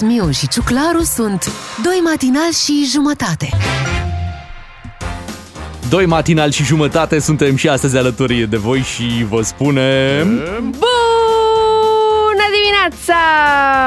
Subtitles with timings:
[0.00, 3.48] Miu și Ciuclaru sunt Doi matinal și jumătate.
[5.88, 10.28] Doi matinal și jumătate suntem și astăzi alături de voi și vă spunem...
[10.60, 10.97] Bună
[12.88, 13.14] dimineața!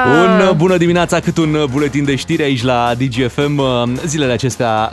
[0.09, 3.57] Un uh, bună dimineața, cât un uh, buletin de știri aici la DGFM.
[3.57, 4.91] Uh, Zilele acestea,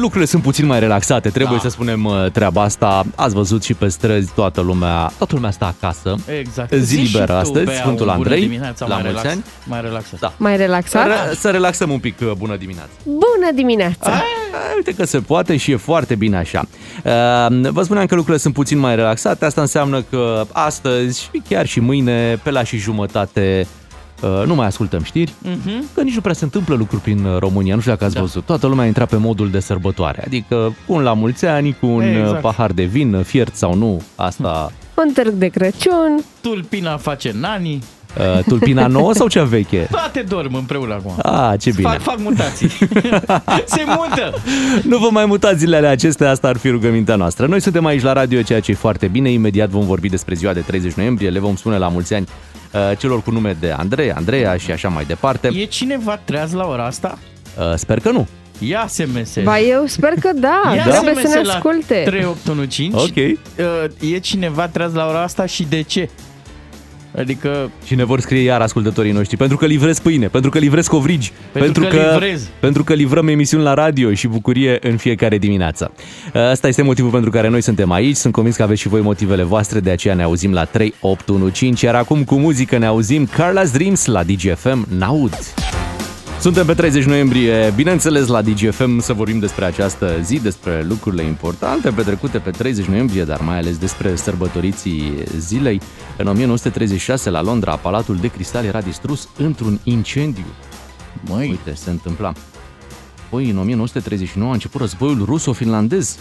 [0.00, 1.62] lucrurile sunt puțin mai relaxate, trebuie da.
[1.62, 3.04] să spunem treaba asta.
[3.14, 6.16] Ați văzut și pe străzi toată lumea, toată lumea stă acasă.
[6.38, 6.72] Exact.
[6.72, 9.44] Zi liberă astăzi, Bea, Sfântul bună Andrei, dimineața, la mai mulți relax, ani.
[9.66, 10.20] Mai relaxat.
[10.20, 10.32] Da.
[10.36, 11.06] Mai relaxat?
[11.28, 12.90] Să, să relaxăm un pic, bună dimineața.
[13.04, 14.10] Bună dimineața!
[14.10, 14.22] A,
[14.76, 16.64] uite că se poate și e foarte bine așa.
[17.04, 21.66] Uh, Vă spuneam că lucrurile sunt puțin mai relaxate, asta înseamnă că astăzi și chiar
[21.66, 23.66] și mâine, pe la și jumătate,
[24.22, 25.94] uh, nu mai ascultăm știri, uh-huh.
[25.94, 28.20] că nici nu prea se întâmplă lucruri prin uh, România, nu știu dacă ați da.
[28.20, 28.44] văzut.
[28.44, 31.86] Toată lumea a intrat pe modul de sărbătoare, adică cu un la mulți ani, cu
[31.86, 32.24] un Exact.
[32.24, 32.40] exact.
[32.40, 34.72] pahar de vin, fiert sau nu, asta...
[34.94, 36.24] Un târg de Crăciun.
[36.40, 37.82] Tulpina face nani.
[38.18, 39.86] Uh, tulpina nouă sau cea veche?
[39.90, 41.14] Toate dorm împreună acum.
[41.22, 41.88] Ah, ce bine.
[41.88, 42.68] Fac, fac mutații.
[43.74, 44.34] Se mută.
[44.82, 47.46] Nu vă mai mutați zilele acestea, asta ar fi rugămintea noastră.
[47.46, 49.30] Noi suntem aici la radio, ceea ce e foarte bine.
[49.30, 52.26] Imediat vom vorbi despre ziua de 30 noiembrie, le vom spune la mulți ani
[52.72, 55.50] uh, celor cu nume de Andrei, Andreea și așa mai departe.
[55.54, 57.18] E cineva treaz la ora asta?
[57.58, 58.26] Uh, sper că nu.
[58.58, 59.38] Ia SMS.
[59.42, 62.02] Ba, eu sper că da, Ia trebuie SMS să ne la asculte.
[62.06, 63.38] 3815.
[63.56, 63.66] Ok.
[64.00, 66.08] Uh, E cineva treaz la ora asta și de ce?
[67.16, 70.86] Adică Și ne vor scrie iar ascultătorii noștri, pentru că livrez pâine, pentru că livrez
[70.86, 72.48] covrigi, Pentru că livrez.
[72.60, 75.92] pentru că livrăm emisiuni la radio și bucurie în fiecare dimineață.
[76.50, 78.16] Asta este motivul pentru care noi suntem aici.
[78.16, 81.94] Sunt convins că aveți și voi motivele voastre, de aceea ne auzim la 3815, iar
[81.94, 85.38] acum cu muzică ne auzim Carla's Dreams la DGFM Naud.
[86.40, 91.90] Suntem pe 30 noiembrie, bineînțeles la DGFM să vorbim despre această zi, despre lucrurile importante
[91.90, 95.80] petrecute pe 30 noiembrie, dar mai ales despre sărbătoriții zilei.
[96.16, 100.44] În 1936 la Londra, Palatul de Cristal era distrus într-un incendiu.
[101.24, 102.32] Măi, Uite, se întâmpla.
[103.26, 106.18] Apoi, în 1939 a început războiul ruso-finlandez.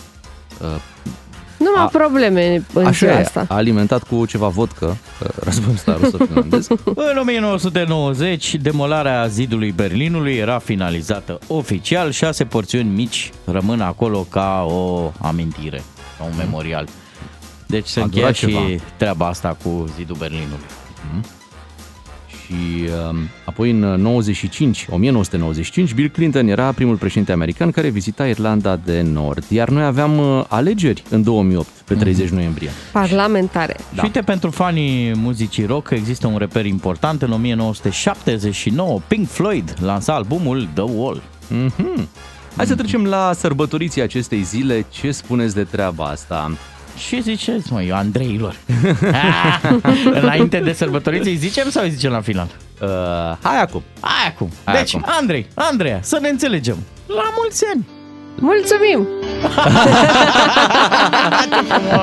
[1.83, 3.45] Uh, Nu am A- probleme în Așa ziua e, asta.
[3.49, 4.85] a alimentat cu ceva vodcă
[5.21, 6.67] uh, războiul ăsta ruso-finlandez.
[7.11, 12.11] În 1990, demolarea zidului Berlinului era finalizată oficial.
[12.11, 15.83] Șase porțiuni mici rămân acolo ca o amintire,
[16.17, 16.87] ca un memorial.
[17.65, 18.83] Deci se A încheia durat și ceva.
[18.97, 20.65] treaba asta cu zidul Berlinului.
[22.49, 28.75] Și um, apoi în 95, 1995, Bill Clinton era primul președinte american care vizita Irlanda
[28.75, 29.45] de Nord.
[29.49, 32.69] Iar noi aveam uh, alegeri în 2008, pe 30 noiembrie.
[32.91, 33.75] Parlamentare.
[33.93, 33.95] Da.
[33.95, 37.21] Și uite, pentru fanii muzicii rock există un reper important.
[37.21, 41.21] În 1979, Pink Floyd lansa albumul The Wall.
[41.47, 42.09] Mhm.
[42.55, 44.85] Hai să trecem la sărbătoriții acestei zile.
[44.89, 46.51] Ce spuneți de treaba asta?
[47.07, 48.55] Și ziceți, măi, Andreilor.
[49.11, 49.71] Ah,
[50.21, 52.47] Înainte de sărbătoriți îi zicem sau îi zicem la final?
[52.81, 52.87] Uh,
[53.41, 53.83] hai acum!
[53.99, 54.49] Hai acum.
[54.63, 55.05] Hai deci, acum.
[55.19, 56.77] Andrei, Andreea, să ne înțelegem.
[57.07, 57.87] La mulți ani.
[58.41, 59.07] Mulțumim!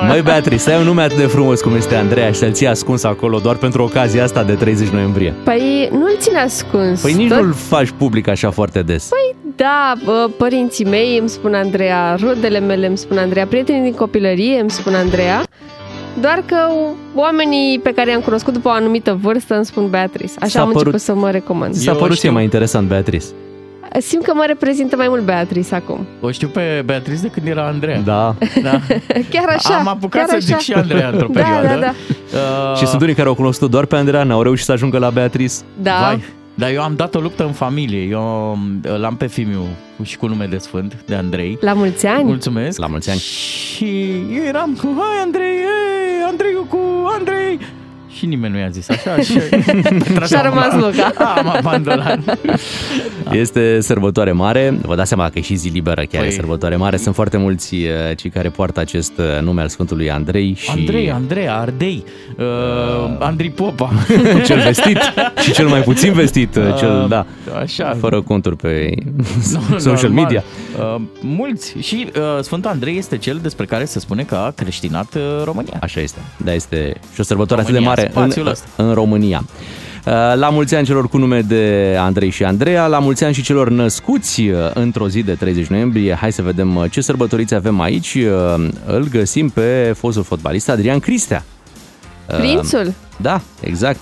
[0.07, 2.67] Măi, Beatrice, să ai un nume atât de frumos cum este Andreea și să-l ții
[2.67, 5.33] ascuns acolo doar pentru ocazia asta de 30 noiembrie.
[5.43, 7.01] Păi nu-l ține ascuns.
[7.01, 9.07] Păi nici Tot- nu-l faci public așa foarte des.
[9.07, 13.93] Păi da, bă, părinții mei îmi spun Andreea, rudele mele îmi spun Andreea, prietenii din
[13.93, 15.43] copilărie îmi spun Andreea,
[16.21, 16.55] doar că
[17.15, 20.33] oamenii pe care i-am cunoscut după o anumită vârstă îmi spun Beatrice.
[20.39, 21.73] Așa S-a am părut- început să mă recomand.
[21.73, 22.31] S-a Eu părut ție știu.
[22.31, 23.25] mai interesant, Beatrice.
[23.99, 26.05] Simt că mă reprezintă mai mult Beatrice acum.
[26.21, 27.99] O știu pe Beatrice de când era Andreea.
[27.99, 28.35] Da.
[28.61, 28.79] da.
[29.31, 29.75] Chiar așa.
[29.75, 30.63] Am apucat chiar să zic așa.
[30.63, 31.67] și Andreea într-o Da, perioadă.
[31.67, 31.93] da, da.
[32.71, 35.09] Uh, Și sunt unii care au cunoscut doar pe Andreea, n-au reușit să ajungă la
[35.09, 35.53] Beatrice.
[35.81, 35.97] Da.
[36.01, 36.23] Vai,
[36.57, 38.01] dar eu am dat o luptă în familie.
[38.03, 39.67] Eu uh, l-am pe fiul
[40.03, 41.57] și cu nume de sfânt, de Andrei.
[41.61, 42.23] La mulți ani?
[42.23, 42.79] Mulțumesc.
[42.79, 43.19] La mulți ani.
[43.19, 46.79] Și eu eram cu, hai Andrei, ei, Andrei cu
[47.17, 47.59] Andrei.
[48.17, 49.19] Și nimeni nu i-a zis așa.
[49.27, 49.39] Și,
[50.27, 51.13] Și-a rămas Luca.
[51.37, 52.19] Am abandonat.
[53.31, 56.75] Este sărbătoare mare, vă dați seama că e și zi liberă chiar Păi- e sărbătoare
[56.75, 56.97] mare.
[56.97, 57.81] Sunt foarte mulți uh,
[58.15, 62.03] cei care poartă acest uh, nume al Sfântului Andrei și Andrei, Andrei, Ardei,
[62.37, 62.45] uh,
[63.19, 63.91] Andrei Popa.
[64.45, 64.97] cel vestit
[65.43, 67.25] și cel mai puțin vestit, uh, cel, da,
[67.61, 67.97] Așa.
[67.99, 68.93] fără conturi pe
[69.71, 70.23] Nu, social normal.
[70.23, 70.43] media.
[70.95, 71.75] Uh, mulți.
[71.79, 75.77] Și uh, Sfântul Andrei este cel despre care se spune că a creștinat uh, România.
[75.81, 78.65] Așa este, da, este și o sărbătoare atât de România, mare în, spațiul ăsta.
[78.83, 79.43] în România.
[80.05, 83.41] Uh, La mulți ani celor cu nume de Andrei și Andreea, la mulți ani și
[83.41, 86.13] celor născuți uh, într-o zi de 30 noiembrie.
[86.13, 88.13] Hai să vedem uh, ce sărbătoriți avem aici.
[88.13, 91.43] Uh, Îl găsim pe fostul fotbalist Adrian Cristea.
[92.29, 92.93] Uh, Prințul?
[93.21, 93.99] Da, exact.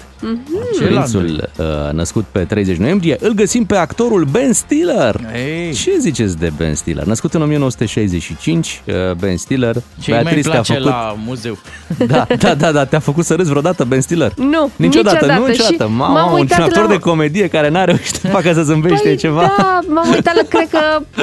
[0.78, 3.18] Prințul uh, născut pe 30 noiembrie.
[3.20, 5.20] Îl găsim pe actorul Ben Stiller.
[5.36, 5.74] Ei.
[5.74, 7.04] Ce ziceți de Ben Stiller?
[7.04, 9.76] Născut în 1965, uh, Ben Stiller.
[10.02, 10.92] Ce mai Beatrice place te-a făcut...
[10.92, 11.58] la muzeu.
[12.08, 14.32] Da, da, da, da, te-a făcut să râzi vreodată Ben Stiller?
[14.36, 15.40] Nu, Niciodată, niciodată.
[15.42, 15.84] nu niciodată.
[15.84, 18.64] Și Mamă, m-am un uitat actor la- de comedie care n-a reușit să facă să
[18.64, 19.54] zâmbește Păi, ceva.
[19.58, 20.80] Da, m-am uitat la, cred că,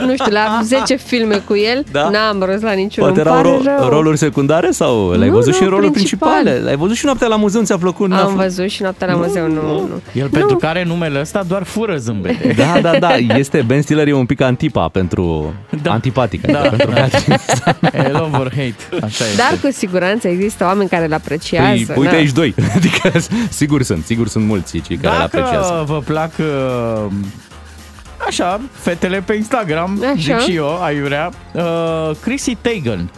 [0.06, 1.84] nu știu, la 10 filme cu el.
[1.92, 2.08] Da?
[2.08, 3.10] N-am râs la niciunul.
[3.12, 3.88] Poate Îmi erau pare ro- rău.
[3.88, 6.30] roluri secundare sau l-ai Nu, văzut și nu, în roluri principal.
[6.30, 6.64] principale?
[6.64, 8.08] L-ai văzut și noaptea la muzeu, ți-a plăcut?
[8.08, 10.00] N-a Am fost- văzut și noaptea la muzeu, nu, nu.
[10.12, 12.54] El pentru care numele ăsta doar fură zâmbete.
[12.56, 15.92] Da, da, da, este Ben Stiller e un pic antipa pentru Da.
[15.92, 16.52] antipatică.
[16.52, 16.58] Da.
[16.58, 17.40] pentru Beatrice.
[17.92, 19.04] E love or hate.
[19.04, 19.36] Așa este.
[19.36, 21.84] Dar cu siguranță există oameni care îl apreciază.
[21.86, 22.18] Păi, uite na.
[22.18, 22.54] aici doi.
[22.76, 23.12] Adică
[23.48, 25.68] sigur sunt, sigur sunt mulți cei care îl apreciază.
[25.72, 27.12] Dacă vă plac uh,
[28.26, 30.14] așa, fetele pe Instagram, Așa.
[30.14, 33.10] zic și eu, aiurea, uh, Chrissy Teigen.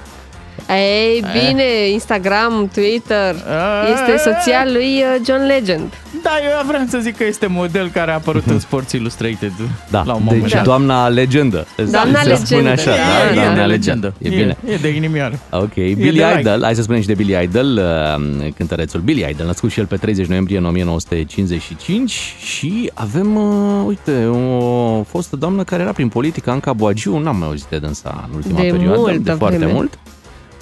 [0.68, 3.88] Ei, bine, Instagram, Twitter, A.
[3.88, 5.92] este soția lui uh, John Legend.
[6.22, 6.30] Da,
[6.60, 9.52] eu vreau să zic că este model care a apărut în Sports Illustrated
[9.90, 10.62] Da, la un moment deci dat.
[10.64, 11.66] doamna legendă.
[11.90, 12.70] Doamna Se spune legendă.
[12.70, 14.14] așa, E, da, e doamna de legendă.
[14.18, 14.56] E bine.
[14.68, 15.38] E, e de inimioară.
[15.50, 16.38] Ok, de Billy like.
[16.40, 17.66] Idol, hai să spunem și de Billy Idol,
[18.42, 23.84] uh, cântărețul Billy Idol, născut și el pe 30 noiembrie în 1955 și avem, uh,
[23.86, 28.24] uite, o fostă doamnă care era prin politică, Anca Boagiu, n-am mai auzit de dânsa
[28.30, 29.72] în ultima De perioadă, multă de foarte vreme.
[29.72, 29.98] mult.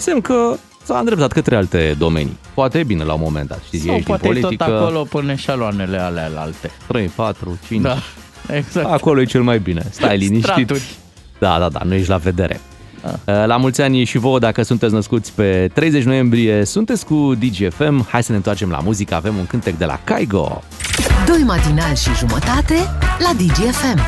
[0.02, 2.36] Semn că s-a îndreptat către alte domenii.
[2.54, 4.64] Poate e bine la un moment dat, știți, Sau ești în poate e tot politică,
[4.76, 6.70] acolo până șaloanele alea alte.
[6.86, 7.96] 3, 4, 5, Da,
[8.48, 8.86] exact.
[8.90, 10.44] acolo e cel mai bine, stai liniștit.
[10.52, 10.82] Straturi.
[11.38, 12.60] Da, da, da, nu ești la vedere.
[13.24, 18.06] La mulți ani și vouă dacă sunteți născuți pe 30 noiembrie, sunteți cu DGFM.
[18.08, 20.62] Hai să ne întoarcem la muzică, avem un cântec de la Kaigo.
[21.26, 22.74] Doi matinali și jumătate
[23.18, 24.00] la DGFM.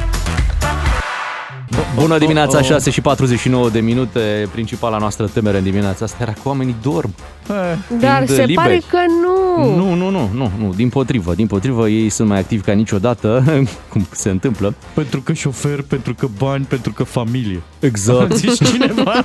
[1.95, 2.69] Bună dimineața, oh, oh.
[2.69, 4.49] 6 și 49 de minute.
[4.53, 7.15] Principala noastră temere în dimineața asta era că oamenii dorm.
[7.49, 7.55] Eh,
[8.01, 8.55] Dar Fiind se liberi.
[8.55, 9.77] pare că nu.
[9.77, 13.45] Nu, nu, nu, nu, nu, din potrivă, din potrivă ei sunt mai activi ca niciodată,
[13.93, 14.75] cum se întâmplă.
[14.95, 17.63] Pentru că șofer, pentru că bani, pentru că familie.
[17.81, 18.37] Exact.
[18.37, 19.25] Zici cineva?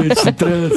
[0.00, 0.70] deci trebuie...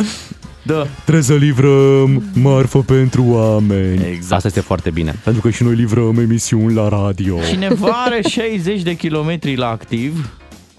[0.64, 0.88] Da.
[1.04, 4.06] Trebuie să livrăm marfă pentru oameni.
[4.06, 4.32] Exact.
[4.32, 7.38] Asta este foarte bine, pentru că și noi livrăm emisiuni la radio.
[7.50, 10.30] Cineva are 60 de kilometri la activ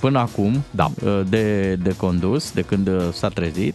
[0.01, 0.91] până acum Da.
[1.29, 3.75] de, de condus, de când uh, s-a trezit.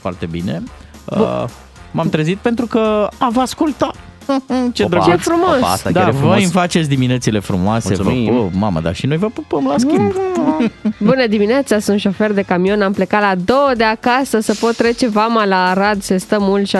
[0.00, 0.62] Foarte bine.
[1.04, 1.44] Uh,
[1.90, 3.90] M-am trezit pentru că a vă asculta.
[4.72, 5.10] Ce Opa, drăguț.
[5.10, 5.56] Ce frumos.
[5.56, 6.32] Opa, asta Da, chiar e frumos.
[6.34, 8.32] voi îmi faceți diminețile frumoase, Mulțumim.
[8.34, 10.12] vă pup, mamă, dar și noi vă pupăm la schimb.
[10.98, 15.08] Bună dimineața, sunt șofer de camion, am plecat la două de acasă să pot trece
[15.08, 16.70] vama la Arad, se stă mult 6-7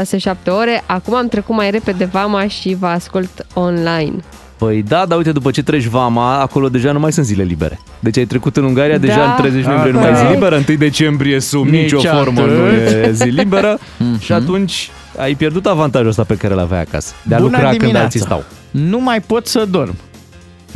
[0.61, 0.83] ore.
[0.87, 4.13] Acum am trecut mai repede vama și vă ascult online.
[4.59, 7.79] Păi da, dar uite, după ce treci vama, acolo deja nu mai sunt zile libere.
[8.01, 9.25] Deci ai trecut în Ungaria, deja Da.
[9.31, 10.41] în 30 noiembrie nu Ah, mai e zi corect.
[10.41, 12.57] liberă, 1 decembrie sub Nici nicio formă atât.
[12.57, 13.79] nu e zi liberă
[14.25, 17.15] și atunci ai pierdut avantajul ăsta pe care îl aveai acasă.
[17.23, 18.05] De a Bună lucra când dimineața.
[18.05, 18.45] alții stau.
[18.71, 19.95] Nu mai pot să dorm,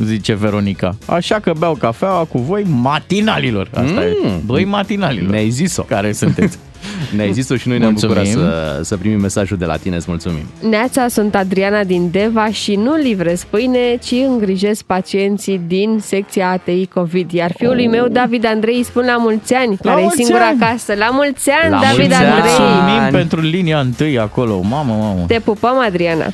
[0.05, 0.95] zice Veronica.
[1.07, 3.69] Așa că beau cafeaua cu voi matinalilor.
[3.75, 4.27] Asta Mm.
[4.27, 4.41] e.
[4.47, 5.31] Doi matinalilor.
[5.31, 5.83] Ne-ai zis-o.
[5.83, 6.59] Care sunteți?
[7.17, 8.15] Ne-ai zis-o și noi ne-am Mulțumim.
[8.17, 8.33] bucurat
[8.79, 10.45] să, să primim mesajul de la tine, îți mulțumim.
[10.69, 16.87] Neața, sunt Adriana din Deva și nu livrez pâine, ci îngrijesc pacienții din secția ATI
[16.87, 17.31] COVID.
[17.33, 20.59] Iar fiului meu, David Andrei, îi spun la mulți ani, care e mulți singur ani!
[20.63, 20.95] acasă.
[20.95, 22.27] La mulți ani, La David mulți ani!
[22.27, 22.43] Andrei!
[22.59, 23.13] Mulțumim Ani.
[23.13, 24.61] pentru linia întâi acolo.
[24.63, 25.25] Mamă, mamă.
[25.27, 26.27] Te pupăm, Adriana!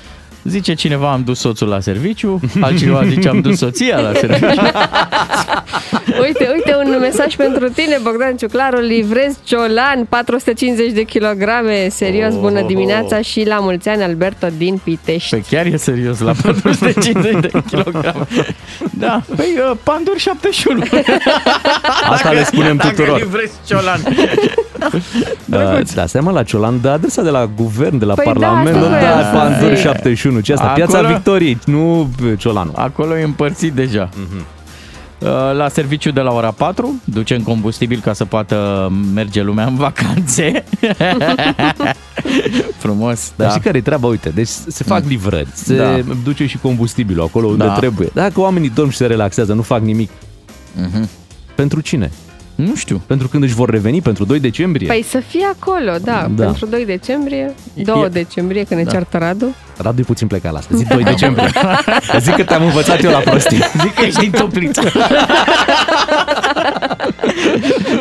[0.48, 4.60] Zice cineva am dus soțul la serviciu, altcineva zice am dus soția la serviciu.
[6.24, 12.62] Uite, uite un mesaj pentru tine, Bogdan Ciuclaru, livrez ciolan, 450 de kilograme, serios, bună
[12.62, 15.36] dimineața și la mulți ani, Alberto din Pitești.
[15.36, 18.26] Pe chiar e serios la 450 de kilograme.
[18.90, 20.82] Da, păi uh, Pandur 71.
[22.10, 23.18] Asta le spunem Dacă tuturor.
[23.18, 24.00] livrezi ciolan.
[25.50, 28.76] Uh, da, seama la Ciolan, de adresa de la guvern, de la Păi da, Parlament,
[28.76, 29.84] asta nu voiam da, să Pandur zic.
[29.84, 30.64] 71, ce asta?
[30.64, 32.72] Acolo- Piața Victoriei, nu uh, Ciolanul.
[32.76, 34.08] Acolo e împărțit deja.
[34.16, 34.40] Uh,
[35.52, 40.64] La serviciu de la ora 4 ducem combustibil ca să poată merge lumea în vacanțe.
[42.78, 43.48] Frumos, Dar da.
[43.52, 44.06] știi care e treaba?
[44.06, 45.98] Uite, deci se fac livrări, se Da.
[46.24, 47.72] duce și combustibilul acolo unde Da.
[47.74, 48.10] trebuie.
[48.14, 50.10] Dacă oamenii dorm și se relaxează, nu fac nimic.
[50.74, 51.08] Mhm.
[51.54, 52.10] Pentru cine?
[52.64, 53.00] Nu știu.
[53.06, 54.00] Pentru când își vor reveni?
[54.02, 54.86] Pentru 2 decembrie?
[54.86, 56.44] Păi să fie acolo, da, Da.
[56.44, 58.90] pentru 2 decembrie, 2 E- decembrie, când ne Da.
[58.92, 59.54] ceartă Radu.
[59.76, 60.76] Radu e puțin plecat la asta.
[60.76, 61.50] Zic 2 decembrie.
[62.20, 63.56] Zic că te-am învățat eu la prostii.
[63.82, 64.80] Zic că ești din topliță.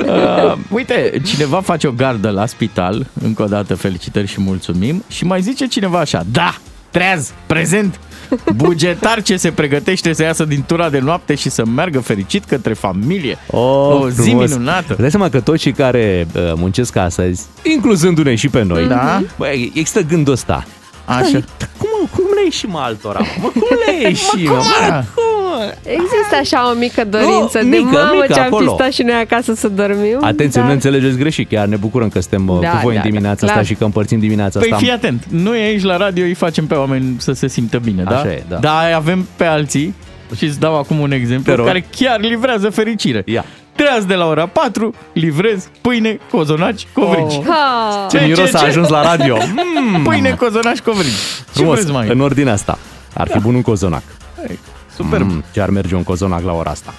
[0.05, 5.25] uh, uite, cineva face o gardă la spital, încă o dată felicitări și mulțumim, și
[5.25, 6.55] mai zice cineva așa, da,
[6.89, 7.99] treaz, prezent,
[8.55, 12.73] bugetar ce se pregătește să iasă din tura de noapte și să meargă fericit către
[12.73, 13.37] familie.
[13.51, 14.49] Oh, o zi frumos.
[14.49, 14.85] minunată.
[14.89, 19.21] Îți dai seama că toți cei care uh, muncesc astăzi, incluzându-ne și pe noi, Da.
[19.37, 20.65] băi, există gândul ăsta.
[21.05, 21.29] Așa.
[21.57, 21.69] Dar
[22.11, 23.19] cum le și mă altora?
[23.41, 25.03] Mă, cum le și mă?
[25.13, 25.36] cum?
[25.83, 28.69] Există așa o mică dorință Nu, de mică, mamă mică, ce am acolo.
[28.69, 30.17] fi stat și noi acasă să dormim.
[30.21, 32.99] Atenție, dar- nu înțelegeți greșit, chiar ne bucurăm că suntem uh, Da, cu voi da,
[33.03, 33.65] în dimineața da, asta clar.
[33.65, 34.83] și că împărțim dimineața Păi asta.
[34.83, 38.17] fii atent, noi aici la radio îi facem pe oameni să se simtă bine, da?
[38.17, 38.55] Așa e, da.
[38.55, 39.93] Dar avem pe alții,
[40.35, 41.65] și îți dau acum un Te exemplu, rog.
[41.65, 43.21] care chiar livrează fericire.
[43.25, 43.45] Ia.
[43.75, 47.33] Treaz de la ora 4, livrez pâine, cozonaci, covrici.
[47.33, 47.43] Oh.
[47.47, 48.05] Ha!
[48.09, 48.65] Ce Ce, miros ce, a ce?
[48.65, 49.37] ajuns la radio.
[49.95, 51.11] Mm, Pâine, cozonaci, covrici.
[51.11, 52.07] Ce frumos, vreți mai?
[52.09, 52.77] în ordinea asta.
[53.13, 54.01] Ar fi bun un cozonac.
[54.97, 55.29] Superb.
[55.29, 56.93] Mm, ce ar merge un cozonac la ora asta.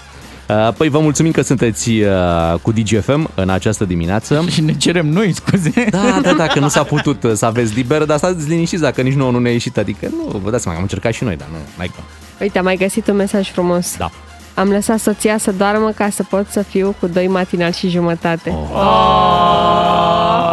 [0.48, 4.44] Uh, Păi vă mulțumim că sunteți uh, cu DGFM în această dimineață.
[4.52, 5.86] Și ne cerem noi scuze.
[5.90, 9.14] Da, da, dacă nu s-a putut uh, să aveți liber, dar stați liniștiți dacă nici
[9.14, 9.78] nouă nu ne-a ieșit.
[9.78, 12.04] Adică nu, vă dați seama că am încercat și noi, dar nu, mai cum.
[12.40, 13.96] Uite, am mai găsit un mesaj frumos.
[13.96, 14.10] Da.
[14.54, 18.50] Am lăsat soția să doarmă ca să pot să fiu cu doi matinal și jumătate.
[18.50, 18.82] Oh.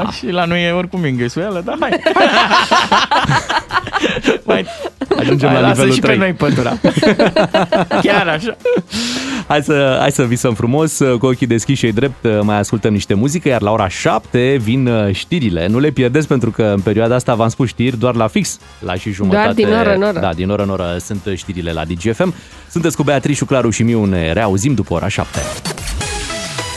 [0.05, 1.99] Ah, și la noi e oricum înghesuială, dar hai.
[4.43, 4.65] mai,
[5.19, 6.17] Ajungem mai la lasă nivelul și 3.
[6.17, 6.77] pe noi pătura.
[8.03, 8.57] Chiar așa.
[9.47, 12.93] Hai să, hai să visăm frumos, uh, cu ochii deschiși și drept, uh, mai ascultăm
[12.93, 15.67] niște muzică, iar la ora 7 vin uh, știrile.
[15.67, 18.95] Nu le pierdeți pentru că în perioada asta v-am spus știri doar la fix, la
[18.95, 19.53] și jumătate.
[19.53, 20.19] din oră în oră.
[20.19, 22.33] Da, din oră în oră sunt știrile la DGFM.
[22.69, 25.39] Sunteți cu Beatrice, Claru și Miu, ne reauzim după ora 7.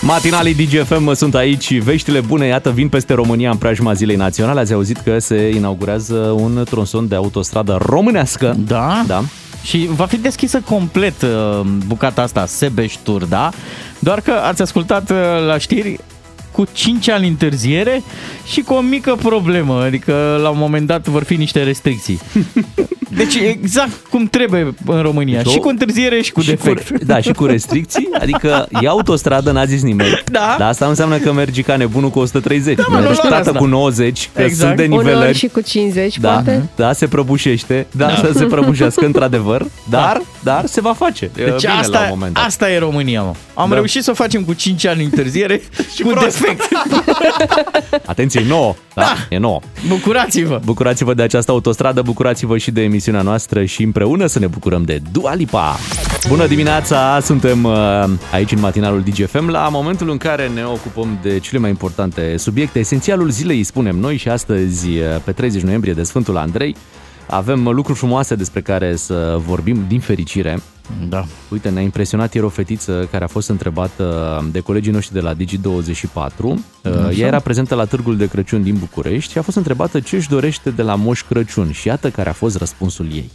[0.00, 4.60] Matinalii DGFM sunt aici, veștile bune, iată, vin peste România în preajma Zilei Naționale.
[4.60, 8.56] Ați auzit că se inaugurează un tronson de autostradă românească.
[8.66, 9.04] Da?
[9.06, 9.22] Da.
[9.62, 13.50] Și va fi deschisă complet uh, bucata asta, Sebeș-Turda,
[13.98, 15.98] doar că ați ascultat uh, la știri
[16.52, 18.02] cu 5 ani întârziere
[18.46, 22.20] și cu o mică problemă, adică la un moment dat vor fi niște restricții.
[23.16, 26.88] Deci exact cum trebuie în România, Deci o- și cu întârziere și cu și defect.
[26.88, 30.22] Cu, da, și cu restricții, adică e autostradă, n-a zis nimeni.
[30.32, 30.54] Da.
[30.58, 32.76] Dar asta nu înseamnă că mergi ca nebunul cu 130.
[32.76, 33.58] Da, mă, nu mergi doar tată asta.
[33.58, 34.58] cu 90, că Exact.
[34.66, 35.36] sunt de Uneori nivelări.
[35.38, 36.68] și cu 50, da, poate.
[36.76, 38.14] da, se prăbușește, da, da.
[38.14, 41.30] să se prăbușească într-adevăr, dar, dar se va face.
[41.34, 42.44] Deci bine asta, la un moment dat.
[42.44, 43.32] asta e România, mă.
[43.54, 43.74] Am Da.
[43.74, 45.60] reușit să o facem cu 5 ani întârziere
[45.94, 46.68] și cu defect.
[48.06, 49.60] Atenție, e nouă, da, da, e nouă.
[49.88, 50.60] Bucurați-vă!
[50.64, 55.00] Bucurați-vă de această autostradă, bucurați-vă și de emisiunea noastră și împreună să ne bucurăm de
[55.12, 55.76] Dua Lipa.
[56.28, 57.74] Bună dimineața, suntem uh,
[58.32, 62.78] aici în matinalul DGFM la momentul în care ne ocupăm de cele mai importante subiecte.
[62.78, 66.76] Esențialul zilei, îi spunem noi și astăzi, uh, pe 30 noiembrie de Sfântul Andrei,
[67.28, 70.62] avem lucruri frumoase despre care să vorbim din fericire.
[71.08, 71.24] Da.
[71.48, 75.34] Uite, ne-a impresionat ieri o fetiță care a fost întrebată de colegii noștri de la
[75.34, 76.54] Digi24.
[77.16, 80.28] Ea era prezentă la Târgul de Crăciun din București și a fost întrebată ce își
[80.28, 83.30] dorește de la Moș Crăciun și iată care a fost răspunsul ei.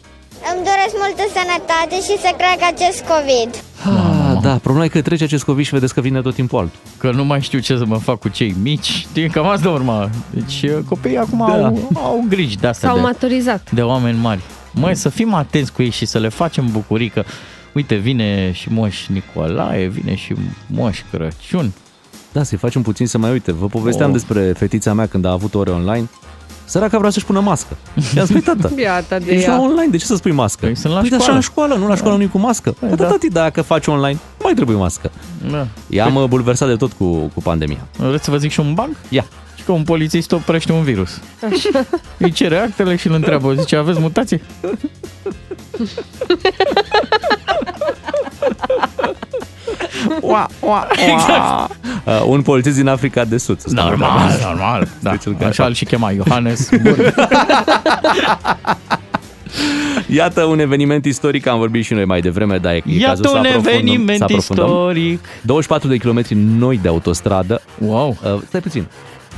[0.54, 3.52] Îmi doresc multă sănătate și să treacă acest COVID.
[3.86, 6.80] Ah, da, problema e că trece acest COVID și vedeți că vine tot timpul altul.
[6.98, 8.86] Că nu mai știu ce să mă fac cu cei mici.
[8.86, 10.10] Știi, cam asta urma.
[10.30, 11.66] Deci uh, copiii acum Da.
[11.66, 13.72] au, au griji de astea S-au de, maturizat.
[13.72, 14.42] de oameni mari.
[14.74, 17.24] Măi, să fim atenți cu ei și să le facem bucurii că,
[17.74, 20.34] uite, vine și Moș Nicolae, vine și
[20.68, 21.72] Moș Crăciun.
[22.32, 23.52] Da, să-i facem puțin să mai uite.
[23.52, 24.16] Vă povesteam Oh.
[24.16, 26.10] despre fetița mea când a avut ore online.
[26.66, 27.78] Săraca vrea să-și pună mască.
[28.12, 29.62] Și am spus, tată, Iată de ești la ea.
[29.62, 30.66] online, de ce să spui mască?
[30.66, 31.40] Păi sunt la păi de așa școală.
[31.40, 32.72] la școală, nu la școală nu cu mască.
[32.72, 33.08] Păi, da, da.
[33.08, 35.12] tati, dacă faci online, nu mai trebuie mască.
[35.52, 35.68] Da.
[35.90, 37.88] I-am uh, bulversat de tot cu, cu pandemia.
[37.98, 38.90] Vreți să vă zic și un bug?
[39.10, 39.26] Ia.
[39.56, 41.20] Și că un polițist oprește un virus.
[42.18, 44.42] Îi cere actele și îl întreabă, zice, aveți mutație?
[50.22, 51.70] Ua, ua, ua.
[52.06, 53.60] Uh, un polițist din Africa de Sud.
[53.60, 53.86] să spunem.
[53.88, 54.88] Normal, normal.
[55.00, 55.10] Da.
[55.12, 56.70] Deci îl Așa îl și chema Iohannes.
[56.82, 56.96] Bun.
[60.08, 63.22] Iată un eveniment istoric, am vorbit și noi mai devreme, dar e, e cazul Iată
[63.28, 64.66] să un aprofundăm- să eveniment aprofundăm.
[64.66, 65.20] istoric.
[65.42, 67.62] 24 de kilometri noi de autostradă.
[67.78, 68.18] Wow.
[68.24, 68.86] Uh, stai puțin.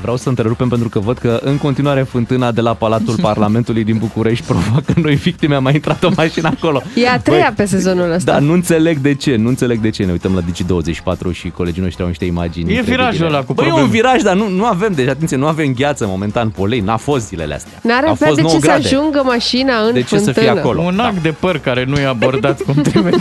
[0.01, 3.97] Vreau să întrerupem pentru că văd că în continuare fântâna de la Palatul Parlamentului din
[3.97, 5.55] București provoacă noi victime.
[5.55, 6.81] A mai intrat o mașină acolo.
[6.95, 8.31] E a treia pe sezonul ăsta.
[8.31, 10.03] Da, nu înțeleg de ce, nu înțeleg de ce.
[10.03, 12.65] Ne uităm la Digi24 și colegii noștri au niște imagini.
[12.69, 12.95] E incredibile.
[13.09, 14.01] virajul ăla cu Băi, e un probleme.
[14.01, 17.53] viraj, dar nu, nu avem, deci atenție, nu avem gheață momentan polei, n-a fost zilele
[17.53, 17.79] astea.
[17.81, 18.87] N-are A avea fost de 9 ce să grade.
[18.87, 20.45] ajungă mașina în De ce să fântână.
[20.51, 20.81] fie acolo?
[20.81, 21.03] Un Da.
[21.03, 23.13] act de păr care nu e abordat cum trebuie.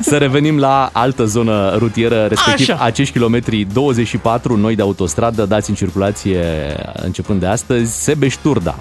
[0.00, 2.84] Să revenim la altă zonă rutieră, respectiv Așa.
[2.84, 6.06] acești kilometri 24 noi de autostradă dați în circulație
[6.94, 8.78] începând de astăzi, Sebeș-Turda.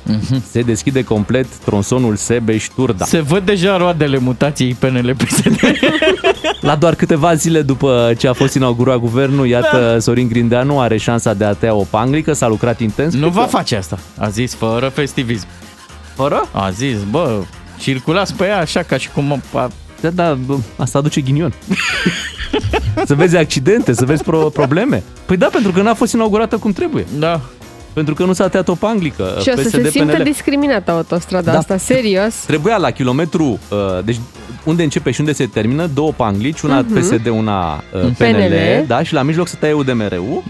[0.51, 3.05] Se deschide complet tronsonul Sebeș-Turda.
[3.05, 5.59] Se văd deja roadele mutației PNL PSD.
[6.61, 9.99] La doar câteva zile după ce a fost inaugurat guvernul, iată, Da.
[9.99, 13.13] Sorin Grindeanu are șansa de a tăia o panglică, s-a lucrat intens.
[13.13, 13.99] nu Cred va că- face asta.
[14.17, 15.45] A zis fără festivism.
[16.15, 16.47] Fără?
[16.51, 17.41] A zis, bă,
[17.79, 19.41] circulați pe ea așa ca și cum...
[19.53, 19.69] A...
[20.01, 21.53] Da, da, bă, asta aduce ghinion.
[23.05, 25.03] să vezi accidente, să vezi pro- probleme.
[25.25, 27.05] Păi da, pentru că n-a fost inaugurată cum trebuie.
[27.19, 27.39] Da.
[27.93, 29.23] pentru că nu s-a tăiat o panglică.
[29.41, 30.23] Și o să PSD, se simtă PNL.
[30.23, 31.57] discriminată autostrada Da.
[31.57, 32.33] asta, serios.
[32.35, 34.19] Trebuia la kilometru, uh, deci
[34.63, 36.93] unde începe și unde se termină, două panglici, una Mhm.
[36.99, 38.83] PSD, una uh, PNL, PNL.
[38.87, 40.43] da, și la mijloc să taie UDMR-ul.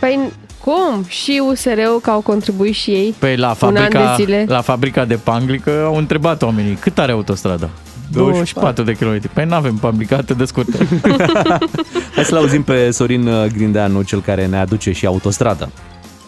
[0.00, 0.18] Păi
[0.64, 1.04] cum?
[1.08, 4.44] Și USR-ul că au contribuit și ei Păi la un an fabrica, de zile.
[4.48, 7.68] la fabrica de panglică au întrebat oamenii cât are autostrada.
[8.12, 9.28] 24 de kilometri.
[9.28, 10.78] Păi nu avem panglică, atât de scurtă.
[12.14, 15.68] Hai să-l auzim pe Sorin uh, Grindeanu, cel care ne aduce și autostradă.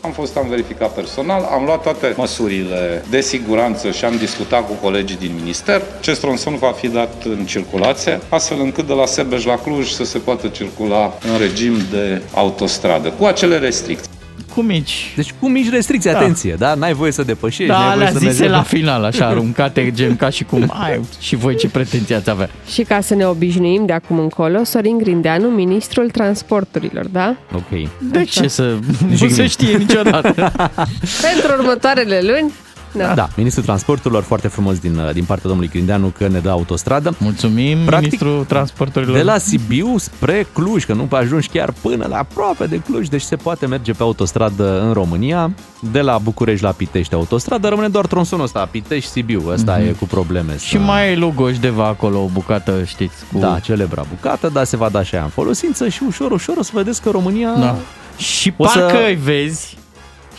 [0.01, 4.73] Am fost, am verificat personal, am luat toate măsurile de siguranță și am discutat cu
[4.73, 5.83] colegii din minister.
[5.99, 10.05] Acest tronson va fi dat în circulație, astfel încât de la Sebeș la Cluj să
[10.05, 14.16] se poată circula în regim de autostradă, cu acele restricții.
[14.57, 15.13] Cu mici.
[15.17, 16.19] Deci cu mici restricții, Da.
[16.19, 16.75] atenție, da?
[16.75, 19.91] N-ai voie să depășești, Da, n-ai voie alea să zise mergi- la final, așa, aruncate
[19.95, 22.51] gen ca și cum, ai, și voi ce pretenții ați avea?
[22.73, 27.37] Și ca să ne obișnuim de acum încolo, Sorin Grindeanu, ministrul transporturilor, da?
[27.55, 27.89] Ok.
[28.11, 28.63] De ce să
[29.09, 29.35] nu Jignit.
[29.35, 30.53] se știe niciodată?
[31.33, 32.53] Pentru următoarele luni,
[32.93, 33.15] da.
[33.15, 37.15] Da, ministrul transporturilor, foarte frumos din, uh, din partea domnului Grindeanu că ne dă autostradă.
[37.19, 39.17] Mulțumim, Practic, ministrul transporturilor.
[39.17, 43.23] De la Sibiu spre Cluj, că nu ajungi chiar până la aproape de Cluj, deci
[43.23, 45.51] se poate merge pe autostradă în România.
[45.93, 50.53] De la București la Pitești autostradă, rămâne doar tronsonul ăsta, Pitești-Sibiu, ăsta e cu probleme.
[50.53, 50.63] Mhm.
[50.65, 53.39] Și mai e Lugoșdeva acolo, o bucată, știți, cu...
[53.39, 56.63] Da, celebra bucată, dar se va da și aia în folosință și ușor, ușor o
[56.63, 57.51] să vedeți că România...
[57.59, 57.77] Da.
[58.17, 59.77] Și O să- parcă îi vezi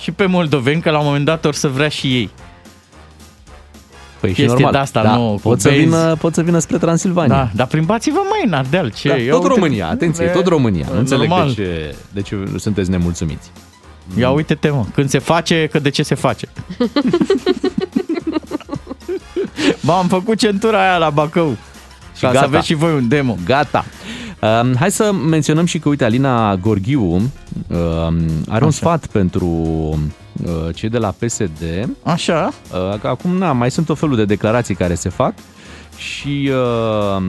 [0.02, 2.30] și pe moldoveni că la un moment dat or să vrea și ei.
[4.20, 4.72] Păi și chestie normal.
[4.72, 5.84] de-asta da, nouă, cu pot, să benzi.
[5.84, 7.36] vină, pot să vină spre Transilvania.
[7.36, 8.92] Da, dar plimbați-vă mai în Ardeal.
[8.92, 9.08] Ce?
[9.08, 10.88] Da, Ia tot uite- România, atenție, E- tot România.
[10.92, 11.48] Nu înțeleg normal.
[11.48, 13.52] de ce, de ce sunteți nemulțumiți.
[14.18, 16.48] Ia uite-te, mă, când se face, că de ce se face.
[19.86, 21.58] Bă, am făcut centura aia la Bacău.
[22.16, 22.40] Și ca gata.
[22.40, 23.38] să aveți și voi un demo.
[23.46, 23.86] Gata.
[24.42, 27.22] Um, hai să menționăm și că, uite, Alina Gorghiu
[27.68, 28.78] um, are un Așa.
[28.78, 31.90] sfat pentru uh, cei de la PSD.
[32.04, 32.54] Așa?
[32.72, 35.34] Uh, că acum, na, mai sunt o felul de declarații care se fac
[35.98, 37.22] și uh,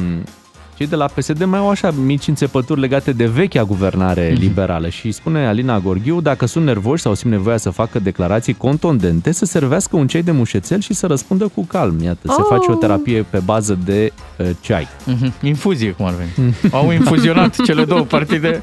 [0.78, 4.40] cei de la PSD mai au așa mici înțepături legate de vechea guvernare Mhm.
[4.40, 9.32] liberală și spune Alina Gorghiu, dacă sunt nervoși sau simt nevoia să facă declarații contundente,
[9.32, 12.00] să servească un ceai de mușețel și să răspundă cu calm.
[12.02, 12.46] Iată, se Oh.
[12.48, 14.88] face o terapie pe bază de uh, ceai.
[15.04, 15.32] Mhm.
[15.42, 16.54] Infuzie, cum ar veni.
[16.82, 18.62] Au infuzionat cele două partide,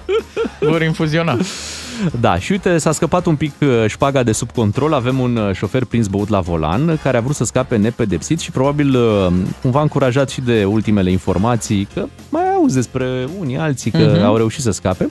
[0.60, 1.38] vor infuziona.
[2.20, 4.94] Da, și uite, s-a scăpat un pic uh, șpaga de sub control.
[4.94, 8.40] Avem un uh, șofer prins băut la volan uh, care a vrut să scape nepedepsit
[8.40, 9.28] și probabil uh,
[9.62, 14.24] cumva încurajat și de ultimele informații că mai auzi despre unii alții că Mhm.
[14.24, 15.10] au reușit să scape.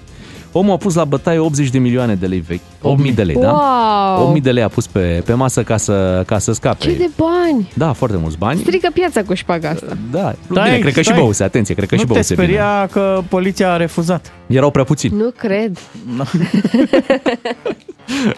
[0.56, 2.60] Omul a pus la bătaie 80 de milioane de lei vechi.
[2.82, 3.50] 8000 de lei, da?
[3.50, 4.22] Wow!
[4.22, 6.84] 8000 de lei a pus pe, pe masă ca să, ca să scape.
[6.84, 7.72] Ce de bani!
[7.74, 8.60] Da, foarte mulți bani.
[8.60, 9.96] Strică piața cu șpaga asta.
[10.10, 11.18] Da, Stai, bine, cred că și stai.
[11.20, 12.46] băuse, atenție, cred că nu și te băuse bine.
[12.46, 14.32] speria că poliția a refuzat.
[14.46, 15.16] Erau prea puțini.
[15.16, 15.78] Nu cred.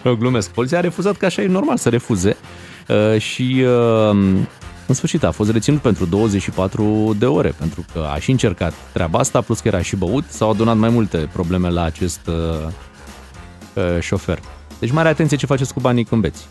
[0.19, 0.49] Glumesc.
[0.49, 2.37] Poliția a refuzat că așa e normal să refuze
[2.87, 3.63] uh, și
[4.11, 4.17] uh,
[4.87, 9.19] în sfârșit a fost reținut pentru 24 de ore pentru că a și încercat treaba
[9.19, 10.23] asta plus că era și băut.
[10.27, 12.33] S-au adunat mai multe probleme la acest uh,
[13.73, 14.39] uh, șofer.
[14.79, 16.47] Deci mare atenție ce faceți cu banii când beți.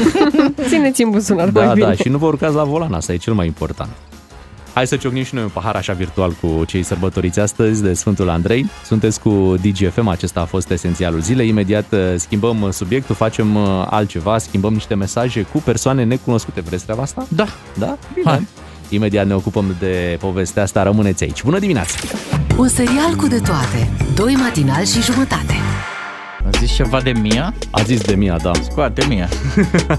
[0.68, 1.86] Țineți în buzunar mai Da, bine.
[1.86, 3.90] da, și nu vă urcați la volan, asta e cel mai important.
[4.74, 8.28] Hai să ciocnim și noi un pahar așa virtual cu cei sărbătoriți astăzi de Sfântul
[8.28, 8.70] Andrei.
[8.84, 11.48] Sunteți cu DGFM, acesta a fost esențialul zilei.
[11.48, 16.60] Imediat uh, schimbăm uh, subiectul, facem uh, altceva, schimbăm niște mesaje cu persoane necunoscute.
[16.60, 17.26] Vreți treaba asta?
[17.28, 17.46] Da.
[17.78, 17.98] Da?
[18.14, 18.30] Bine.
[18.30, 18.46] Hai.
[18.88, 21.42] Imediat ne ocupăm de povestea asta, rămâneți aici.
[21.42, 21.98] Bună dimineața!
[22.56, 23.90] Un serial cu de toate.
[24.14, 25.54] Doi matinal și jumătate.
[26.46, 27.54] A zis ceva de Mia?
[27.70, 28.50] A zis de Mia, da.
[28.70, 29.28] Scoate Mia.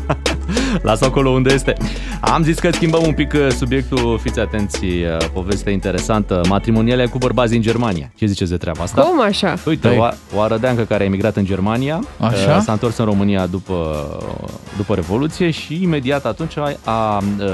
[0.82, 1.74] Lasă acolo unde este.
[2.20, 6.42] Am zis că schimbăm un pic uh, subiectul, fiți atenți, uh, poveste interesantă.
[6.50, 8.12] Matrimoniale cu bărbați din Germania.
[8.16, 9.02] Ce ziceți de treaba asta?
[9.02, 9.56] Cum așa?
[9.66, 9.98] Uite, Păi.
[9.98, 12.56] o, o arădeancă care a emigrat în Germania, Așa?
[12.56, 14.08] uh, s-a întors în România după,
[14.78, 17.46] după Revoluție și imediat atunci a, a uh,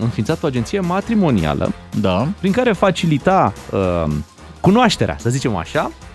[0.00, 2.28] înființat o agenție matrimonială Da.
[2.40, 4.12] prin care facilita uh,
[4.60, 6.12] cunoașterea, să zicem așa, uh,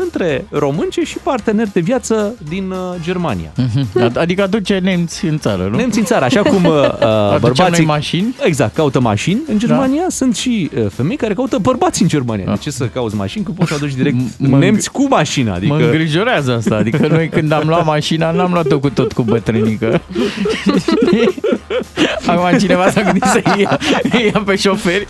[0.00, 3.52] între românce și parteneri de viață din uh, Germania.
[3.56, 4.18] Mhm.
[4.18, 5.76] Adică aduce nemți în țară, nu?
[5.76, 7.72] Nemți în țară, așa cum uh, uh, bărbații...
[7.76, 8.34] noi mașini?
[8.42, 9.40] Exact, caută mașini.
[9.48, 12.44] În Germania sunt și uh, femei care caută bărbați în Germania.
[12.44, 13.44] De ce să cauți mașini?
[13.44, 15.54] Că poți să aduci direct M- mă nemți cu mașina.
[15.54, 15.72] Adică...
[15.72, 15.90] Mă Adică...
[15.90, 16.74] îngrijorează asta.
[16.74, 20.00] Adică noi când am luat mașina, n-am luat-o cu tot cu bătrânică.
[22.26, 23.78] Acum cineva s-a gândit să ia,
[24.24, 25.08] ia pe șoferi.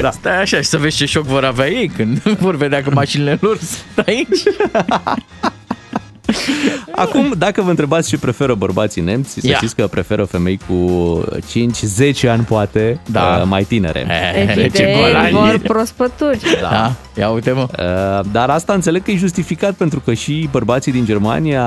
[0.00, 0.10] Da.
[0.10, 3.38] Stai așa și să vezi ce șoc vor avea ei când vor vedea că mașinile
[3.40, 3.58] lor
[3.94, 4.42] sunt aici.
[7.04, 9.56] Acum, dacă vă întrebați ce preferă bărbații nemți, să Ia.
[9.56, 11.24] știți că preferă femei cu
[12.24, 13.38] 5-10 ani, poate, Da.
[13.40, 14.06] uh, mai tinere.
[14.40, 15.30] Evident, golani.
[15.30, 16.38] vor prospături.
[16.60, 16.92] Da.
[17.18, 17.66] Ia uite mă.
[17.78, 21.64] Uh, Dar asta înțeleg că e justificat pentru că și bărbații din Germania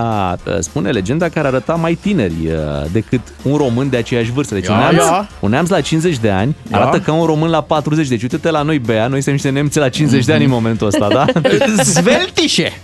[0.48, 2.54] uh, spune legenda care arăta mai tineri uh,
[2.92, 4.54] decât un român de aceeași vârstă.
[4.54, 5.30] Deci Ia, un neamț, ia.
[5.40, 6.78] un neamț la 50 de ani Ia.
[6.78, 8.08] arată ca un român la 40.
[8.08, 10.88] Deci uite-te la noi, Bea, noi suntem niște nemți la 50 de ani în momentul
[10.88, 11.26] ăsta, da?
[11.84, 12.82] Zveltișe.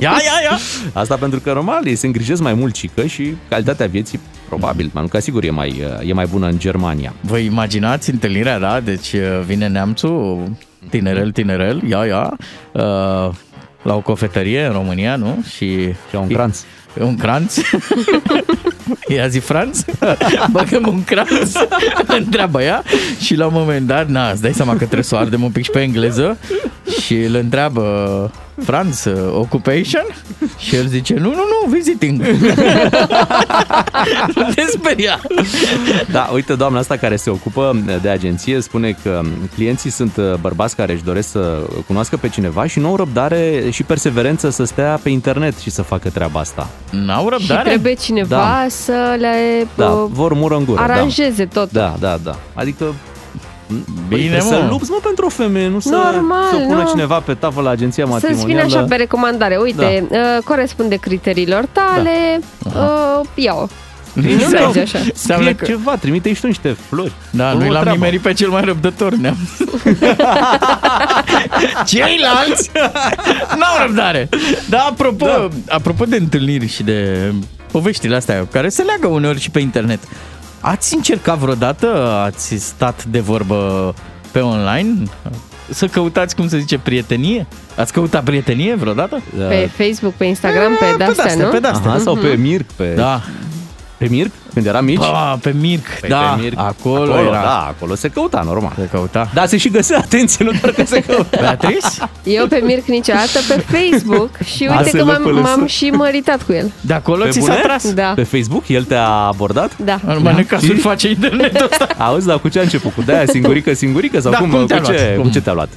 [0.00, 0.58] Ia, ia, ia.
[0.92, 5.02] Asta pentru că normal ei se îngrijesc mai mult cică și calitatea vieții probabil, mai
[5.02, 7.14] mult ca sigur e mai, uh, e mai bună în Germania.
[7.20, 8.80] Vă imaginați întâlnirea, da?
[8.80, 10.42] Deci uh, vine neamțul,
[10.90, 12.36] tinerel, tinerel, ia, ia,
[12.72, 13.34] uh,
[13.82, 15.44] la o cofetărie în România, nu?
[15.56, 16.64] Și, Și un cranț.
[17.00, 17.56] Un cranț.
[19.08, 19.84] Ia zi Franț,
[20.52, 21.52] băgăm un cranț,
[22.20, 22.82] întreabă ea
[23.20, 25.50] și la un moment dat, na, îți dai seama că trebuie să o ardem un
[25.50, 26.38] pic și pe engleză
[27.04, 28.30] și îl întreabă
[28.64, 30.04] Franz, occupation?
[30.58, 32.22] Și el zice, nu, nu, nu, visiting.
[34.34, 35.20] nu te speria.
[36.10, 39.20] Da, uite, doamna asta care se ocupă de agenție spune că
[39.54, 43.62] clienții sunt uh, bărbați care își doresc să cunoască pe cineva și nu au răbdare
[43.70, 46.68] și perseverență să stea pe internet și să facă treaba asta.
[46.90, 47.68] N-au Și răbdare?
[47.68, 48.66] trebuie cineva Da.
[48.68, 50.80] să le Da, uh, vor mură în gură.
[50.80, 51.70] aranjeze tot.
[51.72, 52.18] Da, da, da.
[52.22, 52.38] da.
[52.54, 52.94] Adică
[54.08, 54.66] Bine, Bine, să mă.
[54.70, 56.88] lupți, mă, pentru o femeie, nu să, Normal, să o pună nu.
[56.88, 58.74] cineva pe tavă la agenția Să-ți vină matrimonială.
[58.76, 59.56] așa pe recomandare.
[59.56, 60.18] Uite, da.
[60.18, 63.66] uh, corespunde criteriilor tale, uh, ia-o.
[64.12, 64.84] Nu merge așa.
[64.98, 65.64] Scrie Înseamnă că...
[65.64, 67.12] ceva, trimite și tu niște flori.
[67.30, 67.98] Da, Fă noi o l-am treabă.
[67.98, 69.36] nimerit pe cel mai răbdător neam.
[71.86, 72.70] Ceilalți
[73.58, 74.28] n-au răbdare.
[74.68, 75.48] Da, apropo, da.
[75.68, 77.32] apropo de întâlniri și de
[77.70, 79.98] poveștile astea care se leagă uneori și pe internet.
[80.64, 81.86] Ați încercat vreodată,
[82.24, 83.94] ați stat de vorbă
[84.30, 85.02] pe online?
[85.70, 87.46] Să căutați, cum se zice, prietenie?
[87.76, 89.22] Ați căutat prietenie vreodată?
[89.48, 91.50] Pe Facebook, pe Instagram, pe pe de-astea, de-astea, nu?
[91.50, 91.90] pe de-astea.
[91.90, 93.20] Aha, sau pe Mirc, pe, Da.
[93.96, 94.96] pe Mirc, când era mici.
[94.98, 97.30] Pa, pe Mirc, Păi da, pe Mirc, acolo, acolo, era.
[97.42, 98.72] Da, acolo se căuta, normal.
[98.78, 99.30] Se căuta.
[99.34, 101.36] Da, se și găsea, atenție, nu doar că se căuta.
[101.40, 101.86] Beatrice?
[102.22, 105.54] Eu pe Mirc niciodată pe Facebook și A, uite se că m-am, lăpălăsă.
[105.56, 106.72] m-am și măritat cu el.
[106.80, 107.60] De acolo Pe ți s-a bune?
[107.62, 107.92] tras?
[107.92, 109.78] Da, Pe Facebook, el te-a abordat?
[109.78, 110.00] da.
[110.06, 110.42] Numai da.
[110.42, 111.86] ca să face internetul ăsta.
[111.98, 112.92] Auzi, dar cu ce a început?
[112.92, 114.20] Cu de-aia singurică, singurică?
[114.20, 115.14] Sau Da, cum, cum cu, te-a ce, luat?
[115.16, 115.30] cu Cum?
[115.30, 115.68] ce te-a luat?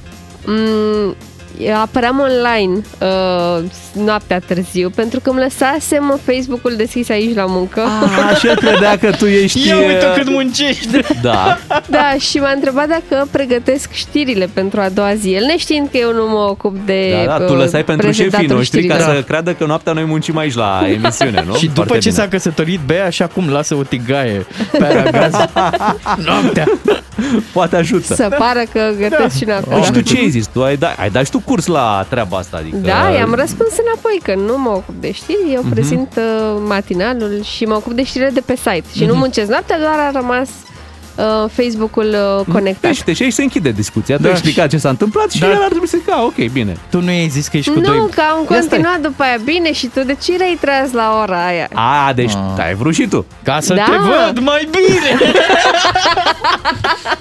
[0.46, 1.14] Mm,
[1.82, 7.80] apăream online uh, noaptea târziu pentru că îmi lăsasem Facebook-ul deschis aici la muncă.
[8.30, 9.68] Ah, și el credea că tu ești...
[9.68, 10.88] Ia uite uh, cât muncești.
[11.22, 11.58] Da.
[11.90, 15.34] Da, și m-a întrebat dacă pregătesc știrile pentru a doua zi.
[15.34, 18.22] El neștiind că eu nu mă ocup de Da, da, tu uh, lăsai pentru șefii
[18.22, 19.16] prezentatul noștri ca știrilor.
[19.16, 21.54] să creadă că noaptea noi muncim aici la emisiune, nu?
[21.60, 22.20] Și după Foarte ce bine.
[22.22, 24.46] s-a căsătorit Bea, așa cum lasă o tigaie
[24.78, 25.32] pe aragaz
[26.26, 26.66] noaptea.
[27.52, 28.14] Poate ajută.
[28.14, 29.76] Să pară că gătesc și noaptea.
[29.76, 29.98] Păi și da.
[29.98, 30.46] tu ce ai zis?
[30.46, 32.76] Tu ai, da, ai dat și tu curs la treaba asta, adică...
[32.76, 35.70] Da, i-am răspuns înapoi că nu mă ocup de știri, eu Mhm.
[35.70, 38.84] prezint uh, matinalul și mă ocup de știrile de pe site.
[38.96, 40.74] Și nu muncesc noaptea, doar a rămas uh,
[41.52, 42.90] Facebook-ul uh, conectat.
[42.90, 44.16] Deci, deci aici se închide discuția.
[44.16, 45.46] Tu Da, ai explicat ce s-a întâmplat și Da.
[45.46, 46.76] el ar trebui să zică, "Ah, ok, bine.
[46.90, 48.08] Tu nu i-ai zis că ești cu Nu, doi...
[48.14, 51.68] că am continuat după aia bine și tu de ce erai treaz la ora aia?
[51.74, 52.64] A, deci Ah.
[52.64, 53.26] ai vrut și tu.
[53.42, 53.84] Ca să Da.
[53.84, 55.18] te văd mai bine.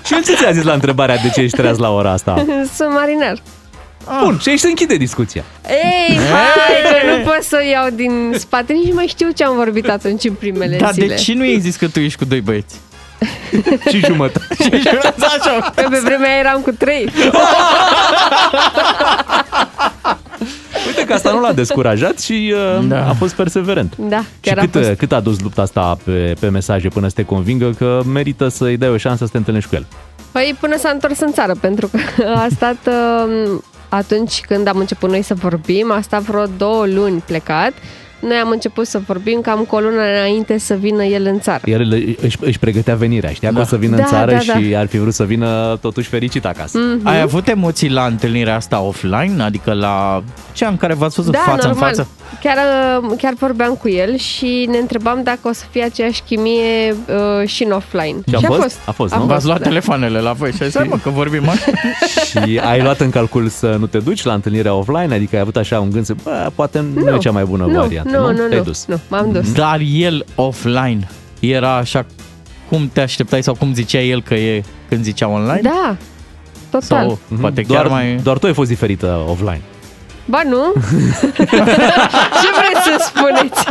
[0.06, 2.46] Și el ce ți-a zis la întrebarea de ce ești treaz la ora asta?
[2.78, 3.38] Sunt marinar.
[4.24, 5.44] Bun, și aici se închide discuția.
[5.70, 9.44] Ei, hai, că nu pot să o iau din spate, nici nu mai știu ce
[9.44, 11.08] am vorbit atunci în primele Dar zile.
[11.08, 12.76] de ce nu i-ai zis că tu ești cu doi băieți?
[13.92, 14.46] și jumătate.
[15.38, 15.72] Așa.
[15.76, 17.10] Că pe vremea aia eram cu trei.
[20.88, 23.08] Uite că asta nu l-a descurajat și uh, Da.
[23.10, 23.96] a fost perseverent.
[23.98, 24.94] Da, Și chiar a cât, fost.
[24.98, 28.78] cât a dus lupta asta pe, pe mesaje până să te convingă că merită să-i
[28.78, 29.86] dai o șansă să te întâlnești cu el?
[30.32, 32.00] Păi până s-a întors în țară, pentru că
[32.36, 33.52] a stat uh,
[33.90, 37.72] atunci când am început noi să vorbim, a stat vreo două luni plecat.
[38.28, 41.62] Noi am început să vorbim cam cu o lună înainte să vină el în țară.
[41.66, 43.62] El își, își pregătea venirea, știa că Da.
[43.62, 46.46] o să vină în Da, țară da, și ar fi vrut să vină totuși fericit
[46.46, 46.78] acasă.
[46.78, 47.08] Mhm.
[47.08, 49.44] Ai avut emoții la întâlnirea asta offline?
[49.44, 51.90] Adică la cea în care v-ați văzut Da, față normal.
[51.90, 52.08] în față?
[52.44, 52.58] Chiar,
[53.02, 56.92] uh, chiar vorbeam cu el și ne întrebam dacă o să fie aceeași chimie
[57.42, 58.16] uh, și în offline.
[58.30, 58.60] Și a și fost?
[58.60, 58.80] a fost.
[58.86, 59.24] A fost, nu?
[59.24, 59.64] V-ați luat da.
[59.68, 61.72] telefoanele la voi și ai zis, "Hai, mă, că vorbim așa.
[62.30, 65.14] Și ai luat în calcul să nu te duci la întâlnirea offline?
[65.14, 67.80] Adică ai avut așa un gând să, bă, poate nu, e cea mai bună nu,
[67.80, 68.32] variantă, nu, nu?
[68.32, 68.86] nu, Te-ai nu, dus.
[68.86, 69.52] nu, m-am dus.
[69.54, 71.08] Dar el offline
[71.40, 72.06] era așa
[72.70, 75.60] cum te așteptai sau cum zicea el că e când zicea online?
[75.64, 75.96] Da,
[76.72, 76.82] total.
[76.82, 78.16] Sau poate doar, chiar mai...
[78.24, 79.62] doar tu ai fost diferită offline.
[80.30, 80.74] Ba nu?
[82.42, 83.66] Ce vreți să spuneți?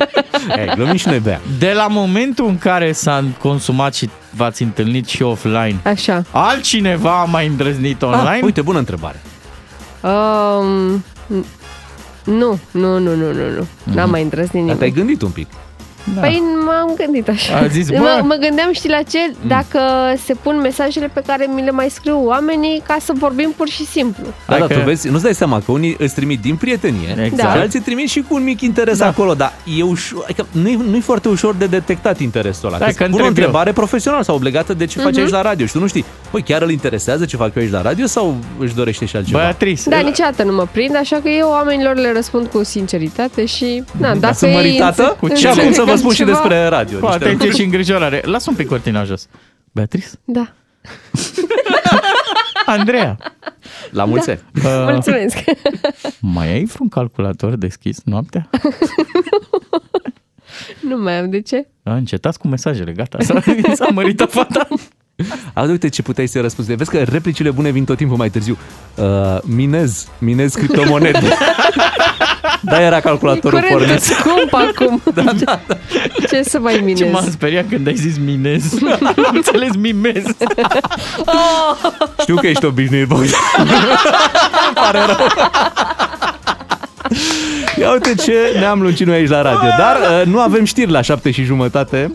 [0.60, 1.40] Ei, glumim și noi bea.
[1.58, 6.22] De la momentul în care s-a consumat și v-ați întâlnit și offline, Așa.
[6.30, 8.40] altcineva a mai îndrăznit Ah, online?
[8.44, 9.20] uite, bună întrebare.
[10.00, 11.04] Um,
[12.24, 13.66] Nu, nu, nu, nu, nu, nu.
[13.94, 14.78] N-am mai îndrăznit Dar nimic.
[14.78, 15.46] te-ai gândit un pic.
[16.14, 16.20] Da.
[16.20, 17.56] Păi m-am gândit așa.
[17.56, 17.96] A zis, bă.
[17.98, 19.18] mă, mă gândeam, știi la ce?
[19.46, 19.80] Dacă
[20.24, 23.86] se pun mesajele pe care mi le mai scriu oamenii ca să vorbim pur și
[23.86, 24.24] simplu.
[24.46, 27.52] Da, da, Dacă- tu vezi, nu-ți dai seama că unii îți trimit din prietenie Exact.
[27.54, 29.06] și alții trimit și cu un mic interes Da.
[29.06, 32.78] acolo, dar e ușor, adică nu-i, nu-i foarte ușor de detectat interesul ăla.
[32.78, 33.44] Da, Că că îți pun o întreb eu.
[33.44, 36.42] întrebare profesională sau obligată de ce faci aici la radio și tu nu știi, păi
[36.42, 39.38] chiar îl interesează ce fac eu aici la radio sau își dorește și altceva?
[39.38, 43.82] Beatrice, Da, niciodată nu mă prind, așa că eu oamenilor le răspund cu sinceritate și...
[43.98, 45.16] Na, Dar dacă sunt ei măritată?
[45.20, 46.98] înțe- Și acum să vă înțeleg spun și ceva- despre radio.
[46.98, 48.20] cu niște atenție și îngrijorare.
[48.24, 49.28] Lasă un pic cortina jos.
[49.72, 50.06] Beatrice?
[50.24, 50.52] Da,
[52.66, 53.16] Andreea,
[53.90, 54.40] La mulți ani.
[54.54, 55.36] uh, mulțumesc.
[56.20, 58.50] mai ai vreun calculator deschis noaptea?
[60.88, 61.66] nu mai am, de ce?
[61.82, 63.40] A, încetați cu mesajele, gata, s-a,
[63.74, 64.68] s-a măritat fata.
[65.54, 66.74] A, uite ce puteai să răspunzi.
[66.74, 68.56] Vezi că replicile bune vin tot timpul mai târziu.
[68.96, 71.18] Uh, minez, minez criptomonede.
[72.60, 74.00] Da, era calculatorul Curent pornit.
[74.02, 75.02] scump acum.
[75.14, 75.76] da, da, da.
[76.28, 77.12] Ce să mai Ce minez?
[77.12, 78.62] m-am speriat când ai zis minez.
[79.26, 80.22] Am înțeles mimez.
[82.20, 83.28] Știu că ești obișnuit, Bogdan.
[83.58, 83.68] Îmi
[84.82, 85.26] pare rău.
[87.78, 89.68] Ia uite ce ne-am lungit noi aici la radio.
[89.78, 92.12] Dar uh, nu avem știri la șapte și jumătate.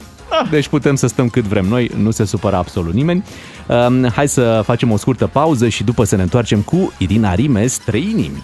[0.49, 3.23] Deci putem să stăm cât vrem noi, nu se supără absolut nimeni.
[3.67, 7.77] Um, hai să facem o scurtă pauză și după să ne întoarcem cu Irina Rimes,
[7.77, 8.43] trei inimi.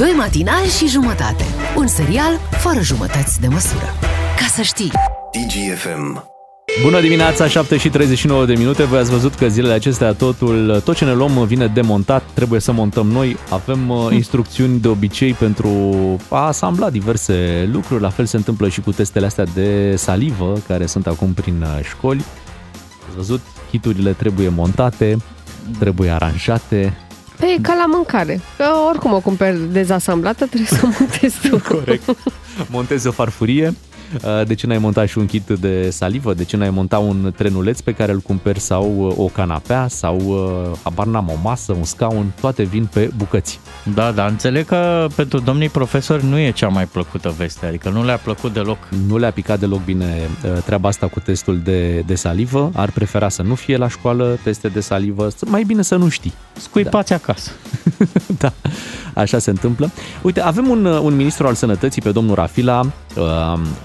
[0.00, 1.44] Doi matinali și jumătate.
[1.76, 3.84] Un serial fără jumătăți de măsură.
[4.36, 4.90] Ca să știi.
[5.32, 6.24] DGFM.
[6.82, 8.84] Bună dimineața, 7 și 39 de minute.
[8.84, 12.72] Voi ați văzut că zilele acestea totul, tot ce ne luăm vine demontat, trebuie să
[12.72, 13.36] montăm noi.
[13.50, 15.68] Avem uh, instrucțiuni de obicei pentru
[16.28, 18.02] a asambla diverse lucruri.
[18.02, 21.84] La fel se întâmplă și cu testele astea de salivă, care sunt acum prin uh,
[21.84, 22.24] școli.
[23.06, 25.16] Ați văzut, hiturile trebuie montate,
[25.78, 26.96] trebuie aranjate.
[27.40, 28.40] Păi e ca la mâncare.
[28.56, 31.60] Că oricum o cumperi dezasamblată, trebuie să o montezi tu.
[31.74, 32.16] Corect.
[32.70, 33.74] Montezi o farfurie.
[34.14, 36.34] Uh, De ce n-ai montat și un kit de salivă?
[36.34, 40.16] De ce n-ai montat un trenuleț pe care îl cumperi sau uh, o canapea sau,
[40.16, 42.32] uh, habar n-am, o masă, un scaun?
[42.40, 43.60] Toate vin pe bucăți.
[43.94, 48.04] Da, dar înțeleg că pentru domnii profesori nu e cea mai plăcută veste, adică nu
[48.04, 48.78] le-a plăcut deloc.
[49.06, 52.70] Nu le-a picat deloc bine uh, treaba asta cu testul de, de salivă.
[52.74, 55.28] Ar prefera să nu fie la școală teste de salivă.
[55.46, 56.32] Mai bine să nu știi.
[56.52, 57.50] Scuipați acasă.
[58.42, 58.52] da,
[59.14, 59.90] așa se întâmplă.
[60.22, 62.90] Uite, avem un, un ministru al sănătății pe domnul Rafila, uh,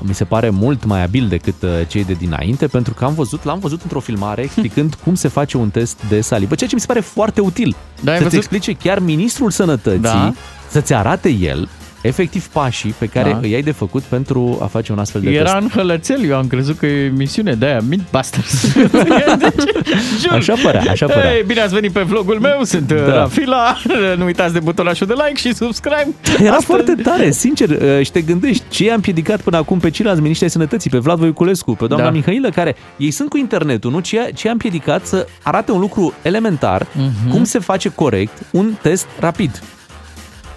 [0.02, 3.44] mi se pare mult mai abil decât uh, cei de dinainte, pentru că am văzut,
[3.44, 6.82] l-am văzut într-o filmare explicând cum se face un test de salivă, ceea ce mi
[6.82, 7.76] se pare foarte util.
[8.02, 8.52] Da, ai Să-ți văzut?
[8.52, 10.34] explice chiar ministrul sănătății, Da.
[10.70, 11.70] să-ți arate el
[12.08, 13.40] efectiv pașii pe care Da.
[13.42, 15.56] îi ai de făcut pentru a face un astfel de Era test.
[15.64, 18.66] în hălățel, eu am crezut că e emisiune de aia, Mythbusters.
[20.22, 20.32] Jur.
[20.32, 21.34] Așa părea, așa părea.
[21.36, 22.96] Ei, bine ați venit pe vlogul meu, sunt Da.
[22.96, 23.14] da.
[23.14, 23.78] Rafila,
[24.18, 26.08] nu uitați de butonașul de like și subscribe.
[26.40, 29.90] Era Astăzi- foarte tare, sincer, uh, și te gândești ce i-am piedicat până acum pe
[29.90, 32.12] ceilalți miniștri ai sănătății, pe Vlad Voiculescu, pe doamna Da.
[32.12, 34.00] Mihailă, care ei sunt cu internetul, nu?
[34.00, 37.30] Ce, ce i-a împiedicat să arate un lucru elementar, Mhm.
[37.30, 39.62] cum se face corect un test rapid.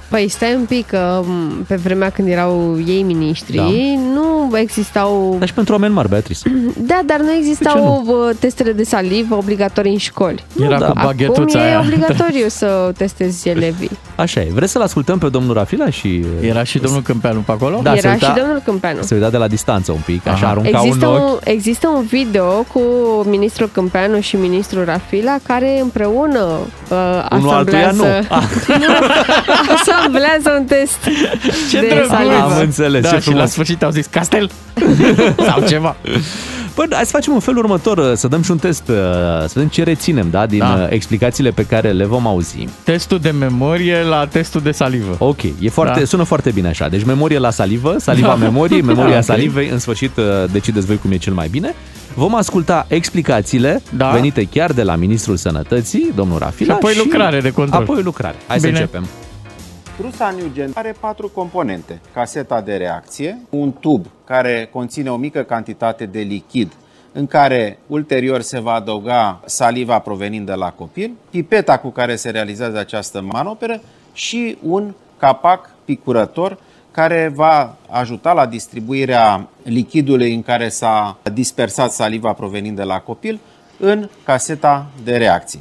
[0.08, 3.62] Păi stai un pic, că m, pe vremea când erau ei miniștri, Da.
[4.14, 5.36] nu existau...
[5.38, 6.52] Dar și pentru oameni mari, Beatrice.
[6.76, 10.44] Da, dar nu De ce existau uh, testele de salivă obligatorii în școli.
[10.62, 10.84] Era da.
[10.86, 11.80] cu Acum baghetuța e aia.
[11.80, 13.90] obligatoriu să testezi elevii.
[14.16, 14.48] Așa e.
[14.52, 16.24] Vreți să-l ascultăm pe domnul Rafila și...
[16.40, 17.80] Era și domnul Câmpeanu pe acolo?
[17.82, 19.02] Da, se Era uita- și domnul Câmpeanu.
[19.02, 20.50] Se uita de la distanță un pic, așa Aha.
[20.50, 21.30] arunca Există un ochi.
[21.30, 22.80] un, există un video cu
[23.26, 26.44] ministrul Câmpeanu și ministrul Rafila care împreună
[26.90, 28.04] uh, Unul altuia nu.
[28.04, 28.42] asamblează, Ah,
[29.98, 30.98] asamblează un test
[31.70, 32.08] Ce de drăguț!
[32.08, 32.34] salivă.
[32.34, 33.50] Am înțeles, Da, ce și la frumos.
[33.50, 34.50] sfârșit au zis castel
[35.48, 35.96] sau ceva.
[36.74, 38.94] Păi, hai să facem un fel următor, să dăm și un test, uh,
[39.40, 40.78] să vedem ce reținem da, din Da.
[40.82, 42.68] uh, explicațiile pe care le vom auzi.
[42.82, 45.16] Testul de memorie la testul de salivă.
[45.18, 46.04] Ok, e foarte, Da.
[46.06, 46.88] sună foarte bine așa.
[46.88, 48.34] Deci memorie la salivă, saliva Da.
[48.34, 49.24] memoriei, memoria Da, ok.
[49.24, 51.74] salivei, în sfârșit uh, decideți voi cum e cel mai bine.
[52.14, 54.08] Vom asculta explicațiile Da.
[54.10, 56.72] venite chiar de la Ministrul Sănătății, domnul Rafila.
[56.74, 57.80] Și apoi lucrare de control.
[57.82, 58.36] Apoi lucrare.
[58.46, 58.72] Hai Bine.
[58.74, 59.06] să începem.
[59.98, 62.00] Trusa Nugent are patru componente.
[62.12, 66.72] Caseta de reacție, un tub care conține o mică cantitate de lichid
[67.12, 72.30] în care ulterior se va adăuga saliva provenind de la copil, pipeta cu care se
[72.30, 73.80] realizează această manoperă
[74.12, 76.58] și un capac picurător
[76.90, 83.40] care va ajuta la distribuirea lichidului în care s-a dispersat saliva provenind de la copil
[83.78, 85.60] în caseta de reacție.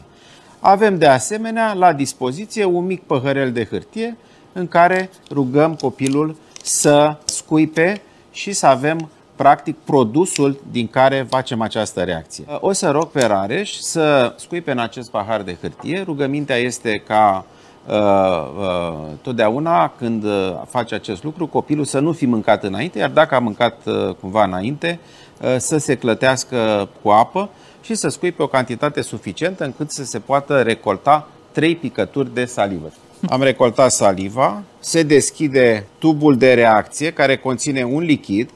[0.59, 4.17] Avem de asemenea la dispoziție un mic păhărel de hârtie
[4.57, 12.01] în care rugăm copilul să scuipe și să avem practic produsul din care facem această
[12.01, 12.45] reacție.
[12.59, 16.01] O să rog pe Rareș să scuipe în acest pahar de hârtie.
[16.05, 17.45] Rugămintea este ca
[17.87, 23.09] uh, uh, totdeauna când uh, face acest lucru, copilul să nu fi mâncat înainte, iar
[23.09, 24.99] dacă a mâncat uh, cumva înainte,
[25.41, 27.49] uh, să se clătească cu apă
[27.81, 32.91] și să scuipe o cantitate suficientă încât să se poată recolta trei picături de salivă.
[33.25, 38.49] Am recoltat saliva, se deschide tubul de reacție care conține un lichid.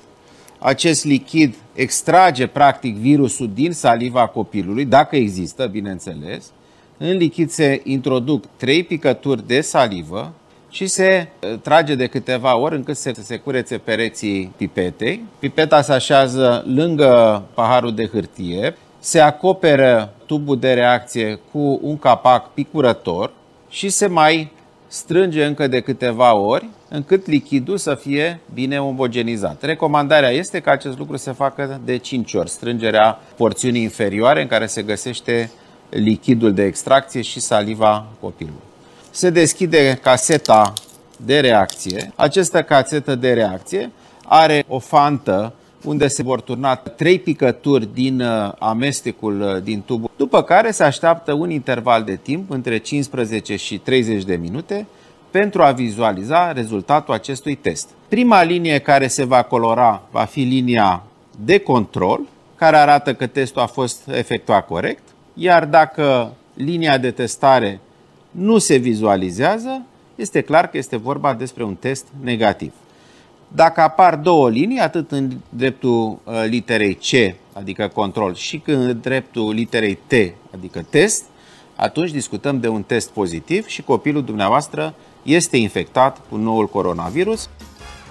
[0.59, 6.51] Acest lichid extrage practic virusul din saliva copilului, dacă există, bineînțeles.
[6.97, 10.33] În lichid se introduc trei picături de salivă
[10.69, 11.03] și se
[11.39, 15.23] eh, trage de câteva ori încât să se curețe pereții pipetei.
[15.39, 22.53] Pipeta se așează lângă paharul de hârtie, se acoperă tubul de reacție cu un capac
[22.53, 23.31] picurător
[23.71, 24.51] și se mai
[24.87, 29.63] strânge încă de câteva ori încât lichidul să fie bine omogenizat.
[29.63, 34.65] Recomandarea este ca acest lucru să facă de 5 ori, strângerea porțiunii inferioare în care
[34.65, 35.51] se găsește
[35.89, 38.61] lichidul de extracție și saliva copilului.
[39.11, 40.73] Se deschide caseta
[41.17, 42.11] de reacție.
[42.15, 43.91] Această casetă de reacție
[44.25, 45.53] are o fantă
[45.83, 50.83] unde se vor turna trei picături din uh, amestecul uh, din tub, după care se
[50.83, 54.87] așteaptă un interval de timp între 15 și 30 de minute
[55.31, 57.89] pentru a vizualiza rezultatul acestui test.
[58.07, 61.03] Prima linie care se va colora va fi linia
[61.45, 62.21] de control,
[62.55, 67.79] care arată că testul a fost efectuat corect, iar dacă linia de testare
[68.31, 69.81] nu se vizualizează,
[70.15, 72.73] este clar că este vorba despre un test negativ.
[73.55, 79.53] Dacă apar două linii, atât în dreptul uh, literei C, adică control, și în dreptul
[79.53, 80.13] literei T,
[80.55, 81.23] adică test,
[81.75, 87.49] atunci discutăm de un test pozitiv și copilul dumneavoastră este infectat cu noul coronavirus.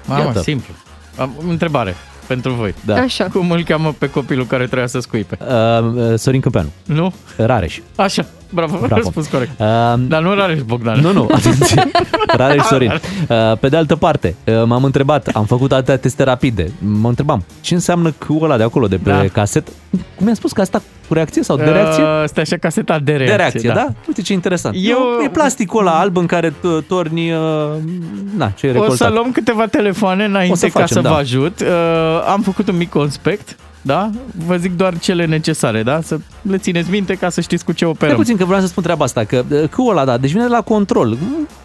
[0.07, 0.41] Mamă, Iată.
[0.41, 0.75] simplu.
[1.19, 1.95] Am întrebare
[2.27, 2.75] pentru voi.
[2.85, 2.95] Da.
[2.95, 3.29] Așa.
[3.29, 5.39] Cum îl cheamă pe copilul care trebuia să scuipe?
[5.41, 7.13] Uh, uh, Sorin Câmpeanu, Nu?
[7.37, 7.81] Rareș.
[7.97, 8.87] Așa, bravo, Bravo.
[8.87, 9.03] Bravo.
[9.03, 9.51] răspuns corect.
[9.51, 9.67] Uh,
[10.09, 11.01] Dar nu Rareș Bogdan.
[11.01, 11.91] Nu, nu, atenție.
[12.37, 12.91] Rareș Sorin.
[13.29, 17.45] Uh, Pe de altă parte, uh, m-am întrebat, am făcut atâtea teste rapide, mă întrebam,
[17.61, 19.25] ce înseamnă Q ăla de acolo, de pe Da.
[19.33, 19.69] caset?
[19.91, 22.03] Cum mi-a spus că asta cu reacție sau de reacție?
[22.03, 23.31] Uh, Stai așa, caseta de reacție.
[23.37, 23.87] de reacție, da?
[24.07, 24.75] Uite ce interesant.
[24.79, 25.25] Eu- Eu...
[25.25, 27.39] E plasticul ăla alb în care t- torni, uh,
[28.37, 29.13] na, ce e O să recoltat.
[29.13, 31.09] luăm câteva telefoane înainte O să ca facem, să da.
[31.11, 31.61] vă ajut.
[31.61, 31.67] Uh,
[32.33, 34.11] am făcut un mic conspect, da?
[34.47, 36.01] Vă zic doar cele necesare, da?
[36.03, 38.17] Să le țineți minte ca să știți cu ce Stai operăm.
[38.17, 40.49] puțin că vreau să spun treaba asta, că uh, Q-ul ăla, da, deci vine de
[40.49, 41.17] la control.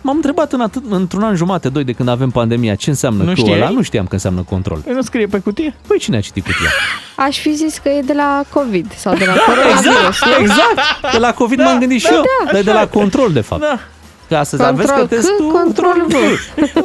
[0.01, 3.31] M-am întrebat în atât, într-un an jumate, doi, de când avem pandemia, ce înseamnă Nu
[3.33, 3.55] Q-ul ăla.
[3.55, 3.73] știai?
[3.73, 4.77] Nu știam că înseamnă control.
[4.77, 5.75] Păi nu scrie pe cutie?
[5.87, 6.69] Păi cine a citit cutia?
[7.15, 10.19] Aș fi zis că e de la COVID sau de la coronavirus.
[10.25, 10.31] nu?
[10.39, 11.11] Exact!
[11.11, 13.61] De la COVID m-am gândit și eu, dar e de la control, de fapt.
[13.61, 13.79] Da.
[14.27, 15.47] Că astăzi aveți Control că C, testul...
[15.51, 16.13] control V.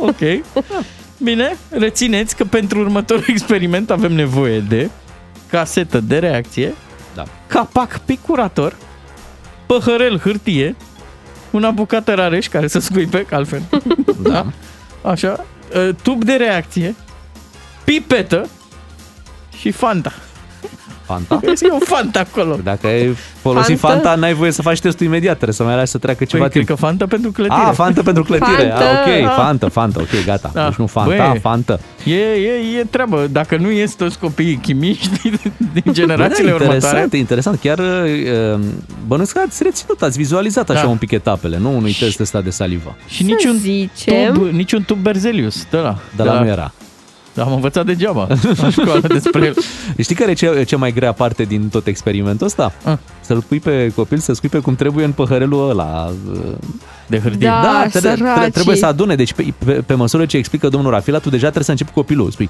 [0.01, 0.45] ok.
[1.23, 4.91] Bine, rețineți că pentru următorul experiment avem nevoie de
[5.51, 6.75] casetă de reacție,
[7.15, 7.25] Da.
[7.47, 8.77] capac picurator,
[9.67, 10.77] păhărel hârtie,
[11.51, 13.63] una bucată rareș care să scuipe, că altfel.
[14.23, 14.47] da.
[15.05, 15.45] Așa.
[15.75, 16.95] uh, Tub de reacție,
[17.85, 18.49] pipetă
[19.59, 20.13] și Fanta.
[21.11, 21.41] Fanta?
[21.67, 22.59] E o Fanta acolo.
[22.63, 23.97] Dacă ai folosit Fanta?
[23.97, 26.51] Fanta, n-ai voie să faci testul imediat, trebuie să mai lași să treacă ceva Păi,
[26.53, 26.79] cred timp.
[26.79, 27.61] că Fanta pentru clătire.
[27.67, 28.69] Ah, Fanta pentru clătire.
[28.69, 28.85] Fanta.
[28.85, 29.35] Ah, ok, Ah.
[29.37, 30.51] Fanta, Fanta, ok, gata.
[30.55, 30.65] Da.
[30.69, 31.39] Deci nu Fanta, Băi.
[31.41, 31.79] Fanta.
[32.05, 33.27] E, e, e treabă.
[33.31, 35.39] Dacă nu ies toți copiii chimiști din,
[35.83, 36.75] din generațiile Bă, da, următoare...
[37.01, 37.59] interesant, interesant.
[37.61, 38.61] Chiar uh,
[39.07, 40.89] bănuiesc că ați reținut, ați vizualizat așa Da.
[40.89, 41.77] un pic etapele, nu?
[41.77, 42.97] Unui test ăsta de salivă.
[43.09, 45.99] Și niciun zicem- tub, niciun tub Berzelius, de la.
[46.17, 46.73] Dar la nu era.
[47.39, 48.27] Am învățat degeaba
[48.61, 49.55] la școală despre el.
[49.99, 52.73] Știi care e cea, cea mai grea parte din tot experimentul ăsta?
[52.85, 52.97] Ah.
[53.21, 56.13] Să-l pui pe copil, să scuipe cum trebuie în păhărelul ăla.
[56.33, 56.39] uh,
[57.07, 57.47] De hârtie.
[57.47, 57.61] Da.
[57.63, 58.51] Da, tre- tre- săracii.
[58.51, 59.15] trebuie să adune.
[59.15, 62.01] Deci pe, pe, pe măsură ce explică domnul Rafila, tu deja trebuie să începi cu
[62.01, 62.31] copilul.
[62.31, 62.49] Spui,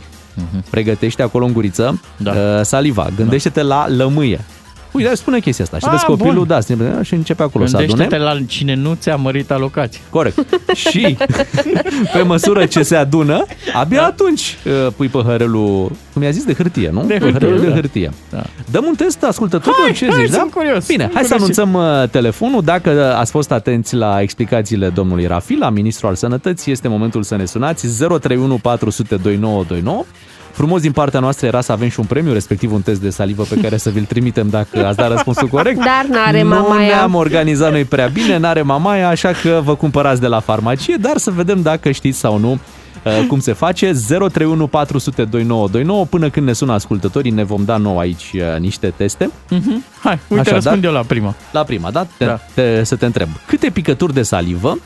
[0.70, 2.30] pregătește acolo în guriță Da.
[2.30, 4.40] uh, saliva, gândește-te la lămâie.
[4.92, 5.78] Uite, spune chestia asta.
[5.78, 6.46] Și Ah, vezi copilul, bun.
[6.46, 8.30] da, se- și începe acolo să Gândește-te adune.
[8.32, 10.00] la cine nu ți-a mărit alocație.
[10.10, 10.38] Corect.
[10.90, 11.16] Și
[12.12, 16.90] pe măsură ce se adună, abia atunci uh, pui păhărelul, cum i-a zis, de hârtie,
[16.92, 17.04] nu?
[17.04, 17.74] De Păhărelul hârtie, de da.
[17.74, 18.10] hârtie.
[18.30, 18.42] Da.
[18.70, 20.38] Dăm un test ascultătorilor, Hai, ce hai, zici, da?
[20.38, 20.86] sunt curios.
[20.86, 21.58] Bine, Sunt hai să curios.
[21.58, 22.62] anunțăm uh, telefonul.
[22.62, 27.44] Dacă ați fost atenți la explicațiile domnului Rafila, ministrul al sănătății, este momentul să ne
[27.44, 30.04] sunați 031 400 2929.
[30.60, 33.42] Frumos din partea noastră era să avem și un premiu, respectiv un test de salivă
[33.42, 35.76] pe care să vi-l trimitem dacă ați dat răspunsul corect.
[35.78, 36.86] Dar n-are Nu mamaia.
[36.86, 41.16] ne-am organizat noi prea bine, n-are mamaia, așa că vă cumpărați de la farmacie, dar
[41.16, 43.92] să vedem dacă știți sau nu uh, cum se face.
[44.08, 46.04] 031 400 2929.
[46.04, 49.30] Până când ne sună ascultătorii, ne vom da nou aici uh, niște teste.
[49.50, 49.84] Mhm.
[50.02, 51.34] Hai, uite, Așadar- răspund eu la prima.
[51.52, 52.06] La prima, da?
[52.16, 52.38] Te, Da.
[52.54, 53.28] Te, să te întreb.
[53.46, 54.78] Câte picături de salivă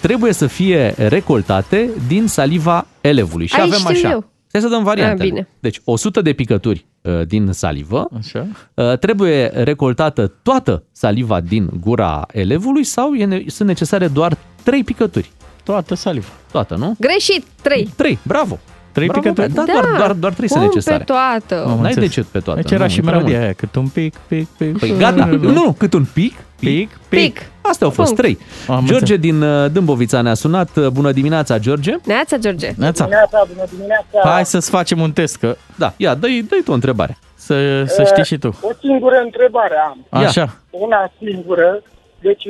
[0.00, 3.46] trebuie să fie recoltate din saliva elevului?
[3.46, 4.10] Și Aici avem știu așa.
[4.10, 4.29] eu.
[4.52, 5.22] Hai să dăm variantele.
[5.22, 5.48] Ah, bine.
[5.60, 8.46] Deci 100 de picături uh, din salivă, Așa.
[8.74, 14.84] Uh, trebuie recoltată toată saliva din gura elevului sau e ne- sunt necesare doar trei
[14.84, 15.30] picături.
[15.64, 16.26] Toată saliva.
[16.52, 16.94] Toată, nu?
[17.00, 17.88] Greșit, 3.
[17.96, 18.58] Trei, bravo.
[18.92, 19.52] Trei bravo, picături?
[19.54, 20.98] Da, doar, doar, doar trei sunt Cum necesare.
[20.98, 21.64] pe toată.
[21.64, 22.08] Am N-ai înțeles.
[22.08, 22.60] de ce pe toată.
[22.60, 23.44] Deci era nu, și e prea melodia mult.
[23.46, 24.78] aia, cât un pic, pic, pic.
[24.78, 27.49] Păi gata, nu, nu, cât un pic, Pic, Pic.
[27.62, 28.20] Astea au fost Punct.
[28.22, 28.38] trei.
[28.68, 29.20] Am George înțeles.
[29.20, 30.76] din uh, Dâmbovița ne-a sunat.
[30.76, 31.94] Uh, Bună dimineața, George.
[32.04, 32.70] Neața, George.
[32.76, 34.30] Neața, Dimineața, bună dimineața!
[34.34, 37.18] hai să-ți facem un test, că Da, ia, dă-i, dă tu o întrebare.
[37.34, 38.48] să, să știi și tu.
[38.62, 40.06] O singură întrebare am.
[40.22, 40.26] Ia.
[40.28, 40.56] Așa.
[40.70, 41.82] Una singură.
[42.20, 42.44] Deci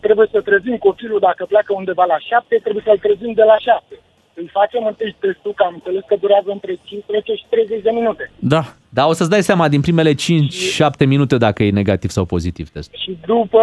[0.00, 3.94] trebuie să trezim copilul dacă pleacă undeva la șapte, trebuie să-l trezim de la șapte.
[4.34, 8.24] Îi facem întâi testul, că am înțeles că durează între 15 și 30 de minute.
[8.54, 8.62] Da.
[8.88, 10.16] Da, o să-ți dai seama din primele 5-7
[11.14, 12.98] minute dacă e negativ sau pozitiv testul.
[13.02, 13.62] Și după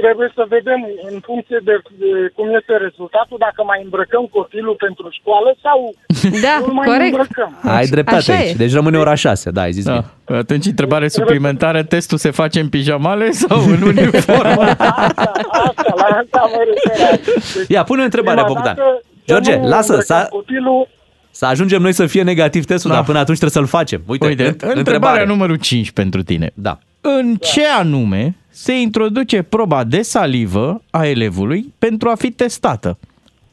[0.00, 0.80] trebuie să vedem
[1.10, 5.78] în funcție de, de cum este rezultatul, dacă mai îmbrăcăm copilul pentru școală sau
[6.46, 7.12] Da, nu mai corect.
[7.14, 7.50] îmbrăcăm.
[7.76, 8.50] Ai dreptate Așa aici.
[8.52, 8.62] e.
[8.62, 9.92] Deci rămâne ora 6, da, ai zis da.
[9.92, 10.38] bine.
[10.40, 14.62] Atunci, întrebare suplimentară, testul se face în pijamale sau în uniformă?
[14.78, 15.30] Asta,
[15.66, 17.18] asta, la asta mă referam.
[17.24, 18.74] Deci, Ia, pune o întrebare, prima Bogdan.
[18.76, 20.88] dată să George, nu lasă, îmbrăcăm să- Copilul
[21.30, 22.96] Să ajungem noi să fie negativ testul, Da.
[22.96, 24.02] dar până atunci trebuie să-l facem.
[24.06, 26.50] Uite, Uite, înt- întrebarea numărul 5 pentru tine.
[26.54, 26.78] Da.
[27.00, 32.98] În ce anume se introduce proba de salivă a elevului pentru a fi testată?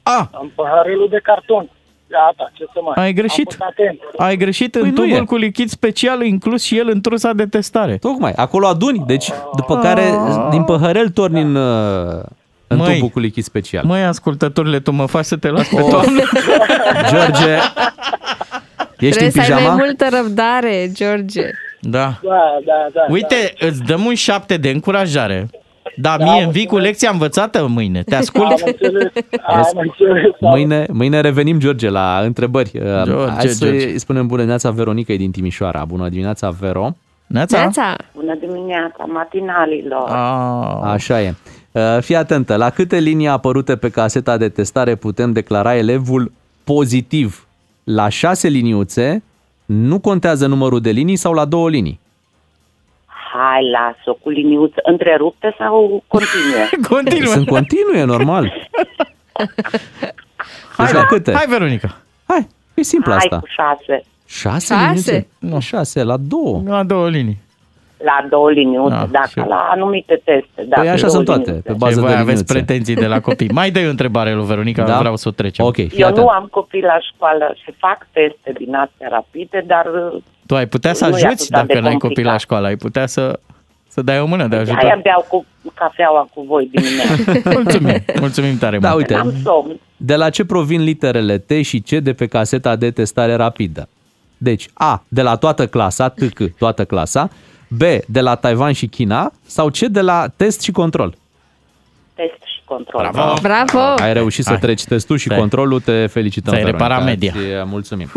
[0.03, 0.30] A.
[0.34, 1.70] Am paharelul de carton.
[2.08, 3.06] Gata, ce să mai...
[3.06, 3.47] Ai greșit.
[3.47, 3.99] Am fost atent.
[4.18, 5.26] Ai greșit Păi în nu tubul e.
[5.26, 7.97] cu lichid special inclus și el în trusa de testare.
[7.97, 10.03] Tocmai, acolo aduni, deci după care
[10.51, 12.22] din păhărel torni în, uh,
[12.68, 12.93] în Măi.
[12.93, 13.84] tubul cu lichid special.
[13.86, 15.89] Măi, ascultătorile, tu mă faci să te las pe Oh.
[15.89, 16.22] toamnă?
[17.10, 17.51] George,
[18.97, 19.76] ești Trebuie în să ai mai pijama?
[19.76, 21.41] multă răbdare, George.
[21.89, 22.19] Da.
[22.23, 23.01] Da, da, da.
[23.09, 25.49] Uite, îți dăm un șapte de încurajare.
[25.97, 28.03] Da, mie îmi vii cu lecția învățată mâine.
[28.03, 28.45] Te ascult?
[28.51, 29.11] Am înțeles,
[29.47, 30.31] am înțeles.
[30.39, 32.71] Mâine, mâine revenim, George, la întrebări.
[32.73, 33.86] Uh, George, Hai să George.
[33.88, 35.86] îi spunem bună dimineața Veronica e din Timișoara.
[35.86, 36.95] Bună dimineața, Vero.
[37.27, 37.57] Neața?
[37.57, 37.95] Neața.
[38.15, 40.09] Bună dimineața, matinalilor.
[40.09, 41.33] A, Așa e.
[41.71, 46.31] Uh, Fii atentă, la câte linii apărute pe caseta de testare putem declara elevul
[46.63, 47.47] pozitiv?
[47.83, 49.23] La șase liniuțe,
[49.66, 51.99] nu contează numărul de linii sau la două linii?
[53.34, 56.70] Hai, las-o cu liniuță întrerupte sau continue?
[56.95, 57.34] Continuă.
[57.34, 58.53] Sunt continue, normal.
[60.78, 61.34] Hai, Deci la câte?
[61.34, 61.97] Hai, Veronica.
[62.28, 63.39] Hai, e simplu Hai asta.
[63.39, 64.03] cu șase.
[64.26, 64.84] Șase, Șase?
[64.86, 65.28] liniuțe?
[65.39, 66.61] Nu, șase, la două.
[66.66, 67.38] La două linii.
[68.06, 70.62] La două liniuțe, Ah, dacă și- la anumite teste.
[70.68, 71.62] Da, Păi așa două sunt toate, liniuțe.
[71.68, 72.53] pe Ce bază voi de aveți liniuțe.
[72.53, 73.49] pretenții de la copii.
[73.53, 74.97] Mai dai o întrebare lui Veronica, Da?
[74.99, 75.66] vreau să o trecem.
[75.66, 76.18] Ok, fii Eu atent.
[76.26, 80.68] nu am copii la școală și fac teste din astea rapide, dar uh, Tu ai
[80.68, 82.39] putea să Nu e ajuți atât de dacă n-ai copii la complicat.
[82.39, 82.68] școală.
[82.68, 83.39] Ai putea să,
[83.88, 84.99] să dai o mână de aia ajutor.
[85.03, 87.49] beau cu cafeaua cu voi dimineața.
[87.62, 88.99] Mulțumim, mulțumim tare Da, mult.
[89.01, 89.80] uite, Am somn.
[89.97, 93.88] de la ce provin literele T și C de pe caseta de testare rapidă?
[94.38, 97.30] Deci A, de la toată clasa, TC, toată clasa,
[97.78, 101.17] B, de la Taiwan și China, sau C, de la test și control?
[102.13, 103.09] Test și control.
[103.11, 103.34] Bravo.
[103.41, 103.80] Bravo!
[104.01, 104.59] Ai reușit să Hai.
[104.59, 106.53] treci testul și Ți-ai- controlul, te felicităm.
[106.53, 106.88] ți-ai Veronica.
[106.88, 107.34] reparat media.
[107.61, 108.11] Îți mulțumim.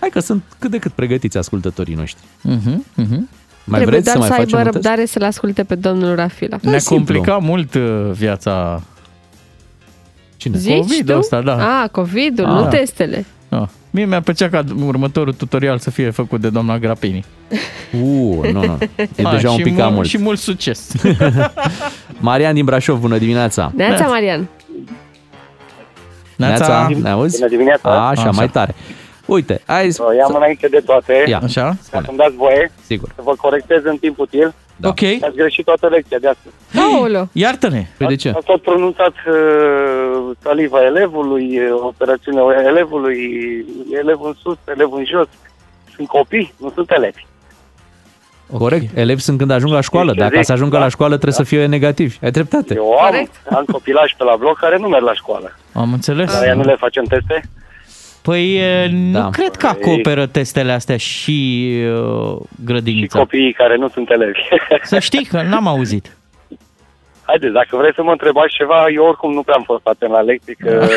[0.00, 2.22] Hai că sunt cât de cât pregătiți ascultătorii noștri.
[2.42, 3.28] Mhm, mhm.
[3.64, 4.84] Mai Trebuie vreți doar să mai să facem aibă un test?
[4.84, 6.56] răbdare să-l asculte pe domnul Rafila.
[6.62, 6.96] Ne-a simplu.
[6.96, 8.82] complicat mult uh, viața.
[10.36, 10.56] Cine?
[10.58, 11.18] Zici COVID-ul tu?
[11.18, 11.80] ăsta, da.
[11.82, 12.52] A, COVID-ul, Ah.
[12.52, 13.24] nu testele.
[13.60, 13.68] Ah.
[13.90, 17.24] Mie mi-a plăcea ca următorul tutorial să fie făcut de doamna Grapini.
[17.92, 18.78] Uh, nu, nu.
[18.96, 20.08] E Ah, deja un și pic mult, cam mult.
[20.08, 20.92] Și mult succes.
[22.20, 23.72] Marian din Brașov, bună dimineața.
[23.74, 24.48] Neața, Marian.
[26.36, 26.88] Neața.
[27.02, 27.36] ne auzi?
[27.38, 28.08] Bună dimineața.
[28.08, 28.30] Așa, Așa.
[28.30, 28.74] mai tare.
[29.26, 30.02] Uite, hai să...
[30.08, 31.62] O iau înainte de toate, Ia, Așa?
[31.64, 32.02] ca spune.
[32.04, 33.08] să-mi dați voie Sigur.
[33.14, 34.54] să vă corectez în timp util.
[34.76, 34.88] Da.
[34.88, 35.00] Ok.
[35.22, 36.54] Ați greșit toată lecția de astăzi.
[36.96, 37.28] Aoleu.
[37.32, 37.86] Iartă-ne.
[37.98, 38.32] Păi de ce?
[38.36, 43.18] Ați tot pronunțat uh, saliva elevului, uh, operațiunea elevului,
[44.00, 45.26] elevul în sus, elevul în jos.
[45.94, 47.24] Sunt copii, nu sunt elevi.
[48.58, 48.96] Corect.
[48.96, 50.12] Elevi sunt când ajung la școală.
[50.12, 50.82] Ce Dacă zic, să ajungă da.
[50.82, 52.18] la școală trebuie să fie negativi.
[52.22, 52.74] Ai dreptate.
[52.74, 53.34] Eu am, Corect.
[53.50, 55.56] am copilaj pe la bloc care nu merg la școală.
[55.72, 56.32] Am înțeles.
[56.40, 57.42] Dar nu le facem teste?
[58.22, 59.28] Păi e, nu Da.
[59.32, 63.18] cred că acoperă testele astea și uh, Și grădinița.
[63.18, 64.38] copiii care nu sunt elevi.
[64.82, 66.16] Să știi că n-am auzit.
[67.22, 70.20] Haideți, dacă vreți să mă întrebați ceva, eu oricum nu prea am fost atent la
[70.20, 70.68] lecții, că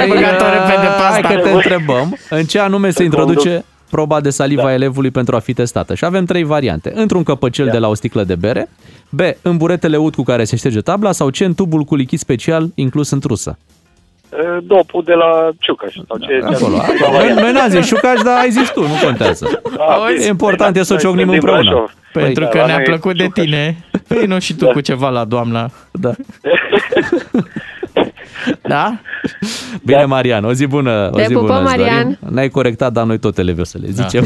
[0.00, 1.28] Ai băgat-o repede pe Păi, Hai asta.
[1.28, 4.72] că te întrebăm în ce anume se introduce proba de saliva Da.
[4.72, 5.94] elevului pentru a fi testată.
[5.94, 6.92] Și avem trei variante.
[6.94, 8.68] Într-un căpăcel de la o sticlă de bere,
[9.08, 12.18] B, în buretele ud cu care se șterge tabla sau C, în tubul cu lichid
[12.18, 13.58] special inclus în trusă.
[14.32, 16.26] Uh, dopul de la Ciucaș sau ce...
[16.26, 16.76] ce- Acolo.
[16.76, 19.60] ce- Noi, noi n-am zis șucaș, dar ai zis tu, nu contează.
[19.76, 21.70] Da, E important e să o Noi ciocnim suntem din împreună.
[21.70, 21.94] Brașov.
[22.12, 23.44] Pentru Da, că la ne-a noi e plăcut de Ciucaș.
[23.44, 23.84] tine.
[24.08, 25.70] Păi nu și tu cu ceva la doamna.
[26.00, 26.10] Da.
[28.62, 28.98] Da?
[29.84, 31.08] Bine, Marian, o zi bună.
[31.12, 31.92] O Te zi pupăm, bună, îți dorim.
[31.92, 32.18] Marian.
[32.30, 34.02] N-ai corectat, dar noi tot elevi o să le Da.
[34.02, 34.24] zicem.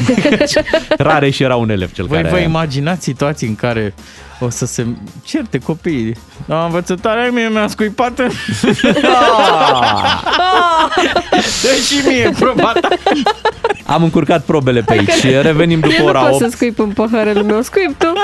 [0.98, 2.28] Rare și era un elev cel Voi care...
[2.34, 3.94] vă imaginați situații în care
[4.40, 4.86] O să se
[5.24, 6.16] certe copiii.
[6.46, 8.28] La învățătoarea mie mi-a scuipat în...
[11.62, 12.88] Dă și mie proba ta.
[13.86, 16.50] Am încurcat probele pe aici și revenim după Eu ora nu pot 8.
[16.50, 18.12] să scuip în paharele meu, scuip tu.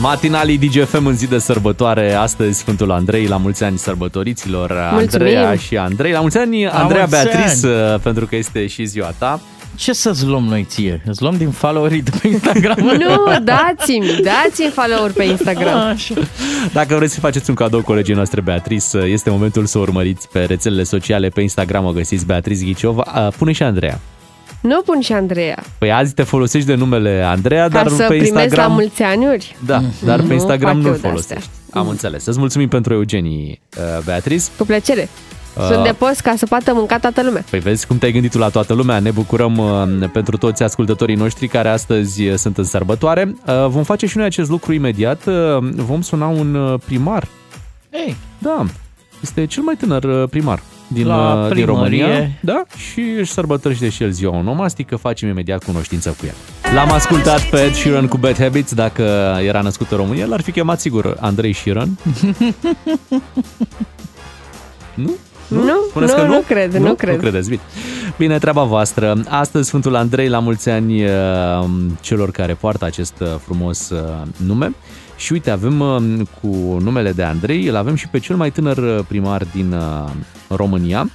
[0.00, 5.26] Matinalii DGFM în zi de sărbătoare, astăzi Sfântul Andrei, la mulți ani sărbătoriților, Mulțumim.
[5.26, 6.12] Andreea și Andrei.
[6.12, 9.40] La mulți ani, Andreea mulți Beatrice, uh, pentru că este și ziua ta.
[9.78, 11.00] Ce să-ți luăm noi ție?
[11.06, 12.76] Îți luăm din followerii de pe Instagram?
[13.04, 15.78] Nu, dați-mi, dați-mi follow pe Instagram.
[15.78, 16.14] Așa.
[16.72, 20.44] Dacă vreți să faceți un cadou colegii noastre Beatrice, este momentul să o urmăriți pe
[20.44, 23.26] rețelele sociale, pe Instagram o găsiți Beatrice Ghiciova.
[23.26, 24.00] Uh, Pune și Andreea.
[24.60, 25.64] Nu pun și Andreea.
[25.78, 28.68] Păi azi te folosești de numele Andreea, Ca dar să pe primesc Instagram...
[28.68, 29.56] la mulți aniuri?
[29.66, 31.10] Da, dar pe Nu Instagram fac nu-l eu de-astea.
[31.10, 31.48] folosești.
[31.70, 32.26] Am înțeles.
[32.26, 34.44] Îți mulțumim pentru Eugenii, uh, Beatrice.
[34.56, 35.08] Cu plăcere.
[35.58, 35.64] Uh.
[35.70, 37.44] Sunt de post ca să poată mânca toată lumea.
[37.50, 38.98] Păi vezi cum te-ai gândit tu la toată lumea.
[38.98, 43.34] Ne bucurăm uh, pentru toți ascultătorii noștri care astăzi uh, sunt în sărbătoare.
[43.46, 45.26] Uh, Vom face și noi acest lucru imediat.
[45.26, 45.34] Uh,
[45.74, 47.26] Vom suna un uh, primar.
[47.90, 48.64] Ei, Da,
[49.22, 52.02] este cel mai tânăr uh, primar din, La uh, din primărie.
[52.04, 52.30] România.
[52.40, 54.96] Da, și își sărbătorește și el ziua onomastică.
[54.96, 56.34] Facem imediat cunoștință cu el.
[56.74, 58.74] L-am ascultat pe Ed Sheeran cu Bad Habits.
[58.74, 59.02] Dacă
[59.42, 61.88] era născut în România, l-ar fi chemat sigur Andrei Sheeran.
[64.94, 65.10] nu?
[65.48, 66.32] Nu, Spuneți nu, că nu?
[66.34, 67.14] nu cred, nu cred.
[67.14, 67.60] Nu credeți, bine.
[68.16, 69.22] Bine, treaba voastră.
[69.28, 71.10] Astăzi Sfântul Andrei, la mulți ani uh,
[72.00, 73.98] celor care poartă acest uh, frumos uh,
[74.36, 74.74] nume.
[75.16, 75.96] Și uite, avem uh,
[76.40, 80.10] cu numele de Andrei, îl avem și pe cel mai tânăr uh, primar din uh,
[80.48, 81.10] România.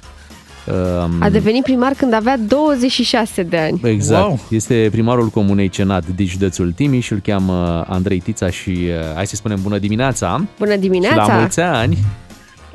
[0.66, 0.74] Uh,
[1.18, 3.80] A devenit primar când avea 26 de ani.
[3.84, 4.26] Exact.
[4.26, 4.40] Wow.
[4.48, 9.36] Este primarul comunei Cenat din județul Timiș, îl cheamă Andrei Tița și uh, hai să
[9.36, 10.44] spunem bună dimineața.
[10.58, 11.26] Bună Și dimineața!
[11.26, 11.98] la mulți ani.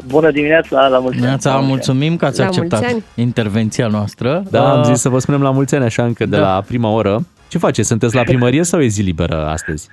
[0.08, 1.26] Bună dimineața, la mulți ani.
[1.26, 1.76] Neața, La mulți ani.
[1.98, 3.04] mulțumim că ați La acceptat mulți ani.
[3.16, 4.44] intervenția noastră.
[4.52, 6.42] Da, am Uh, zis să vă spunem la mulți ani așa încă de Da.
[6.56, 7.20] la prima oră.
[7.50, 7.88] Ce faceți?
[7.88, 9.90] Sunteți la primărie sau e zi liberă astăzi?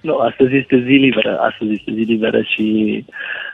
[0.00, 3.04] Nu, astăzi este zi liberă, astăzi este zi liberă și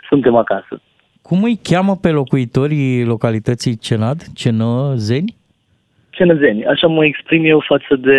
[0.09, 0.81] suntem acasă.
[1.23, 4.23] Cum îi cheamă pe locuitorii localității Cenad?
[4.35, 5.35] Cenăzeni?
[6.11, 8.19] Cenezeni, așa mă exprim eu față de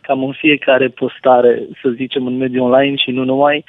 [0.00, 3.64] cam în fiecare postare, să zicem, în mediul online și nu numai,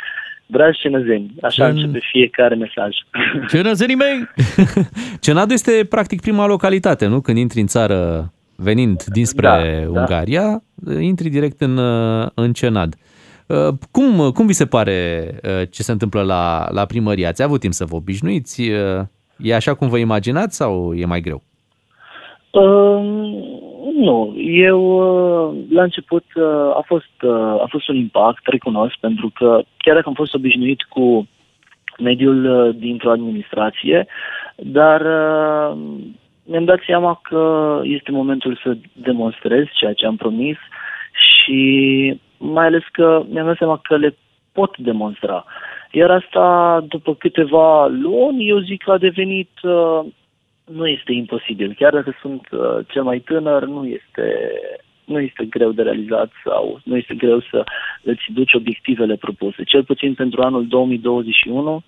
[0.46, 2.96] dragi cenezeni, așa Cen- începe fiecare mesaj.
[3.52, 4.28] Cenăzenii mei!
[5.20, 7.22] Cenadu este practic prima localitate, nu?
[7.22, 10.00] Când intri în țară venind dinspre Da, da.
[10.00, 10.64] Ungaria,
[11.00, 12.96] intri direct în, uh, în Cenad.
[13.48, 17.28] Uh, Cum, cum vi se pare uh, ce se întâmplă la, la primărie?
[17.28, 18.62] Ați avut timp să vă obișnuiți?
[18.62, 19.02] Uh,
[19.38, 21.44] E așa cum vă imaginați sau e mai greu?
[22.52, 23.02] Uh,
[23.94, 26.44] nu, eu uh, la început uh,
[26.76, 30.84] a fost, uh, a fost un impact, recunosc, pentru că chiar dacă am fost obișnuit
[30.84, 31.28] cu
[31.98, 34.08] mediul uh, dintr-o administrație,
[34.56, 35.78] dar uh,
[36.44, 40.58] mi-am dat seama că este momentul să demonstrez ceea ce am promis
[41.12, 44.16] și mai ales că mi-am dat seama că le
[44.52, 45.46] pot demonstra.
[45.92, 50.00] Iar asta, după câteva luni, eu zic că a devenit uh,
[50.66, 51.74] nu este imposibil.
[51.74, 54.52] Chiar dacă sunt uh, cel mai tânăr, nu este,
[55.06, 57.64] nu este greu de realizat sau nu este greu să
[58.04, 59.64] îți duci obiectivele propuse.
[59.64, 61.84] Cel puțin pentru anul 2021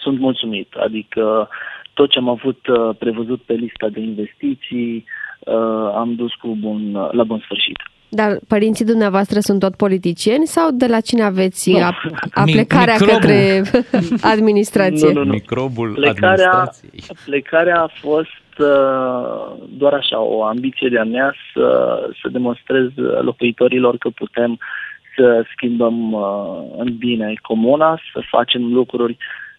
[0.00, 0.74] sunt mulțumit.
[0.74, 1.48] Adică
[1.94, 5.04] tot ce am avut uh, prevăzut pe lista de investiții
[5.38, 7.76] uh, am dus cu bun, la bun sfârșit.
[8.10, 11.78] Dar părinții dumneavoastră sunt tot politicieni sau de la cine aveți Nu.
[11.82, 11.94] a,
[12.30, 13.20] aplecarea Mi- microbul.
[13.20, 13.62] către
[14.34, 15.06] administrație?
[15.06, 15.30] Nu, nu, nu.
[15.32, 17.16] Microbul Plecarea, administrației.
[17.24, 22.86] plecarea a fost uh, doar așa, o ambiție de-a mea să, să demonstrez
[23.20, 24.58] locuitorilor că putem
[25.16, 26.20] să schimbăm uh,
[26.76, 29.16] în bine comuna, să facem lucruri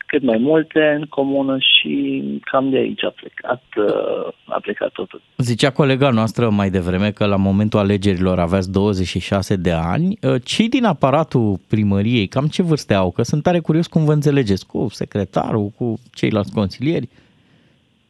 [0.09, 5.21] cât mai multe în comună și cam de aici a plecat, uh, a plecat totul.
[5.37, 10.17] Zicea colega noastră mai devreme că la momentul alegerilor aveați 26 de ani.
[10.21, 13.11] Uh, Cei din aparatul primăriei, cam ce vârste au?
[13.11, 17.09] Că sunt tare curios cum vă înțelegeți cu secretarul, cu ceilalți consilieri.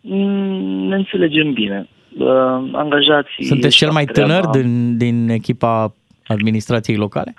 [0.01, 1.87] Mm, Ne înțelegem bine.
[2.17, 2.27] Uh,
[2.71, 3.45] Angajații...
[3.45, 4.59] Sunteți cel fac mai tânăr treaba.
[4.59, 5.93] din, din echipa
[6.27, 7.33] administrației locale?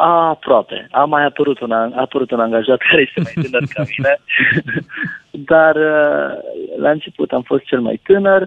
[0.00, 0.86] Aproape.
[0.90, 4.20] A mai apărut un, a apărut un angajat care este mai tânăr ca mine,
[5.30, 8.46] dar uh, la început am fost cel mai tânăr.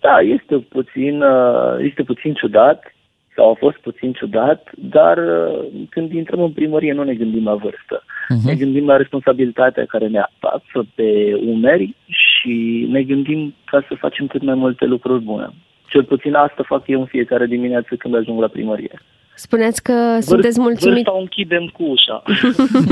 [0.00, 2.94] Da, este puțin, uh, este puțin ciudat,
[3.34, 7.54] sau a fost puțin ciudat, dar uh, când intrăm în primărie nu ne gândim la
[7.54, 8.04] vârstă.
[8.28, 8.46] Mhm.
[8.46, 14.26] Ne gândim la responsabilitatea care ne apasă pe umeri și ne gândim ca să facem
[14.26, 15.48] cât mai multe lucruri bune.
[15.88, 19.00] Cel puțin asta fac eu în fiecare dimineață când ajung la primărie.
[19.34, 20.94] Spuneți că sunteți mulțumit.
[20.94, 22.22] Vârsta o închidem cu ușa.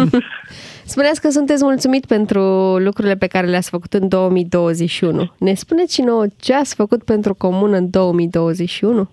[0.93, 2.40] Spuneți că sunteți mulțumit pentru
[2.78, 5.32] lucrurile pe care le-ați făcut în 2021.
[5.38, 9.09] Ne spuneți și nouă ce ați făcut pentru comună în 2021?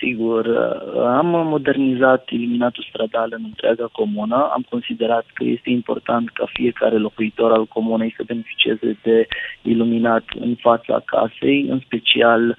[0.00, 0.46] sigur.
[0.46, 4.50] Uh, Am modernizat iluminatul stradal în întreaga comună.
[4.52, 9.26] Am considerat că este important ca fiecare locuitor al comunei să beneficieze de
[9.62, 11.66] iluminat în fața casei.
[11.68, 12.56] În special, uh,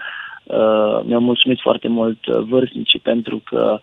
[1.04, 3.80] mi-au mulțumit foarte mult uh, vârstnicii pentru că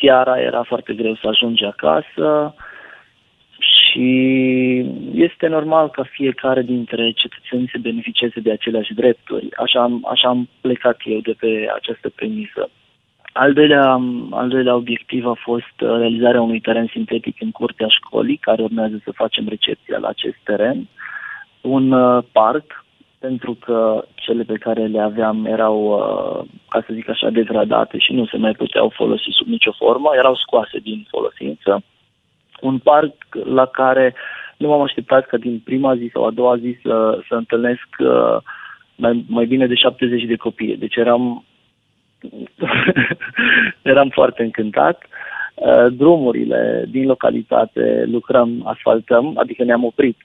[0.00, 2.54] seara era foarte greu să ajungi acasă
[3.58, 4.08] și
[5.14, 9.48] este normal ca fiecare dintre cetățeni să beneficieze de aceleași drepturi.
[9.56, 12.70] Așa am, așa am plecat eu de pe această premisă.
[13.32, 18.36] Al doilea, al doilea obiectiv a fost uh, realizarea unui teren sintetic în curtea școlii,
[18.36, 20.88] care urmează să facem recepția la acest teren.
[21.60, 22.84] Un uh, parc,
[23.22, 28.12] pentru că cele pe care le aveam erau, uh, ca să zic așa, degradate și
[28.12, 31.82] nu se mai puteau folosi sub nicio formă, erau scoase din folosință
[32.62, 33.14] un parc
[33.44, 34.14] la care
[34.56, 38.36] nu m-am așteptat că din prima zi sau a doua zi să, să întâlnesc uh,
[38.96, 40.76] mai, mai bine de 70 de copii.
[40.76, 41.44] Deci eram,
[43.92, 45.02] eram foarte încântat.
[45.54, 50.16] Uh, drumurile din localitate lucrăm, asfaltăm, adică ne-am oprit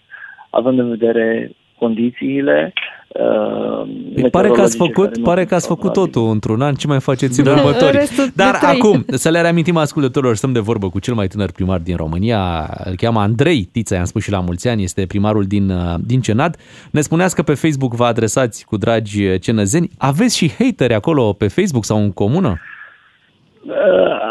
[0.49, 2.73] având în vedere condițiile.
[3.07, 3.87] Uh,
[4.21, 6.13] Păi pare că ați meteorologice făcut, care nu pare sunt că ați făcut favorabile.
[6.13, 6.73] totul într-un an.
[6.75, 7.51] Ce mai faceți în Da.
[7.51, 7.99] următorii?
[7.99, 8.69] Restul de Dar trei.
[8.79, 12.69] acum, să le reamintim ascultătorilor, stăm de vorbă cu cel mai tânăr primar din România.
[12.83, 16.21] Îl cheamă Andrei Tița, i-am spus și la mulți ani, este primarul din, uh, din
[16.21, 16.55] Cenad.
[16.91, 19.89] Ne spuneați că pe Facebook vă adresați cu dragi cenăzeni.
[19.97, 22.47] Aveți și hateri acolo pe Facebook sau în comună?
[22.47, 22.75] Uh,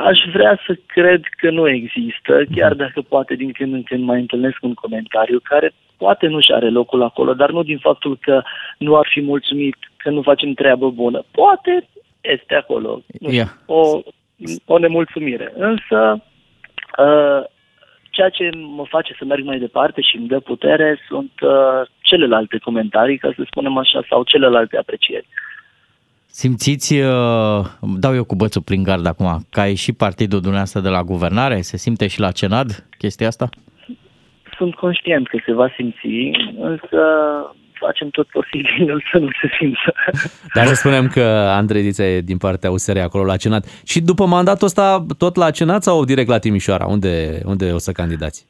[0.04, 4.20] Aș vrea să cred că nu există, chiar dacă poate din când în când mai
[4.20, 8.42] întâlnesc un comentariu care poate nu și are locul acolo, dar nu din faptul că
[8.78, 11.24] nu ar fi mulțumit că nu facem treabă bună.
[11.30, 11.88] Poate
[12.20, 13.48] este acolo nu știu, Yeah.
[13.66, 14.00] o,
[14.64, 15.52] o nemulțumire.
[15.56, 16.24] Însă,
[16.98, 17.44] uh,
[18.10, 22.58] ceea ce mă face să merg mai departe și îmi dă putere sunt uh, celelalte
[22.58, 25.26] comentarii, ca să spunem așa, sau celelalte aprecieri.
[26.42, 27.64] Simțiți, uh,
[27.98, 31.60] dau eu cu bățul prin gard acum, că e și partidul dumneavoastră de la guvernare?
[31.60, 33.48] Se simte și la Cenad chestia asta?
[34.56, 36.06] Sunt conștient că se va simți,
[36.58, 37.00] însă
[37.72, 39.94] facem tot posibilul să nu se simtă.
[40.54, 41.24] Dar să spunem că
[41.60, 43.64] Andrei Dița e din partea USR acolo la Cenat.
[43.84, 46.86] Și după mandatul ăsta tot la Cenat sau direct la Timișoara?
[46.86, 48.46] Unde, unde o să candidați?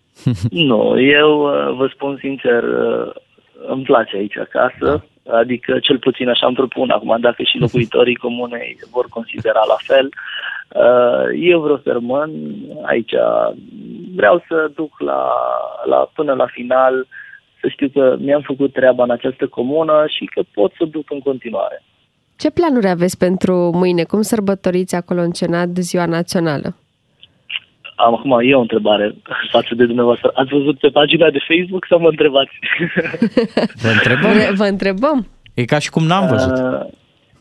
[0.70, 3.12] nu, eu uh, vă spun sincer, uh,
[3.68, 8.78] îmi place aici acasă, adică cel puțin așa îmi propun acum, dacă și locuitorii comunei
[8.90, 10.08] vor considera la fel.
[10.68, 12.30] Uh, Eu vreau să rămân
[12.82, 13.14] aici,
[14.14, 15.30] vreau să duc la,
[15.84, 17.06] la, până la final,
[17.60, 21.20] să știu că mi-am făcut treaba în această comună și că pot să duc în
[21.20, 21.82] continuare.
[22.36, 24.04] Ce planuri aveți pentru mâine?
[24.04, 26.76] Cum sărbătoriți acolo în Cenad ziua națională?
[27.96, 29.14] Am acum eu o întrebare
[29.50, 30.30] față de dumneavoastră.
[30.34, 32.54] Ați văzut pe pagina de Facebook sau mă întrebați?
[33.84, 34.32] Vă întrebăm?
[34.32, 35.26] Vă, vă întrebăm?
[35.54, 36.58] E ca și cum n-am văzut.
[36.58, 36.86] Uh,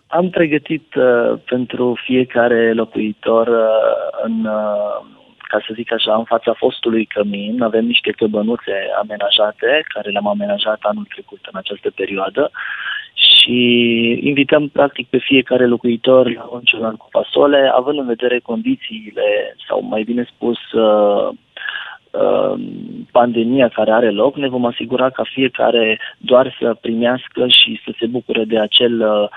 [0.08, 4.96] am pregătit uh, pentru fiecare locuitor uh, în, uh,
[5.48, 7.62] ca să zic așa, în fața fostului cămin.
[7.62, 12.52] Avem niște căbănuțe amenajate, care le-am amenajat anul trecut în această perioadă
[13.34, 13.60] și
[14.24, 19.82] invităm practic pe fiecare locuitor la un ciolan cu fasole, având în vedere condițiile, sau
[19.82, 21.30] mai bine spus, uh,
[22.12, 22.60] uh,
[23.12, 28.06] pandemia care are loc, ne vom asigura ca fiecare doar să primească și să se
[28.06, 29.30] bucure de acel uh,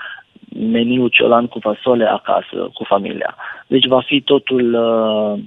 [0.55, 3.35] meniu ciolan cu fasole acasă, cu familia.
[3.67, 5.39] Deci va fi totul, uh,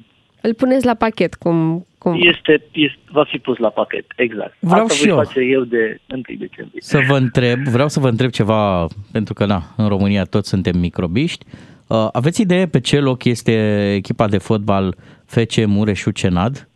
[0.42, 4.56] Îl puneți la pachet, cum, cum este, este, va fi pus la pachet, exact.
[4.58, 5.24] Vreau Asta și voi eu.
[5.24, 6.80] face eu de 1 decembrie.
[6.80, 10.78] Să vă întreb, vreau să vă întreb ceva, pentru că na, în România toți suntem
[10.78, 11.44] microbiști.
[11.86, 13.52] Uh, Aveți idee pe ce loc este
[13.94, 14.94] echipa de fotbal
[15.26, 16.68] FC Mureșu Cenad?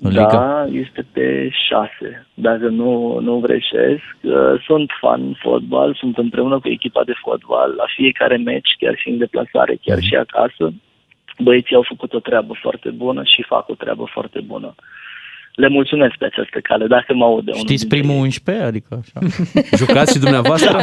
[0.00, 0.26] În Liga?
[0.26, 4.16] Da, este pe șase, dacă nu, nu greșesc.
[4.22, 4.32] Uh,
[4.66, 9.18] Sunt fan fotbal, sunt împreună cu echipa de fotbal la fiecare meci, chiar și în
[9.18, 10.72] deplasare, chiar și acasă.
[11.38, 14.74] Băieții au făcut o treabă foarte bună și fac o treabă foarte bună.
[15.54, 17.50] Le mulțumesc pe această cale, dacă mă aude.
[17.50, 18.64] unul Știți dintre primul 11?
[18.64, 19.26] Adică așa.
[19.80, 20.80] Jucați și dumneavoastră?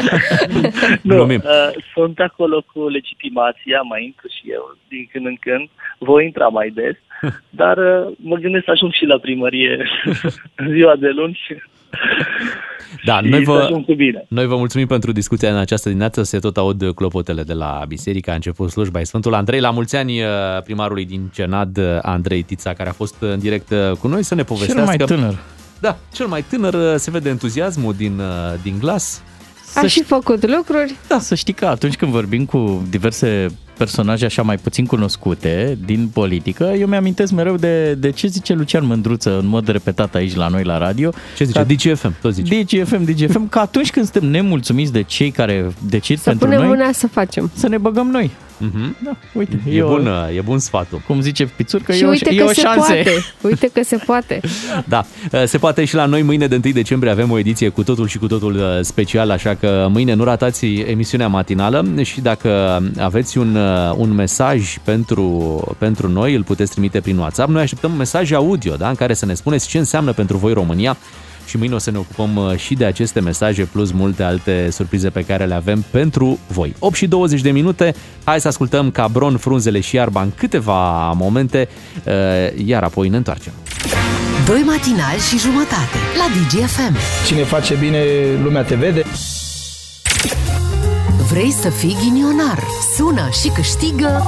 [1.02, 1.41] Nu, Glumim.
[1.43, 6.47] uh, sunt acolo cu legitimația, mai intru și eu din când în când, voi intra
[6.47, 6.95] mai des,
[7.62, 9.89] dar uh, mă gândesc să ajung și la primărie
[10.56, 11.54] în ziua de luni și,
[13.05, 14.25] Da, și noi să vă, ajung cu bine.
[14.27, 16.23] noi vă mulțumim pentru discuția în această dimineață.
[16.23, 18.31] Se tot aud clopotele de la biserică.
[18.31, 18.99] A început slujba.
[18.99, 20.27] E Sfântul Andrei, la mulți ani uh,
[20.63, 24.35] primarului din Cenad, uh, Andrei Tița, care a fost în direct uh, cu noi să
[24.35, 24.85] ne Cel povestească.
[24.85, 25.37] mai tânăr.
[25.79, 29.21] Da, cel mai tânăr uh, se vede entuziasmul din, uh, din glas.
[29.75, 30.95] a și făcut lucruri?
[31.07, 33.47] Da, să știi că atunci când vorbim cu diverse
[33.86, 38.86] personaje așa mai puțin cunoscute din politică, eu mi-amintesc mereu de, de ce zice Lucian
[38.86, 41.11] Mândruță în mod repetat aici la noi la radio.
[41.38, 41.57] Ce zice?
[41.59, 42.61] Ca- DGFM, tot zice.
[42.63, 46.69] DGFM, DGFM, că atunci când suntem nemulțumiți de cei care decid Să pentru punem noi,
[46.69, 47.51] mâna să facem.
[47.53, 48.32] să ne băgăm noi.
[48.62, 48.95] Mhm.
[49.03, 51.01] Da, uite, E, e, o- bun, uh, e bun sfatul.
[51.07, 52.78] cum zice Pițurcă, Și e o, uite e că o se șansă.
[52.93, 53.05] poate.
[53.41, 54.39] Uite că se poate.
[54.86, 57.84] Da, uh, se poate și la noi mâine de 1 decembrie avem o ediție cu
[57.84, 62.82] totul și cu totul uh, special, așa că mâine nu ratați emisiunea matinală și dacă
[62.99, 67.49] aveți un, uh, un mesaj pentru, pentru noi, îl puteți trimite prin WhatsApp.
[67.49, 70.97] Noi așteptăm mesaje audio, da, în care să ne spuneți ce înseamnă pentru voi România
[71.52, 75.10] și mâine o să ne ocupăm uh, și de aceste mesaje plus multe alte surprize
[75.10, 76.76] pe care le avem pentru voi.
[76.80, 81.70] 8 și 20 de minute, hai să ascultăm Cabron, Frunzele și Iarba în câteva momente,
[82.04, 82.14] uh,
[82.66, 83.54] iar apoi ne întoarcem.
[84.45, 86.95] Doi matinali și jumătate la DGFM.
[87.26, 88.04] Cine face bine,
[88.43, 89.04] lumea te vede.
[91.32, 92.64] Vrei să fii ghinionar?
[92.95, 94.24] Sună și câștigă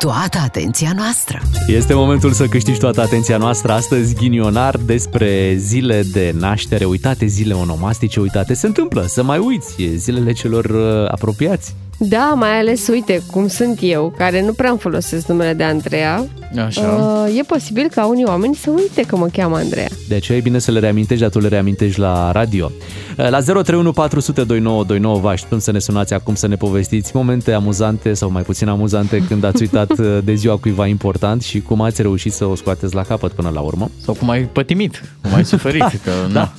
[0.00, 1.40] toată atenția noastră.
[1.66, 7.54] Este momentul să câștigi toată atenția noastră astăzi, ghinionar, despre zile de naștere, uitate, zile
[7.54, 8.54] onomastice, uitate.
[8.54, 11.74] Se întâmplă să mai uiți zilele celor uh, apropiați.
[12.02, 16.26] Da, mai ales, uite, cum sunt eu, care nu prea îmi folosesc numele de Andreea,
[16.66, 16.80] Așa.
[17.26, 19.88] uh, e posibil ca unii oameni să uite că mă cheamă Andreea.
[20.08, 22.70] De aceea e bine să le reamintești, dar tu le reamintești la radio.
[23.16, 28.14] La 031 400 2929 vă așteptăm să ne sunați acum să ne povestiți momente amuzante
[28.14, 32.02] sau mai puțin amuzante când ați uitat uh, de ziua cuiva important și cum ați
[32.02, 33.90] reușit să o scoateți la capăt până la urmă.
[34.04, 35.80] Sau cum ai pătimit, cum ai suferit.
[36.04, 36.52] că, Da.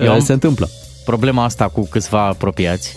[0.00, 0.68] Eu am Uh, Se întâmplă.
[1.04, 2.96] problema asta cu câțiva apropiați.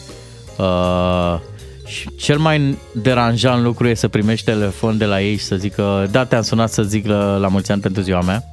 [0.57, 1.39] Uh,
[1.85, 6.07] și cel mai deranjant lucru e să primești telefon de la ei și să zică
[6.11, 8.43] da, te-am sunat să zic la, la mulți ani pentru ziua mea.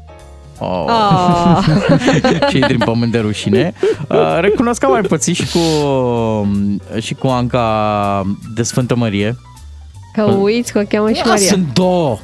[0.58, 0.84] Oh.
[0.88, 1.64] Ah.
[2.50, 3.72] și intri în pământ de rușine.
[4.08, 5.58] Uh, recunosc că am mai pățit și cu,
[7.00, 8.22] și cu Anca
[8.54, 9.36] de Sfântă Mărie.
[10.14, 11.46] Că uiți că o cheamă și Da, Maria.
[11.46, 12.18] sunt două.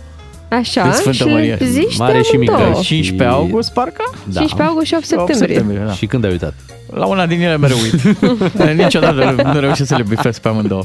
[0.49, 1.59] Așa, de Sfântă și Mărie.
[1.63, 2.53] zici Mare și mică.
[2.55, 2.83] amândouă.
[2.83, 4.03] 15 august, parcă?
[4.25, 4.39] Da.
[4.41, 5.55] 15 august și 8 8 septembrie.
[5.57, 5.93] septembrie, da.
[5.93, 6.55] Și când ai uitat?
[6.93, 8.03] La una din ele mereu uit.
[8.83, 10.83] Niciodată nu reușesc să le bifez pe amândouă.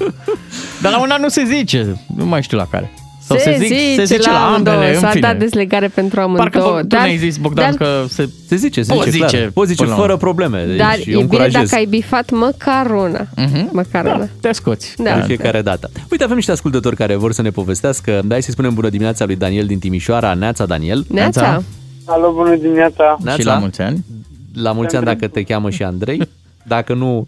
[0.81, 2.01] Dar la una nu se zice.
[2.15, 2.91] Nu mai știu la care.
[3.37, 5.27] Sau se, zic, se zice la ambele, în S-a fine.
[5.27, 6.49] dat dezlegare pentru amândouă.
[6.49, 8.29] Parcă tu dar, ne-ai zis, Bogdan, dar, că se...
[8.47, 9.49] Se zice, se Poți zice, zice, clar.
[9.53, 10.23] Poți zice până la fără urmă.
[10.25, 10.63] probleme.
[10.65, 11.53] Deci dar eu e bine încurajez.
[11.53, 13.27] dacă ai bifat măcar una.
[13.35, 13.69] Mhm.
[13.71, 14.27] Măcar Da, una.
[14.41, 14.93] te scoți.
[14.97, 15.15] Da.
[15.15, 15.89] de fiecare dată.
[16.11, 18.21] Uite, avem niște ascultători care vor să ne povestească.
[18.25, 20.33] Dai să-i spunem bună dimineața lui Daniel din Timișoara.
[20.33, 21.05] Neața, Daniel.
[21.09, 21.63] Neața.
[22.05, 23.17] Alo, bună dimineața!
[23.23, 23.39] Neața.
[23.39, 24.05] Și la mulți ani.
[24.53, 26.21] La mulți ani dacă te cheamă și Andrei.
[26.63, 27.27] Dacă nu...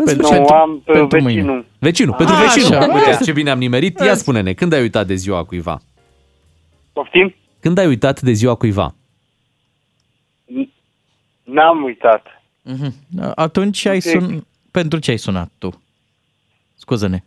[0.00, 0.48] în Pentru- sfârșit.
[0.48, 1.44] Nu, am pe pentru vecinul.
[1.52, 1.66] mâine.
[1.78, 2.76] Vecinul, pentru A, vecinul.
[2.78, 2.92] așa.
[2.94, 3.98] Uite ce bine am nimerit.
[4.00, 5.80] Ia spune-ne, când ai uitat de ziua cuiva?
[6.92, 7.34] Poftim?
[7.60, 8.94] Când ai uitat de ziua cuiva?
[11.44, 12.26] N-am uitat.
[12.62, 12.94] Mhm.
[13.34, 14.46] Atunci ai sun...
[14.70, 15.82] Pentru ce ai sunat tu?
[16.76, 17.22] Scuză-ne.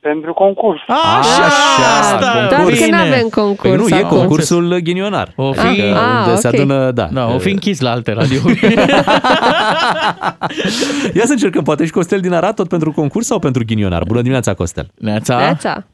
[0.00, 0.80] Pentru concurs.
[0.88, 1.42] Așa,
[2.00, 2.78] Așa, Doar concurs.
[2.78, 4.18] că nu avem concurs Păi nu, e acum.
[4.18, 5.32] concursul ghinionar.
[5.36, 6.54] O fi- Adică Ah, unde se ok.
[6.54, 7.08] adună, da.
[7.12, 8.40] Da, o fi închis la alte radio.
[11.14, 14.02] Ia să încercăm, poate și Costel din Arad, tot pentru concurs sau pentru ghinionar?
[14.06, 14.90] Bună dimineața, Costel.
[14.98, 15.36] Neața.
[15.36, 15.86] Neața.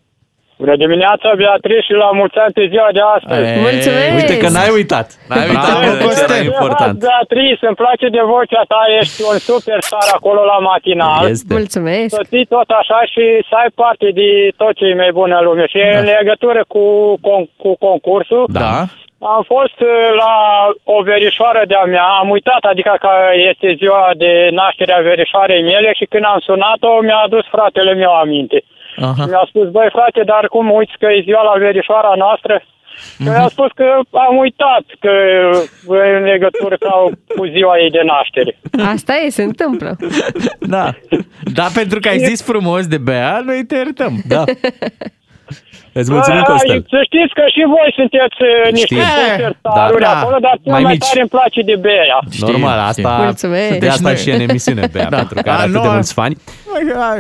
[0.63, 3.49] Bună dimineața, Beatrice, și la mulți ani pe ziua de astăzi.
[3.53, 4.13] E, Mulțumesc.
[4.21, 5.07] Uite că n-ai uitat.
[5.29, 6.29] N-ai uitat Bravo, că ce Costel.
[6.31, 6.95] era important.
[7.09, 11.23] Beatrice, îmi place de vocea ta, ești un superstar acolo la matinal.
[11.35, 11.53] Este.
[11.59, 12.11] Mulțumesc.
[12.19, 14.29] Să ții tot așa și să ai parte de
[14.61, 15.65] tot ce e mai bun în lume.
[15.73, 16.83] Și în legătură cu,
[17.27, 18.75] con- cu concursul, Da.
[19.35, 20.33] am fost uh, la
[20.97, 23.13] o verișoară de-a mea, am uitat, adică că
[23.51, 24.31] este ziua de
[24.61, 28.59] naștere a verișoarei mele și când am sunat-o, mi-a adus fratele meu aminte.
[29.01, 29.25] Aha.
[29.27, 32.63] Mi-a spus, băi frate, dar cum uiți că e ziua la verișoara noastră?
[33.17, 35.11] Și mi-a spus că am uitat că
[36.17, 38.59] în legătură cu, cu ziua ei de naștere.
[38.93, 39.97] Asta e, se întâmplă.
[40.61, 40.91] Da.
[41.55, 44.15] Da, pentru că ai zis frumos de Bea, noi te iertăm.
[44.29, 44.45] Da.
[45.93, 46.81] Îți mulțumim, A, Costel.
[46.89, 48.99] Să știți că și voi sunteți uh, niște Știm.
[48.99, 50.19] superstaruri Da, da.
[50.21, 51.07] acolo, dar cel Mai mai, mici.
[51.07, 52.19] tare îmi place de Bea.
[52.41, 53.07] Normal, știm.
[53.07, 53.71] asta, Mulțumesc.
[53.73, 55.17] de Deci asta noi- și e în emisiune, Bea, Da.
[55.17, 56.37] pentru că are A, atât de nu, mulți fani.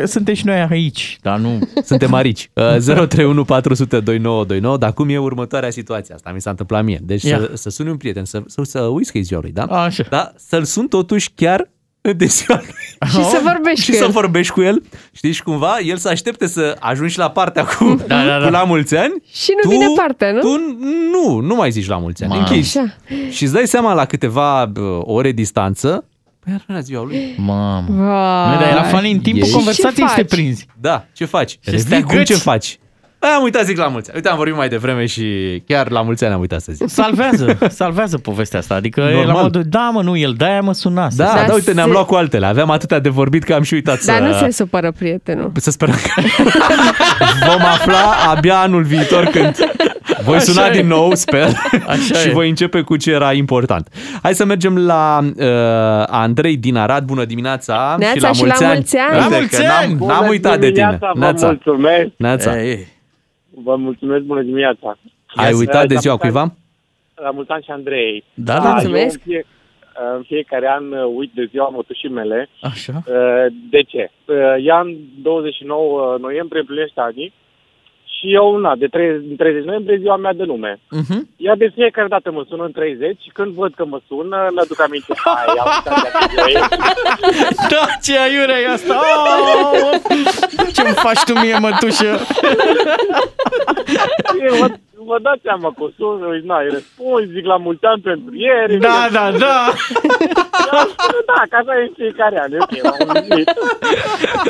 [0.05, 1.59] Suntem și noi aici, dar nu...
[1.91, 2.51] Suntem arici.
[2.53, 6.15] Uh, 031 400 2929, dar cum e următoarea situație?
[6.15, 6.99] Asta mi s-a întâmplat mie.
[7.03, 7.39] Deci Ia.
[7.39, 9.63] să, să suni un prieten, să, să, să uiți că e ziua lui, da?
[9.63, 10.03] Așa.
[10.11, 11.69] Da, să-l sun totuși chiar
[12.13, 12.75] de ziua lui.
[13.11, 14.11] Și să vorbești și cu să el.
[14.11, 14.83] vorbești cu el,
[15.13, 18.45] știți, și cumva el să aștepte să ajungi și la partea cu, Da, da, da.
[18.45, 19.13] cu la mulți ani.
[19.33, 20.41] Și nu vine partea, nu?
[20.41, 20.79] Tu
[21.13, 22.47] nu, nu mai zici la mulți ani, Mamă.
[22.49, 22.79] închizi.
[22.79, 22.95] Așa.
[23.31, 26.05] Și îți dai seama la câteva bă, ore distanță,
[26.45, 27.35] păi era ziua lui.
[27.37, 27.85] Mamă.
[27.89, 28.53] Vai.
[28.55, 30.31] Nu, dar era funny în timpul Și conversației ce să te faci?
[30.31, 30.67] prinzi.
[30.81, 31.51] Da, ce faci?
[31.51, 32.43] Și Revii, să te cum ce agăți.
[32.43, 32.79] faci?
[33.27, 34.17] Păi am uitat zic la mulți ani.
[34.17, 35.25] Uite, am vorbit mai devreme și
[35.67, 36.89] chiar la mulți ani am uitat să zic.
[36.89, 38.75] Salvează, salvează povestea asta.
[38.75, 39.35] Adică e Normal.
[39.35, 41.09] la modul, da mă, nu, el de-aia mă suna.
[41.17, 42.47] Da, Dar da, uite, ne-am se- luat cu altele.
[42.47, 44.13] Aveam atâtea de vorbit că am și uitat să...
[44.13, 45.53] Dar nu se supără prietenul.
[45.55, 46.23] Să sperăm că
[47.51, 49.57] vom afla abia anul viitor când
[50.25, 50.79] Voi suna Așa e.
[50.81, 51.49] din nou, sper,
[51.87, 52.33] Așa și e.
[52.33, 53.89] voi începe cu ce era important.
[54.23, 55.47] Hai să mergem la uh,
[56.07, 57.05] Andrei din Arad.
[57.05, 58.75] Bună dimineața Neața și la și mulți la ani.
[58.77, 59.15] mulți ani.
[59.17, 60.07] Uite La mulți că n-am, ani!
[60.07, 60.99] n-am uitat de tine.
[61.01, 62.09] Vă mulțumesc.
[62.17, 62.63] Neața.
[62.63, 62.87] Ei,
[63.63, 64.99] Vă mulțumesc, bună dimineața.
[65.35, 66.55] Ai uitat de La ziua mulți ani- cuiva?
[67.15, 68.25] La mulți ani și Andrei.
[68.35, 68.71] Da, Ah, da.
[68.71, 69.21] Mulțumesc.
[69.25, 69.47] Eu în, fie,
[70.17, 72.49] în fiecare an uh, uit de ziua mătușii mele.
[72.61, 72.93] Așa.
[73.07, 74.11] Uh, De ce?
[74.25, 77.33] Uh, Ea în 29 noiembrie împlinește ani
[78.17, 80.79] și eu, na, de 3, în 30 noiembrie ziua mea de nume.
[80.91, 81.29] Mhm.
[81.37, 84.81] Ea de fiecare dată mă sună în 30 și când văd că mă sună, mi-aduc
[84.81, 85.13] aminte.
[85.25, 86.57] Hai, am uitat de atât de ei.
[87.73, 88.95] Da, ce aiurea e asta?
[89.01, 90.01] Oh,
[90.75, 92.11] ce-mi faci tu mie, mătușă?
[94.47, 94.67] Eu Vă,
[95.11, 98.33] vă dați seama că o sun, uite, na, îi răspund, zic la mulți ani pentru
[98.47, 98.77] ieri.
[98.77, 99.73] Da, da, da.
[101.31, 102.53] Da, ca așa e în fiecare an.
[102.53, 103.49] e Ok, m-am gândit.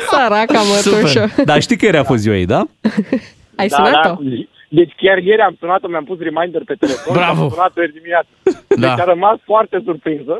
[0.09, 1.23] Săraca mătușă.
[1.45, 2.61] Dar știi că ieri a fost ziua ei, da?
[3.57, 4.09] Ai Da, sunat-o?
[4.09, 4.17] da.
[4.69, 7.13] Deci chiar ieri am sunat-o, mi-am pus reminder pe telefon.
[7.15, 7.35] Bravo.
[7.35, 8.27] și Am sunat-o ieri dimineață.
[8.67, 8.87] Da.
[8.87, 10.33] Deci a rămas foarte surprinsă.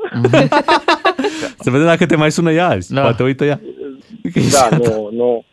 [1.63, 2.93] Să vedem dacă te mai sună ea azi.
[2.93, 3.01] Da.
[3.01, 3.59] Poate uită ea.
[4.51, 5.45] Da, nu, nu.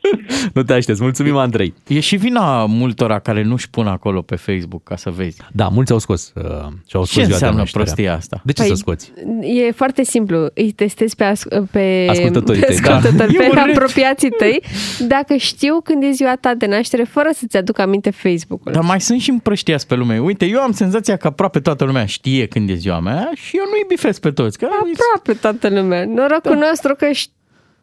[0.52, 1.02] Nu te aștepți.
[1.02, 1.74] Mulțumim, Andrei.
[1.86, 5.36] E și vina multora care nu-și pun acolo pe Facebook ca să vezi.
[5.52, 6.42] Da, mulți au scos uh,
[6.86, 7.84] și au scos Ce ziua de înseamnă naștere.
[7.84, 8.40] prostia asta?
[8.44, 9.12] De ce Păi, să scoți?
[9.42, 10.48] E foarte simplu.
[10.54, 12.94] Îi testezi pe, as- pe Ascultătorii pe, tăi, da.
[12.96, 13.76] ascultători, E pe urât.
[13.76, 14.62] apropiații tăi,
[15.08, 18.72] dacă știu când e ziua ta de naștere, fără să-ți aduc aminte Facebook-ul.
[18.72, 20.18] Dar mai sunt și împrăștiați pe lume.
[20.18, 23.64] Uite, eu am senzația că aproape toată lumea știe când e ziua mea și eu
[23.70, 24.58] nu-i bifez pe toți.
[24.58, 26.04] Că Aproape toată lumea.
[26.04, 26.66] Norocul Da.
[26.68, 27.06] nostru că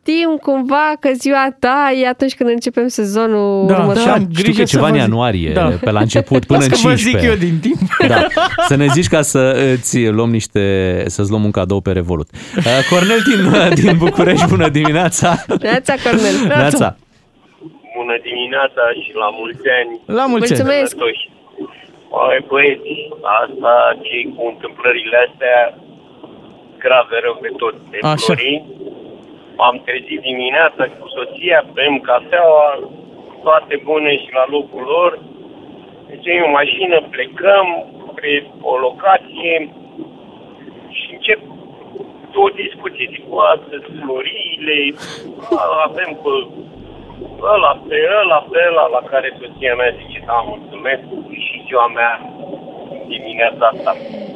[0.03, 4.03] știm cumva că ziua ta e atunci când începem sezonul Da, următor.
[4.03, 4.13] da.
[4.13, 5.01] Știu grijă că e să ceva vă în zic.
[5.03, 5.69] ianuarie, Da.
[5.81, 7.19] pe la început, până Las în că vă 15.
[7.19, 7.79] zic eu din timp.
[8.13, 8.27] Da.
[8.69, 9.41] Să ne zici ca să
[9.73, 10.63] îți luăm niște,
[11.13, 12.27] să-ți luăm un cadou pe Revolut.
[12.57, 13.41] Uh, Cornel din,
[13.83, 15.29] din București, bună dimineața!
[15.67, 16.35] Neața, Cornel.
[16.47, 16.87] Neața!
[17.97, 19.91] Bună dimineața și la mulți ani.
[20.19, 20.61] La mulți ani.
[20.61, 20.89] Mulțumesc.
[20.95, 21.23] Sănătoși.
[22.13, 22.93] Băi, băieți,
[23.41, 23.73] asta
[24.05, 25.57] ce cu întâmplările astea
[26.83, 27.75] grave rău de tot.
[27.91, 28.23] De Așa.
[28.25, 28.61] Florin,
[29.61, 32.67] m-am trezit dimineața cu soția, bem cafeaua,
[33.43, 35.11] toate bune și la locul lor.
[36.09, 37.67] Deci în mașină, plecăm
[38.09, 38.31] spre
[38.71, 39.53] o locație
[40.97, 41.39] și încep
[42.45, 43.09] o discuție.
[43.13, 44.77] Zic, "Bă, astăzi florile,
[45.61, 46.31] a, avem pe
[47.53, 51.03] ăla pe ăla pe ăla la care soția mea zice, da, mulțumesc,
[51.45, 52.11] și ziua mea
[53.07, 53.91] dimineața asta.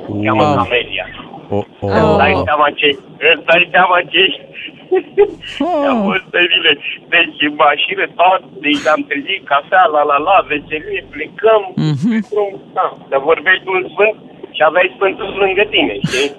[0.09, 0.55] O cheamă Wow.
[0.61, 1.07] Camelia.
[1.55, 1.89] Oh, Oh.
[2.01, 2.87] Îți dai seama ce,
[3.33, 4.44] îți dai seama ce ești.
[5.59, 5.87] Oh.
[5.91, 6.73] Am fost teribile.
[7.13, 11.61] Deci în mașină, tot, deci am trezit cafea, la la la, veselie, plecăm.
[11.91, 12.07] Mhm.
[12.13, 12.21] Mm-hmm.
[12.77, 14.15] Da, dar vorbești un sfânt
[14.55, 16.29] și aveai sfântul lângă tine, știi?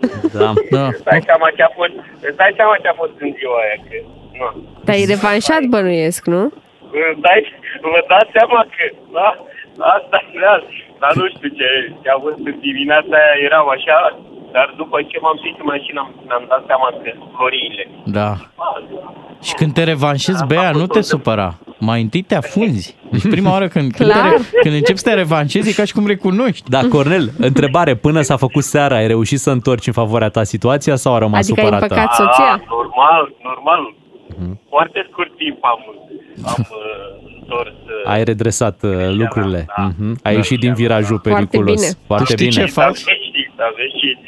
[0.40, 0.49] Da.
[0.76, 0.86] Da.
[0.94, 1.94] Îți dai seama ce a fost,
[2.28, 3.97] îți dai seama ce a fost în ziua aia, că,
[4.38, 4.49] nu.
[4.86, 6.42] Te-ai revanșat, bănuiesc, nu?
[7.09, 7.40] Îți dai,
[7.92, 8.84] vă dați seama că,
[9.16, 9.28] da,
[9.94, 10.62] asta e real.
[11.01, 11.68] Dar nu știu ce,
[12.03, 13.97] ce a fost în dimineața aia, erau așa,
[14.53, 17.84] dar după ce m-am suit în mașină, am, mi-am dat seama că floriile.
[18.18, 18.30] Da.
[19.42, 21.55] Și când te revanșezi, Bea, nu te supăra.
[21.78, 22.97] Mai întâi te afunzi.
[23.11, 24.30] Deci prima oară când, când, te, Clar.
[24.30, 26.70] re- când începi să te revanșezi, e ca și cum recunoști.
[26.70, 30.97] Da, Cornel, întrebare, până s-a făcut seara, ai reușit să întorci în favoarea ta situația
[30.97, 31.94] sau a rămas Adică ai supărată?
[31.94, 32.53] împăcat soția?
[32.53, 33.94] Ah, normal, normal.
[34.68, 35.78] Foarte scurt timp am,
[36.47, 37.68] am uh, întors.
[37.70, 39.66] uh, Ai redresat uh, lucrurile.
[39.76, 39.82] da.
[39.99, 40.18] Mhm.
[40.22, 41.80] Ai ieșit din virajul Foarte periculos.
[41.80, 41.92] bine.
[42.07, 42.64] Foarte Tu știi bine.
[42.64, 43.01] ce faci?
[43.68, 44.18] Am ieșit,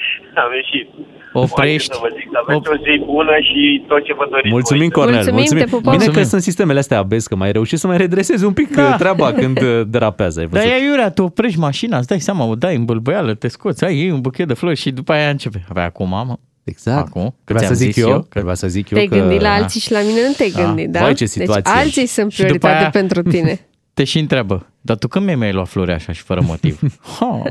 [0.42, 1.16] am ieșit, am ieșit.
[1.32, 1.92] Oprești.
[1.94, 4.48] Să vă zic, aveți o zi bună și tot ce vă doriți.
[4.48, 4.90] Mulțumim, voi.
[5.04, 5.32] Cornel.
[5.32, 5.80] Mulțumim, te pupăm.
[5.92, 6.28] Bine că Mulțumim.
[6.28, 8.82] sunt sistemele astea abezi, că mai reușit să mai redresezi un pic Da.
[8.82, 8.96] da.
[8.96, 10.40] treaba când uh, derapează.
[10.40, 10.76] Ai Dar văzut?
[10.80, 13.96] e iurea, tu oprești mașina, îți dai seama, o dai în bălbăială, te scoți, ai
[13.96, 15.64] iei un buchet de flori și după aia începe.
[15.68, 16.36] Avea acum, mă.
[16.64, 17.06] Exact.
[17.06, 19.08] Acum, că Trebuia să ți-am zic zis eu, eu că- trebuia să zic eu Te-ai
[19.08, 19.16] că...
[19.18, 20.62] gândit la alții și la mine nu te-ai Da.
[20.64, 21.00] gândit, da?
[21.00, 21.62] Vai, ce situație.
[21.64, 23.60] Deci alții sunt Și după prioritate aia- pentru tine.
[23.98, 26.80] Te și întreabă, dar tu când mi-ai luat flori așa și fără motiv?
[27.18, 27.42] ha.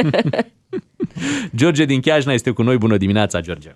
[1.58, 2.76] George din Chiajna este cu noi.
[2.76, 3.70] Bună dimineața, George.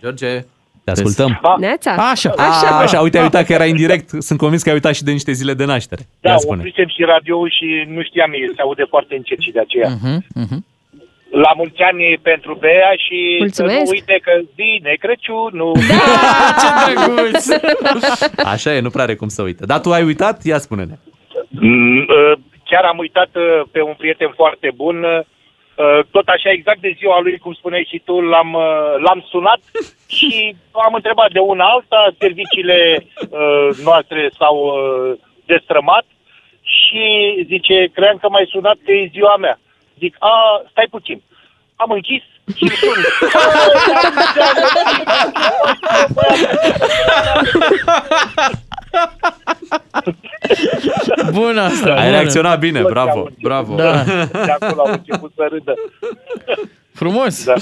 [0.00, 0.44] George,
[0.84, 1.40] te ascultăm.
[1.58, 1.90] Neața?
[1.90, 2.30] Așa.
[2.30, 4.10] Așa, A, așa, uite, ai uitat că era indirect.
[4.18, 6.06] Sunt convins că ai uitat și de niște zile de naștere.
[6.20, 6.58] Da, Ia spune.
[6.58, 9.88] oprisem și radio și nu știam, se aude foarte încet și de aceea.
[9.96, 10.58] Uh-huh, uh-huh.
[11.42, 13.74] La mulți ani pentru Bea și Mulțumesc.
[13.76, 15.74] să nu uite că bine Crăciunul.
[16.60, 17.48] Ce drăguț!
[18.54, 19.66] Așa e, nu prea are cum să uite.
[19.66, 20.44] Dar tu ai uitat?
[20.44, 20.94] Ia spune-ne.
[21.48, 22.32] Mm, uh,
[22.64, 25.04] Chiar am uitat uh, pe un prieten foarte bun.
[25.04, 25.20] uh,
[26.10, 29.60] Tot așa, exact de ziua lui, cum spuneai și tu, l-am, uh, l-am sunat
[30.16, 32.78] și am întrebat de una alta, serviciile
[33.30, 36.04] uh, noastre s-au uh, destrămat
[36.62, 37.04] și
[37.46, 39.58] zice, cream că m-ai sunat că e ziua mea.
[39.98, 41.22] Zic, a, stai puțin.
[41.76, 42.22] Am închis
[42.56, 43.04] și îl sun.
[51.32, 51.88] Bun asta.
[51.90, 52.10] Ai bună.
[52.10, 53.42] reacționat bine, Toți bravo, au început.
[53.42, 53.74] bravo.
[53.74, 54.02] Da.
[54.44, 55.74] De acolo au început să râdă.
[56.94, 57.44] Frumos.
[57.44, 57.54] Da.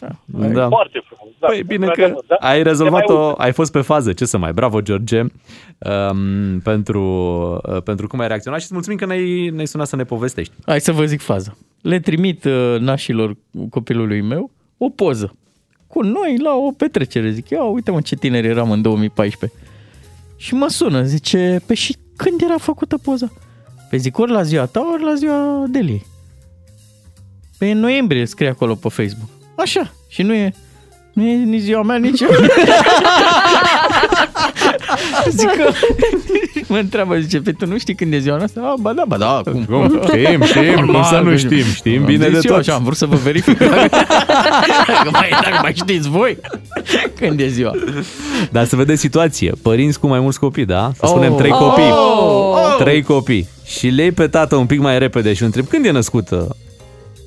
[0.00, 0.68] Da.
[0.68, 1.34] Foarte frumos.
[1.38, 2.34] Da, Păi bine că într-adevăr, da.
[2.34, 3.42] ai Se rezolvat-o, mai aude.
[3.42, 7.02] ai fost pe fază, ce să mai, bravo George, um, pentru,
[7.68, 10.52] uh, pentru cum ai reacționat și îți mulțumim că ne-ai, ne-ai sunat să ne povestești.
[10.66, 11.56] Hai să vă zic faza.
[11.82, 13.36] Le trimit uh, nașilor
[13.70, 15.36] copilului meu o poză
[15.86, 17.30] cu noi la o petrecere.
[17.30, 19.58] Zic, ia uite mă ce tineri eram în 2014.
[20.36, 23.32] Și mă sună, zice, pe și când era făcută poza?
[23.90, 26.06] Pe zic, ori la ziua ta, ori la ziua Deliei.
[27.58, 29.28] Pe în noiembrie scrie acolo pe Facebook.
[29.58, 29.92] Așa.
[30.08, 30.52] Și nu e,
[31.12, 32.28] nu e nici ziua mea, nici eu.
[35.30, 35.70] Zic că,
[36.72, 38.62] mă întreabă, zice, pe tu nu știi când e ziua noastră?
[38.62, 39.64] Ah, ba da, ba da, cum?
[39.64, 40.00] Cum?
[40.06, 42.60] Știm, știm, cum Normal, să nu că- știm, știm Am bine zis de eu tot.
[42.60, 43.58] Așa, am vrut să vă verific.
[44.88, 46.38] dacă, mai, dacă mai știți voi
[47.18, 47.72] când e ziua.
[48.50, 50.90] Dar să vedeți situație, părinți cu mai mulți copii, da?
[50.94, 51.08] Să Oh.
[51.08, 51.58] spunem trei Oh.
[51.58, 51.90] copii.
[51.90, 52.76] Oh.
[52.78, 53.48] Trei copii.
[53.64, 56.56] Și le iei pe tată un pic mai repede și îl întreb când e născută?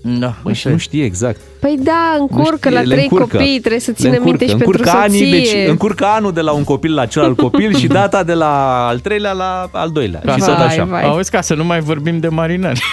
[0.03, 1.39] Da, Băi, și nu știe exact.
[1.59, 3.37] Păi da, încurcă Nu la știe, le trei încurcă.
[3.37, 4.29] copii, trebuie să Le țină încurcă.
[4.29, 5.31] minte și încurcă pentru anii, soție.
[5.61, 8.99] deci încurcă anul de la un copil la celălalt copil și data de la al
[8.99, 10.21] treilea la al doilea.
[10.25, 10.83] Ca și să- tot așa.
[10.83, 11.03] vai.
[11.03, 12.81] Auzi, ca să nu mai vorbim de marinari.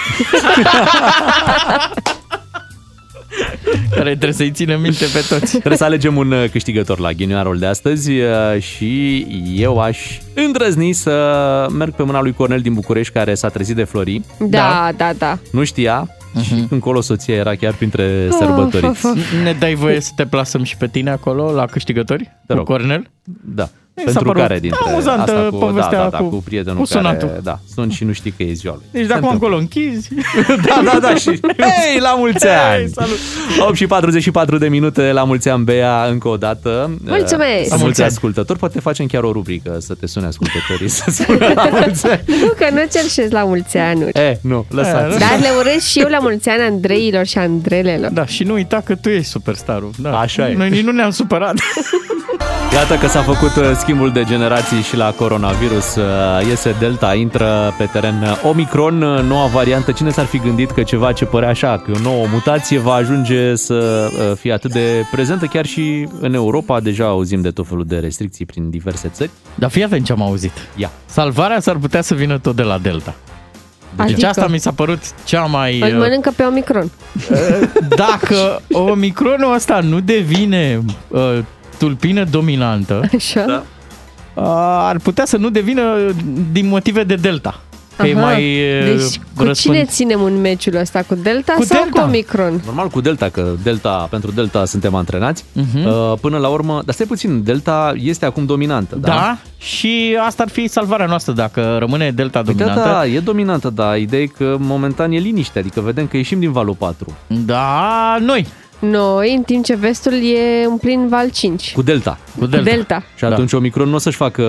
[3.90, 5.50] Care trebuie să-i țină minte pe toți.
[5.50, 9.98] Trebuie să alegem un uh, câștigător la ghinioarul de astăzi uh, și eu aș
[10.34, 14.20] îndrăzni să merg pe mâna lui Cornel din București care s-a trezit de flori.
[14.38, 15.38] Da, da, da.
[15.52, 16.08] Nu știa
[16.42, 18.84] și încolo soția era chiar printre Of, sărbătoriți.
[18.84, 19.32] of, of.
[19.42, 22.30] Ne dai voie să te plasăm și pe tine acolo la câștigători?
[22.46, 22.64] Te rog.
[22.64, 23.10] Cu Cornel?
[23.44, 23.68] Da.
[24.06, 26.36] Mi s-a Pentru părut care dintre amuzantă asta cu, povestea da, da, da, cu- cu
[26.44, 27.28] prietenul cu sunatul.
[27.28, 28.84] care, da, sunt și nu știi că e ziua lui.
[28.90, 29.46] Deci de Se acum întâmplă.
[29.46, 30.08] încolo închizi.
[30.66, 31.30] Da, da, da, și
[31.80, 32.76] hei, la mulți ani!
[32.78, 33.18] Hei, salut!
[33.68, 36.90] 8 și 44 de minute, la mulți ani, Bea, încă o dată.
[37.04, 37.36] Mulțumesc!
[37.70, 38.10] La mulți mulți ani!
[38.10, 42.22] ascultători, poate facem chiar o rubrică să te sune ascultătorii să spună la mulți ani.
[42.26, 44.02] Nu, că nu cerșesc la mulți ani.
[44.12, 45.18] E, nu, lăsați.
[45.18, 48.10] Dar le urez și eu la mulți ani Andreilor și Andrelelor.
[48.10, 49.90] Da, și nu uita că tu ești superstarul.
[49.98, 50.18] Da.
[50.18, 50.54] Așa e.
[50.54, 51.54] Noi nici nu ne-am supărat.
[52.72, 55.94] Iată că s-a făcut uh, schimbul de generații și la coronavirus.
[55.96, 59.92] Uh, Iese Delta, intră pe teren uh, Omicron, uh, noua variantă.
[59.92, 63.54] Cine s-ar fi gândit că ceva ce părea așa, că o nouă mutație va ajunge
[63.54, 66.80] să uh, fie atât de prezentă chiar și în Europa.
[66.80, 69.30] Deja auzim de tot felul de restricții prin diverse țări.
[69.54, 70.52] Dar fii atent ce am auzit.
[70.76, 70.90] Ia.
[71.06, 73.14] Salvarea s-ar putea să vină tot de la Delta.
[73.96, 74.26] Deci Adică?
[74.26, 75.80] asta mi s-a părut cea mai...
[75.80, 76.90] Îl uh, mănâncă pe Omicron.
[78.04, 81.38] Dacă Omicronul ăsta nu devine uh,
[81.78, 83.44] tulpină dominantă, Așa?
[83.44, 83.62] Da.
[84.38, 84.44] Uh,
[84.88, 85.82] ar putea să nu devină
[86.52, 87.60] din motive de Delta.
[87.96, 88.20] Că e Aha.
[88.24, 91.02] mai uh, Deci cu răspând- cine ținem un meciul ăsta?
[91.02, 92.00] Cu Delta Cu sau Delta.
[92.00, 92.60] cu Omicron?
[92.64, 95.44] Normal cu Delta, că Delta, pentru Delta suntem antrenați.
[95.52, 95.86] Mhm.
[95.86, 99.08] Uh, Până la urmă, dar stai puțin, Delta este acum dominantă, da?
[99.08, 102.90] Da, și asta ar fi salvarea noastră dacă rămâne Delta Păi da, dominantă.
[102.92, 103.96] da, e dominantă, da.
[103.96, 108.46] Ideea e că momentan e liniște, adică vedem că ieșim din valul 4 Da, noi.
[108.78, 111.72] Noi, în timp ce vestul e în plin val 5.
[111.72, 112.18] cu Delta.
[112.38, 112.70] Cu Delta.
[112.70, 113.02] Delta.
[113.16, 114.42] Și atunci Omicron nu o să-și facă...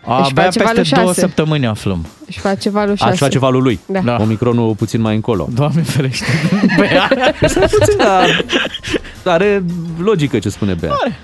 [0.00, 1.20] Își Abia face peste valul două șase.
[1.20, 2.06] săptămâni aflăm.
[2.26, 3.10] Își face valul 6.
[3.10, 3.78] Aș face valul lui.
[3.86, 4.00] Da.
[4.00, 4.16] Da.
[4.20, 5.48] Omicronul puțin mai încolo.
[5.54, 6.24] Doamne ferește.
[6.78, 7.08] Bea.
[7.40, 7.96] puțin,
[9.22, 9.64] dar are
[9.98, 10.90] logică ce spune Bea.
[11.02, 11.18] Are.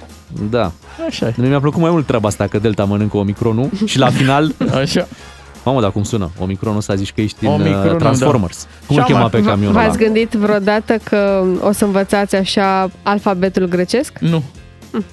[0.50, 0.72] Da.
[1.06, 1.34] Așa e.
[1.36, 4.54] Mie mi-a plăcut mai mult treaba asta că Delta mănâncă Omicronul și la final...
[4.80, 5.08] Așa.
[5.64, 6.30] Mamă, dar cum sună?
[6.38, 8.60] Omicronul ăsta zici că ești în Omicronul, uh, Transformers.
[8.62, 9.84] Cum îl Și-am chema mai- pe camionul ăla?
[9.86, 14.18] V-ați gândit vreodată că o să învățați așa alfabetul grecesc?
[14.18, 14.42] Nu.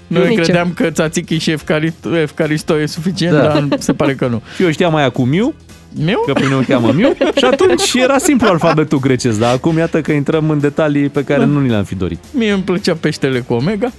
[0.08, 0.43] Noi nici eu.
[0.43, 3.41] credeam că țațichi și Efcaristo, Efcaristo e suficient, Da.
[3.41, 4.41] dar se pare că nu.
[4.56, 5.54] Și eu știam aia cu Miu,
[5.96, 6.24] Miu?
[6.26, 10.12] că prin o cheamă Miu, și atunci era simplu alfabetul grecesc, dar acum iată că
[10.12, 12.20] intrăm în detalii pe care nu ni le-am fi dorit.
[12.32, 13.92] Mie îmi plăcea peștele cu omega.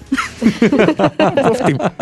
[1.47, 1.93] Poftim.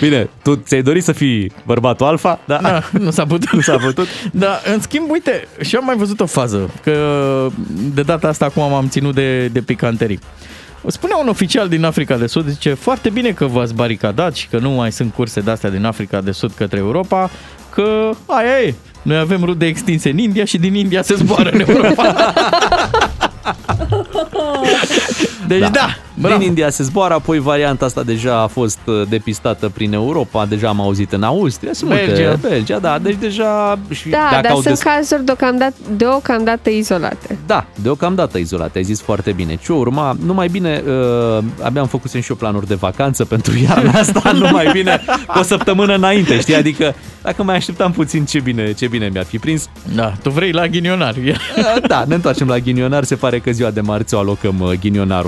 [0.00, 2.58] Bine, tu ți-ai dorit să fii bărbatul alfa, da?
[2.62, 3.50] Da, nu s-a putut.
[3.50, 4.06] Nu s-a putut?
[4.32, 6.96] Da, în schimb, uite, și am mai văzut o fază, că
[7.94, 10.18] de data asta acum m-am ținut de, de picanterii.
[10.86, 14.58] Spunea un oficial din Africa de Sud, zice, foarte bine că v-ați baricadat și că
[14.58, 17.30] nu mai sunt curse de-astea din Africa de Sud către Europa,
[17.70, 21.64] că aia e, noi avem rude extinse în India și din India se zboară în
[21.66, 22.14] Europa.
[25.46, 26.38] deci da, da bravo.
[26.38, 30.68] Din India se zboară, apoi varianta asta deja a fost uh, depistată prin Europa, deja
[30.68, 32.28] am auzit în Austria, sunt Belgia.
[32.28, 36.70] multe, Belgia, da, deci deja și Da, dacă dar au sunt des- cazuri deocamdată, deocamdată
[36.70, 37.38] izolate.
[37.46, 39.58] Da, deocamdată izolate, ai zis foarte bine.
[39.62, 43.92] Ce urma, numai bine, uh, abia am făcut și eu planuri de vacanță pentru iarna
[43.92, 46.54] asta, numai bine cu o săptămână înainte, știi?
[46.56, 49.68] Adică dacă mai așteptam puțin, ce bine, ce bine mi-ar fi prins.
[49.94, 51.14] Da, tu vrei la ghinionar.
[51.16, 51.34] Uh,
[51.86, 54.72] Da, ne întoarcem la ghinionar, se pare că ziua de marți o alocăm uh,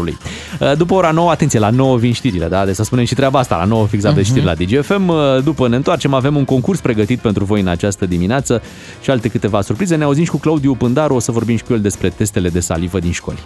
[0.05, 0.18] ghinionarului.
[0.59, 0.72] Pundarului.
[0.72, 2.64] Uh, După ora 9, atenție, la 9 vin știrile, da?
[2.64, 4.38] Deci să spunem și treaba asta, la 9 fix aveți Mhm.
[4.38, 5.09] știri la DGFM.
[5.09, 8.62] Uh, După ne întoarcem, avem un concurs pregătit pentru voi în această dimineață
[9.02, 9.96] și alte câteva surprize.
[9.96, 12.61] Ne auzim și cu Claudiu Pândaru, o să vorbim și cu el despre testele de
[12.61, 13.38] salivă din școli.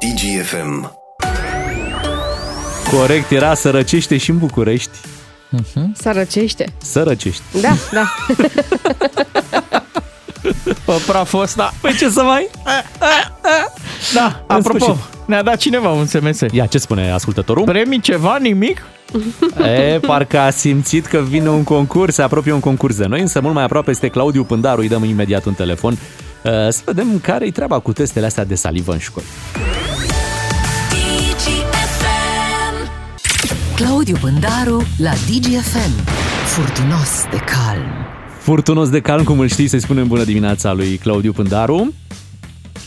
[0.00, 0.92] DGFM.
[2.90, 4.90] Corect, era sărăcește și în București.
[5.94, 6.72] Sărăcește.
[6.78, 7.42] Sărăcești.
[7.60, 8.04] Da, da.
[10.84, 11.74] Pe praful ăsta.
[11.80, 12.48] Păi ce să mai...
[14.14, 15.02] Da, În apropo, sfârșit.
[15.24, 16.40] ne-a dat cineva un SMS.
[16.50, 17.64] Ia, ce spune ascultătorul?
[17.64, 18.82] Premii ceva, nimic?
[19.64, 23.40] E, parcă a simțit că vine un concurs, se apropie un concurs de noi, însă
[23.40, 27.50] mult mai aproape este Claudiu Pândaru, îi dăm imediat un telefon uh, să vedem care-i
[27.50, 29.26] treaba cu testele astea de salivă în școli.
[33.76, 36.04] Claudiu Pândaru la DGFM.
[36.46, 38.15] Furtunos de calm.
[38.50, 41.92] Furtunos de calm, cum îl știi, să-i spunem bună dimineața lui Claudiu Pândaru.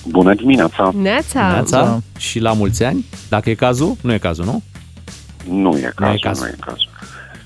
[0.07, 0.91] Bună dimineața!
[0.95, 1.51] Neața.
[1.51, 2.01] Neața.
[2.17, 4.61] Și la mulți ani, dacă e cazul, nu e cazul, nu?
[5.49, 6.45] Nu e cazul, Nu e cazul.
[6.45, 6.89] nu e cazul.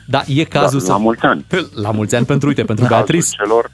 [0.07, 0.91] Da, e cazul Da, să...
[0.91, 1.45] la mulți ani.
[1.85, 3.27] La mulți ani pentru, uite, pentru Beatrice.
[3.29, 3.71] celor...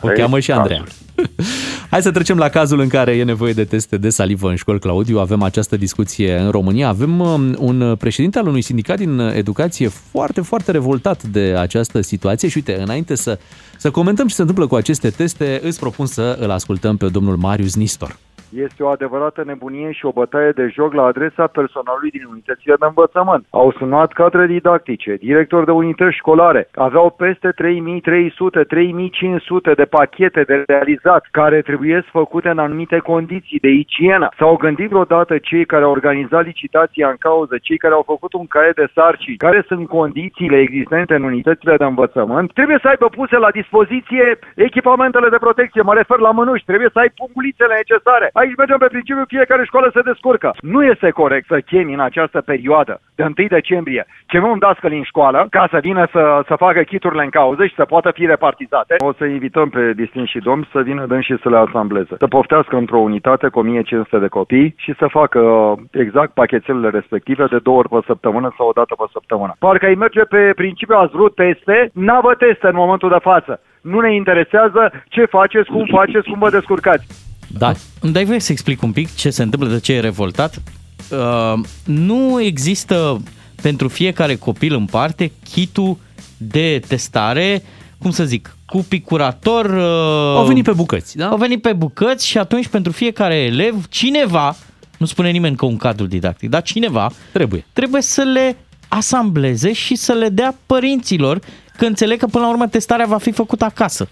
[0.00, 0.84] O cheamă și Andreea.
[1.90, 4.78] Hai să trecem la cazul în care e nevoie de teste de salivă în școli,
[4.78, 5.18] Claudiu.
[5.18, 6.88] Avem această discuție în România.
[6.88, 12.48] Avem um, un președinte al unui sindicat din educație foarte, foarte revoltat de această situație
[12.48, 13.38] și uite, înainte să,
[13.76, 17.36] să comentăm ce se întâmplă cu aceste teste, îți propun să îl ascultăm pe domnul
[17.36, 18.18] Marius Nistor.
[18.54, 22.86] Este o adevărată nebunie și o bătaie de joc la adresa personalului din unitățile de
[22.86, 23.46] învățământ.
[23.50, 30.62] Au sunat cadre didactice, directori de unități școlare, aveau peste 3300, 3500 de pachete de
[30.66, 34.28] realizat care trebuie făcute în anumite condiții de igienă.
[34.38, 38.46] S-au gândit vreodată cei care au organizat licitația în cauză, cei care au făcut un
[38.46, 43.36] caiet de sarcini, care sunt condițiile existente în unitățile de învățământ, trebuie să aibă puse
[43.36, 48.30] la dispoziție echipamentele de protecție, mă refer la mânuși, trebuie să ai pungulițele necesare.
[48.40, 50.50] Aici mergem pe principiu, fiecare școală se descurcă.
[50.60, 55.02] Nu este corect să chemi în această perioadă de 1 decembrie, chemăm un dascăl în
[55.02, 58.94] școală ca să vină să, să facă chiturile în cauză și să poată fi repartizate.
[58.98, 62.14] O să invităm pe distinși domni să vină dâns și să le asambleze.
[62.18, 67.44] Să poftească într-o unitate cu 1500 de copii și să facă uh, exact pachetelele respective
[67.50, 69.52] de două ori pe săptămână sau o dată pe săptămână.
[69.58, 73.60] Parcă ai merge pe principiu ați vrut teste, n-avă teste în momentul de față.
[73.80, 77.29] Nu ne interesează ce faceți, cum faceți, cum vă descurcați.
[77.58, 77.74] Da.
[78.00, 80.62] Îmi dai voie să explic un pic ce se întâmplă, de ce e revoltat?
[81.10, 83.22] Uh, nu există
[83.62, 85.96] pentru fiecare copil în parte kitul
[86.36, 87.62] de testare,
[87.98, 89.64] cum să zic, cu picurator.
[89.64, 91.28] Uh, Au venit pe bucăți, da?
[91.28, 94.56] Au venit pe bucăți și atunci pentru fiecare elev, cineva,
[94.98, 98.56] nu spune nimeni că un cadru didactic, dar cineva trebuie, trebuie să le
[98.88, 101.40] asambleze și să le dea părinților,
[101.76, 104.08] că înțeleg că până la urmă testarea va fi făcută acasă.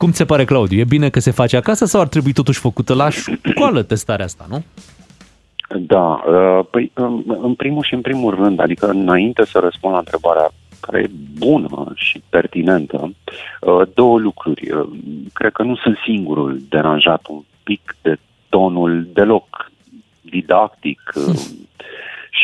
[0.00, 0.78] Cum ți se pare, Claudiu?
[0.78, 3.08] E bine că se face acasă sau ar trebui totuși făcută la
[3.50, 4.64] școală testarea asta, nu?
[5.78, 9.98] Da, uh, păi în, în primul și în primul rând, adică înainte să răspund la
[9.98, 13.12] întrebarea care e bună și pertinentă,
[13.60, 14.70] uh, două lucruri.
[14.70, 14.88] Uh,
[15.32, 19.70] Cred că nu sunt singurul deranjat un pic de tonul deloc
[20.20, 21.34] didactic uh,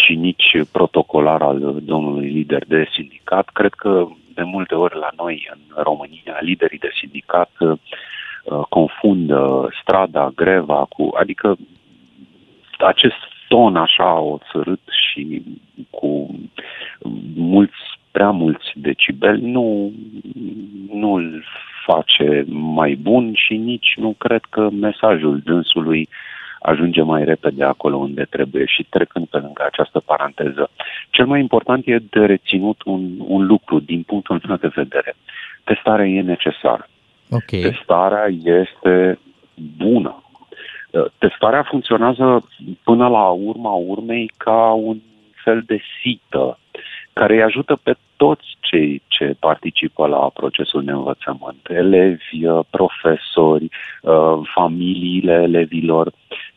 [0.04, 3.48] și nici protocolar al domnului lider de sindicat.
[3.52, 7.78] Cred că de multe ori la noi în România, liderii de sindicat uh,
[8.68, 11.56] confundă strada, greva cu, adică
[12.78, 14.80] acest ton așa oțărât
[15.10, 15.42] și
[15.90, 16.34] cu
[17.34, 17.76] mulți,
[18.10, 19.92] prea mulți decibeli nu,
[20.92, 21.44] nu îl
[21.86, 26.08] face mai bun și nici nu cred că mesajul dânsului
[26.70, 30.70] ajunge mai repede acolo unde trebuie și trecând pe lângă această paranteză.
[31.10, 35.16] Cel mai important e de reținut un, un lucru din punctul meu de vedere.
[35.64, 36.88] Testarea e necesară.
[37.30, 37.60] Okay.
[37.60, 38.26] Testarea
[38.62, 39.18] este
[39.76, 40.22] bună.
[41.18, 42.48] Testarea funcționează
[42.82, 44.98] până la urma urmei ca un
[45.44, 46.58] fel de sită
[47.12, 52.40] care îi ajută pe toți cei ce participă la procesul de învățământ, elevi,
[52.70, 53.68] profesori,
[54.54, 56.12] familiile elevilor,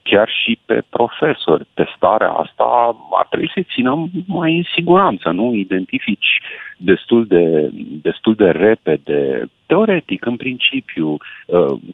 [0.10, 1.68] chiar și pe profesori.
[1.74, 5.54] Testarea asta ar trebui să țină mai în siguranță, nu?
[5.54, 6.42] Identifici
[6.78, 7.70] destul de,
[8.02, 11.18] destul de repede, teoretic, în principiu,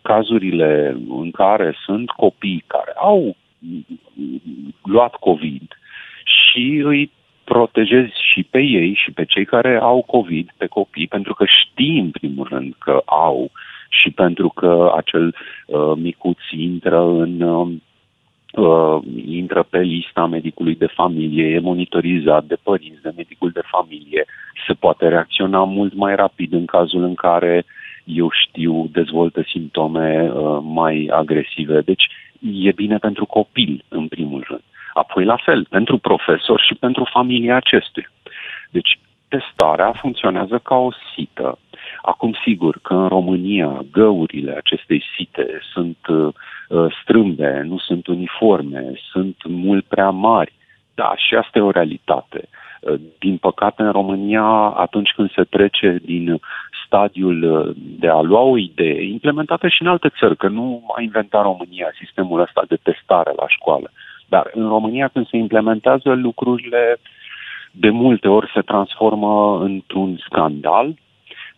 [0.01, 3.35] cazurile în care sunt copii care au
[4.83, 5.77] luat COVID
[6.23, 7.11] și îi
[7.43, 11.99] protejezi și pe ei și pe cei care au COVID, pe copii, pentru că știi
[11.99, 13.51] în primul rând că au
[13.89, 15.35] și pentru că acel
[15.65, 17.67] uh, micuț intră în uh,
[18.55, 24.25] uh, intră pe lista medicului de familie, e monitorizat de părinți, de medicul de familie,
[24.67, 27.65] se poate reacționa mult mai rapid în cazul în care
[28.03, 31.81] eu știu, dezvoltă simptome uh, mai agresive.
[31.81, 32.07] Deci
[32.53, 34.63] e bine pentru copil, în primul rând.
[34.93, 38.11] Apoi la fel, pentru profesor și pentru familia acestuia.
[38.69, 41.57] Deci, testarea funcționează ca o sită.
[42.05, 46.33] Acum, sigur că în România găurile acestei site sunt uh,
[47.01, 50.53] strâmbe, nu sunt uniforme, sunt mult prea mari.
[50.93, 52.47] Da, și asta e o realitate.
[52.81, 54.43] Uh, din păcate, în România,
[54.75, 56.39] atunci când se trece din
[56.85, 61.01] stadiul uh, de a lua o idee, implementată și în alte țări, că nu a
[61.01, 63.91] inventat România sistemul ăsta de testare la școală,
[64.27, 66.97] dar în România, când se implementează lucrurile,
[67.71, 70.93] de multe ori se transformă într-un scandal,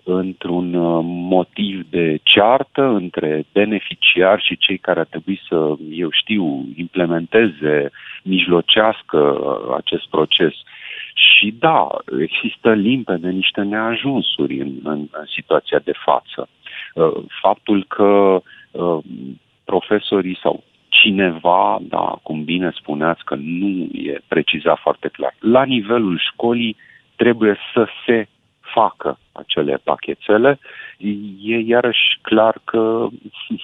[0.09, 6.65] într-un uh, motiv de ceartă între beneficiari și cei care ar trebui să, eu știu,
[6.75, 7.89] implementeze,
[8.23, 9.39] mijlocească
[9.77, 10.53] acest proces.
[11.13, 11.87] Și da,
[12.19, 16.49] există limpede niște neajunsuri în, în, în situația de față.
[16.93, 18.97] Uh, faptul că uh,
[19.65, 26.17] profesorii sau cineva, da, cum bine spuneați că nu e precizat foarte clar, la nivelul
[26.31, 26.75] școlii
[27.15, 28.27] trebuie să se
[28.77, 30.59] facă acele pachetele,
[31.43, 33.07] e iarăși clar că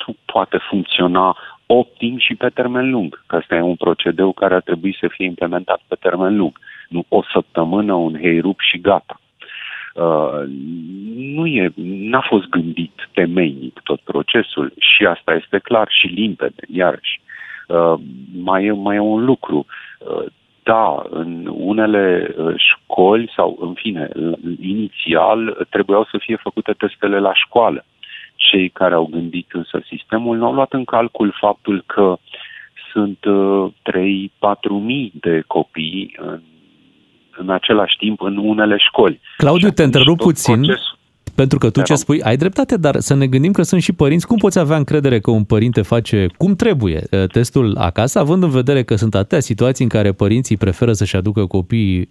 [0.06, 4.62] nu poate funcționa optim și pe termen lung, că ăsta e un procedeu care ar
[4.62, 6.60] trebui să fie implementat pe termen lung,
[6.90, 9.20] nu o săptămână, un heirup și gata.
[9.94, 10.42] Uh,
[11.36, 11.72] nu e,
[12.12, 17.22] n-a fost gândit temeinic tot procesul și asta este clar și limpede, iarăși.
[17.68, 17.94] Uh,
[18.44, 19.66] mai, e, mai e un lucru.
[20.00, 20.26] Uh,
[20.64, 24.10] da, în unele uh, școli sau, în fine,
[24.62, 27.86] inițial trebuiau să fie făcute testele la școală.
[28.36, 32.18] Cei care au gândit însă sistemul nu au luat în calcul faptul că
[32.92, 33.24] sunt 3-4
[34.70, 36.42] mii de copii în,
[37.38, 39.20] în același timp în unele școli.
[39.38, 40.62] Claudiu, te întrerup puțin.
[40.62, 40.98] Procesul,
[41.36, 44.28] pentru că tu ce spui, ai dreptate, dar să ne gândim că sunt și părinți.
[44.28, 48.50] Cum poți avea încredere că un părinte face cum trebuie uh, testul acasă, având în
[48.50, 52.10] vedere că sunt atâtea situații în care părinții preferă să-și aducă copiii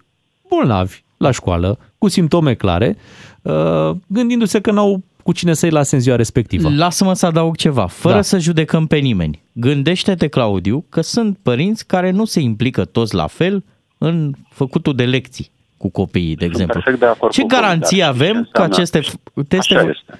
[0.49, 2.97] bolnavi la școală, cu simptome clare,
[3.41, 6.69] uh, gândindu-se că n-au cu cine să-i lase în ziua respectivă.
[6.69, 8.21] Lasă-mă să adaug ceva, fără da.
[8.21, 9.41] să judecăm pe nimeni.
[9.51, 13.63] Gândește-te, Claudiu, că sunt părinți care nu se implică toți la fel
[13.97, 15.51] în făcutul de lecții
[15.83, 16.79] cu copiii, de exemplu.
[16.79, 18.99] Perfect de acord ce cu garanție avem că aceste
[19.47, 19.75] teste...
[19.75, 20.13] Așa este.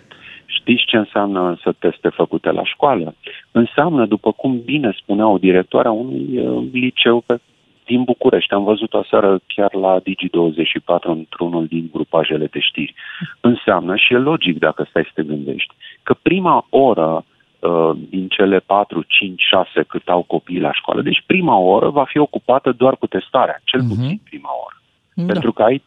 [0.46, 3.16] Știți ce înseamnă să teste făcute la școală?
[3.52, 7.40] Înseamnă, după cum bine spunea o directoare a unui uh, liceu pe,
[7.86, 12.94] din București, am văzut o seară chiar la Digi24 într-unul din grupajele de știri.
[13.42, 15.74] Înseamnă, și e logic dacă stai să te gândești,
[16.04, 17.26] că prima oră
[17.60, 22.04] uh, din cele 4, 5, 6 cât au copiii la școală, deci prima oră va
[22.04, 23.88] fi ocupată doar cu testarea, cel uh-huh.
[23.88, 24.78] puțin prima oră.
[25.16, 25.26] Da.
[25.26, 25.84] Pentru că ai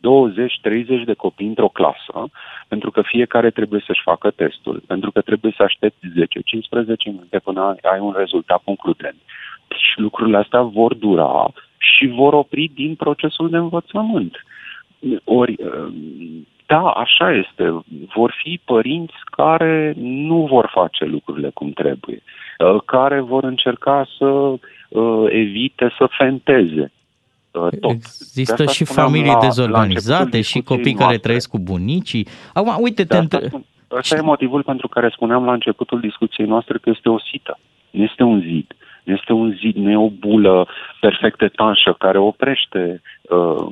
[0.00, 2.30] 20-30 de copii într-o clasă,
[2.68, 6.10] pentru că fiecare trebuie să-și facă testul, pentru că trebuie să aștepți 10-15
[7.04, 9.16] minute până ai un rezultat concludent.
[9.68, 14.44] Și lucrurile astea vor dura și vor opri din procesul de învățământ.
[15.24, 15.56] Ori,
[16.66, 17.82] da, așa este.
[18.14, 22.22] Vor fi părinți care nu vor face lucrurile cum trebuie,
[22.84, 26.99] care vor încerca să uh, evite să fenteze Uh,
[27.50, 27.72] tot.
[27.80, 31.04] Există de și familii la, dezorganizate la și copii noastre.
[31.04, 32.26] care trăiesc cu bunicii.
[32.52, 33.38] Acum, uite, te asta,
[33.88, 37.58] asta e motivul pentru care spuneam la începutul discuției noastre că este o sită,
[37.90, 38.74] nu este un zid.
[39.04, 40.68] Nu este un zid, nu e o bulă
[41.00, 43.66] perfect etanșă care oprește uh,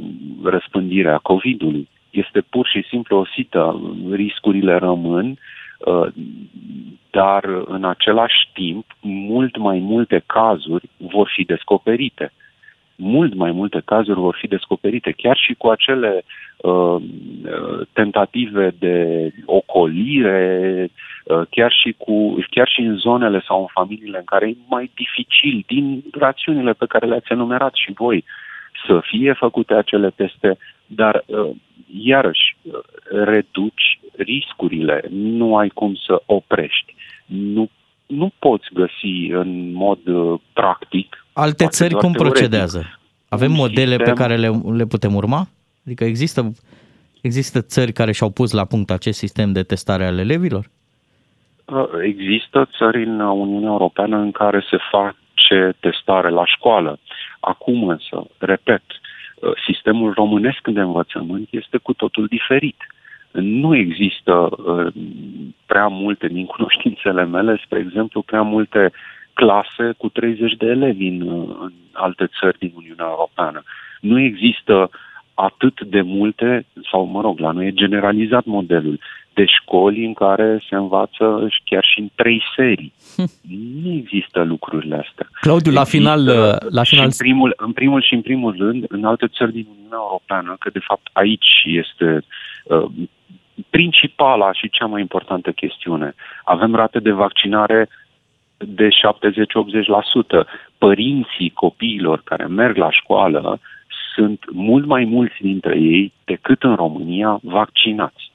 [0.44, 1.88] răspândirea COVID-ului.
[2.10, 3.80] Este pur și simplu o sită,
[4.10, 5.38] riscurile rămân,
[5.78, 6.06] uh,
[7.10, 12.32] dar în același timp, mult mai multe cazuri vor fi descoperite.
[12.32, 12.47] Uh,
[13.00, 16.24] mult mai multe cazuri vor fi descoperite, chiar și cu acele
[16.56, 16.96] uh,
[17.92, 20.90] tentative de ocolire,
[21.24, 24.90] uh, chiar, și cu, chiar și în zonele sau în familiile în care e mai
[24.94, 28.24] dificil, din rațiunile pe care le-ați enumerat și voi,
[28.86, 31.50] să fie făcute acele teste, dar uh,
[31.86, 32.78] iarăși uh,
[33.10, 36.94] reduci riscurile, nu ai cum să oprești.
[37.26, 37.68] Nu,
[38.06, 42.32] nu poți găsi în mod uh, practic Alte țări cum teoretic.
[42.32, 42.98] procedează?
[43.28, 44.06] Avem modele sistem...
[44.06, 45.46] pe care le, le putem urma?
[45.86, 46.52] Adică există,
[47.20, 50.64] există țări care și-au pus la punct acest sistem de testare al elevilor?
[51.64, 56.98] Uh, există țări în Uniunea Europeană în care se face testare la școală.
[57.40, 62.76] Acum însă, repet, uh, sistemul românesc de învățământ este cu totul diferit.
[63.32, 64.92] Nu există uh,
[65.66, 68.92] prea multe, din cunoștințele mele, spre exemplu, prea multe
[69.40, 71.20] clase cu 30 de elevi în,
[71.60, 73.62] în alte țări din Uniunea Europeană.
[74.00, 74.90] Nu există
[75.34, 79.00] atât de multe, sau mă rog, la noi e generalizat modelul,
[79.34, 82.92] de școli în care se învață și chiar și în trei serii.
[83.82, 85.28] Nu există lucrurile astea.
[85.40, 86.24] Claudiu, la final,
[86.70, 89.66] la Și final în, primul, în primul și în primul rând, în alte țări din
[89.70, 92.24] Uniunea Europeană, că de fapt aici este
[92.64, 92.84] uh,
[93.70, 96.14] principala și cea mai importantă chestiune.
[96.44, 97.88] Avem rate de vaccinare
[98.58, 98.88] de 70-80%.
[100.78, 103.60] Părinții copiilor care merg la școală
[104.14, 108.30] sunt mult mai mulți dintre ei decât în România vaccinați.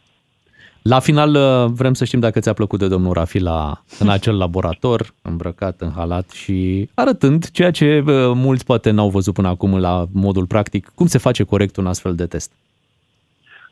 [0.84, 4.38] La final uh, vrem să știm dacă ți-a plăcut de domnul Rafi la, în acel
[4.38, 9.80] laborator, îmbrăcat în halat și arătând ceea ce uh, mulți poate n-au văzut până acum
[9.80, 12.52] la modul practic, cum se face corect un astfel de test.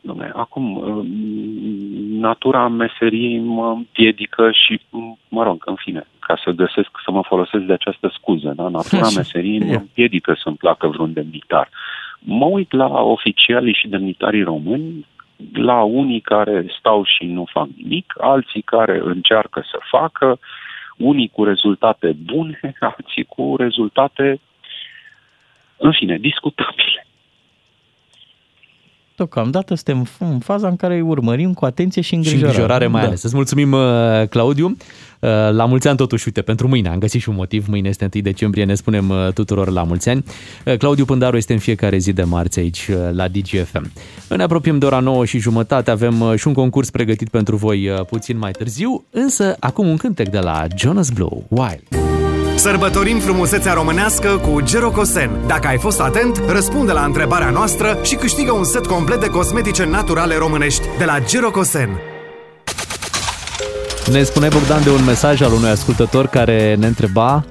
[0.01, 1.05] Dom'le, acum, uh,
[2.21, 4.81] natura meseriei mă împiedică și,
[5.29, 8.67] mă rog, în fine, ca să găsesc, să mă folosesc de această scuză, da?
[8.67, 9.17] Natura Așa.
[9.17, 11.69] meseriei mă împiedică să-mi placă vreun demnitar.
[12.19, 15.05] Mă uit la oficialii și demnitarii români,
[15.53, 20.39] la unii care stau și nu fac nimic, alții care încearcă să facă,
[20.97, 22.59] unii cu rezultate bune,
[22.95, 24.39] alții cu rezultate,
[25.77, 27.05] în fine, discutabile.
[29.25, 32.47] Deocamdată suntem în faza în care îi urmărim cu atenție și Și îngrijorare.
[32.47, 33.07] îngrijorare mai Da.
[33.07, 33.23] ales.
[33.23, 34.65] Îți mulțumim, uh, Claudiu.
[35.19, 36.89] Uh, La mulți ani totuși, uite, pentru mâine.
[36.89, 37.67] Am găsit și un motiv.
[37.67, 40.23] Mâine este 1 decembrie, ne spunem uh, tuturor la mulți ani.
[40.65, 43.91] Uh, Claudiu Pândaru este în fiecare zi de marți aici uh, la DGFM.
[44.29, 45.91] Ne apropiem de ora 9 și jumătate.
[45.91, 49.03] Avem uh, și un concurs pregătit pentru voi uh, puțin mai târziu.
[49.09, 52.10] Însă, acum un cântec de la Jonas Blue, Wild.
[52.55, 55.29] Sărbătorim frumusețea românească cu Gerocosen.
[55.47, 59.85] Dacă ai fost atent, răspunde la întrebarea noastră și câștigă un set complet de cosmetice
[59.85, 61.89] naturale românești de la Gerocosen.
[64.11, 67.45] Ne spune Bogdan de un mesaj al unui ascultător care ne întreba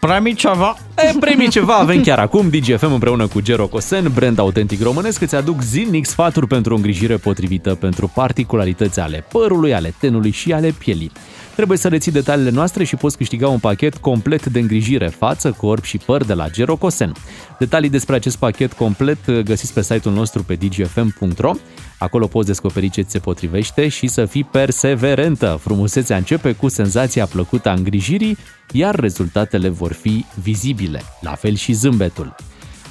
[0.00, 0.76] Primi ceva?
[0.96, 2.48] E, primi ceva avem chiar acum.
[2.48, 7.16] DGFM împreună cu Gero Cosen, brand autentic românesc, îți aduc zilnic sfaturi pentru o îngrijire
[7.16, 11.12] potrivită pentru particularități ale părului, ale tenului și ale pielii.
[11.58, 15.84] Trebuie să reții detaliile noastre și poți câștiga un pachet complet de îngrijire față, corp
[15.84, 17.12] și păr de la Gero Cosen.
[17.58, 21.52] Detalii despre acest pachet complet uh, găsiți pe site-ul nostru pe dgfm.ro.
[21.98, 25.58] Acolo poți descoperi ce ți se potrivește și să fii perseverentă.
[25.62, 28.38] Frumusețea începe cu senzația plăcută a îngrijirii,
[28.72, 32.34] iar rezultatele vor fi vizibile, la fel și zâmbetul.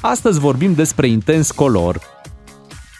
[0.01, 2.01] Astăzi vorbim despre Intens Color.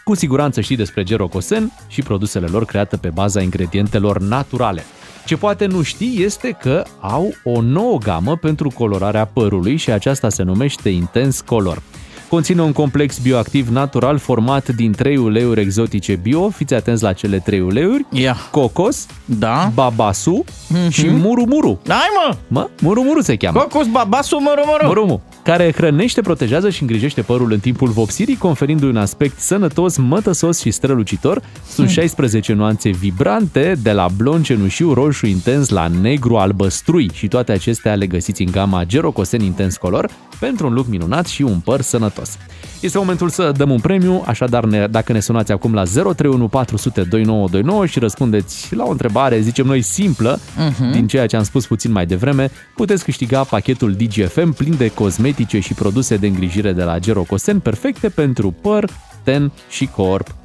[0.04, 4.84] Cu siguranță știi despre Gerocosen și produsele lor create pe baza ingredientelor naturale.
[5.28, 10.30] Ce poate nu știi este că au o nouă gamă pentru colorarea părului și aceasta
[10.30, 11.82] se numește Intens Color.
[12.30, 16.50] Conține un complex bioactiv natural format din trei uleiuri exotice bio.
[16.50, 18.06] Fiți atenți la cele trei uleiuri.
[18.12, 18.36] Ia.
[18.52, 19.72] Cocos, da.
[19.74, 20.90] babasu Mhm.
[20.90, 21.80] și murumuru.
[21.88, 21.98] Hai
[22.28, 22.36] mă!
[22.48, 23.60] Mă, murumuru se cheamă.
[23.60, 24.86] Cocos, babasu, mărumăru.
[24.86, 30.60] Murumu, care hrănește, protejează și îngrijește părul în timpul vopsirii, conferindu-i un aspect sănătos, mătăsos
[30.60, 31.42] și strălucitor.
[31.70, 37.52] Sunt 16 nuanțe vibrante, de la blond cenușiu, roșu intens la negru albăstrui și toate
[37.52, 40.10] acestea le găsiți în gama Gerocosen Intens Color
[40.40, 42.38] pentru un look minunat și un păr sănătos.
[42.80, 47.02] Este momentul să dăm un premiu, așadar ne, dacă ne sunați acum la 031 400
[47.02, 50.92] 2929 și răspundeți la o întrebare, zicem noi, simplă, Mhm.
[50.92, 54.92] din ceea ce am spus puțin mai devreme, puteți câștiga pachetul DGFM plin de
[55.38, 58.90] cosmetice și produse de îngrijire de la Gerocosen perfecte pentru păr,
[59.24, 60.36] ten și corp.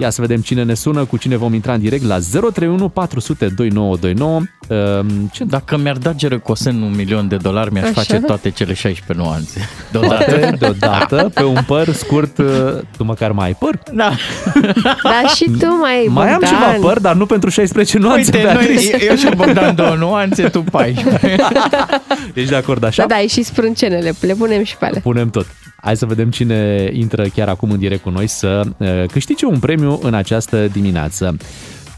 [0.00, 3.46] Ia să vedem cine ne sună, cu cine vom intra în direct la 031 400
[3.46, 4.40] 2929.
[4.68, 7.92] Um, ce Dacă mi-ar da Gerocosen un milion de dolari, mi-aș Așa?
[7.92, 9.68] face toate cele 16 nuanțe.
[9.92, 12.46] Toate deodată pe un păr scurt, uh,
[12.96, 13.78] tu măcar mai ai păr?
[13.92, 14.12] Da.
[15.02, 16.48] Dar și tu mai Mai am Bogdan.
[16.58, 19.04] ceva păr, dar nu pentru 16 nuanțe, Uite, noi, Beatrice.
[19.04, 21.36] eu și Bogdan două nuanțe, tu 14.
[22.34, 23.06] Ești de acord așa?
[23.06, 25.00] Da, da, și sprâncenele, le punem și pe ale.
[25.00, 25.46] Punem tot.
[25.82, 29.58] Hai să vedem cine intră chiar acum în direct cu noi să uh, câștige un
[29.58, 31.36] premiu în această dimineață.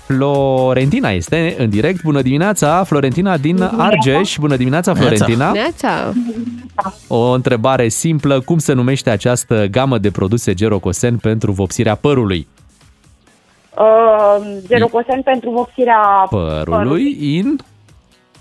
[0.06, 2.02] Florentina este în direct.
[2.02, 4.36] Bună dimineața, Florentina din Argeș.
[4.38, 5.52] Bună dimineața, Florentina.
[5.52, 6.12] Neața.
[7.06, 8.40] O întrebare simplă.
[8.40, 12.46] Cum se numește această gamă de produse Gerocosen pentru vopsirea părului?
[13.78, 17.56] Uh, Gerocosen pentru vopsirea Părului in...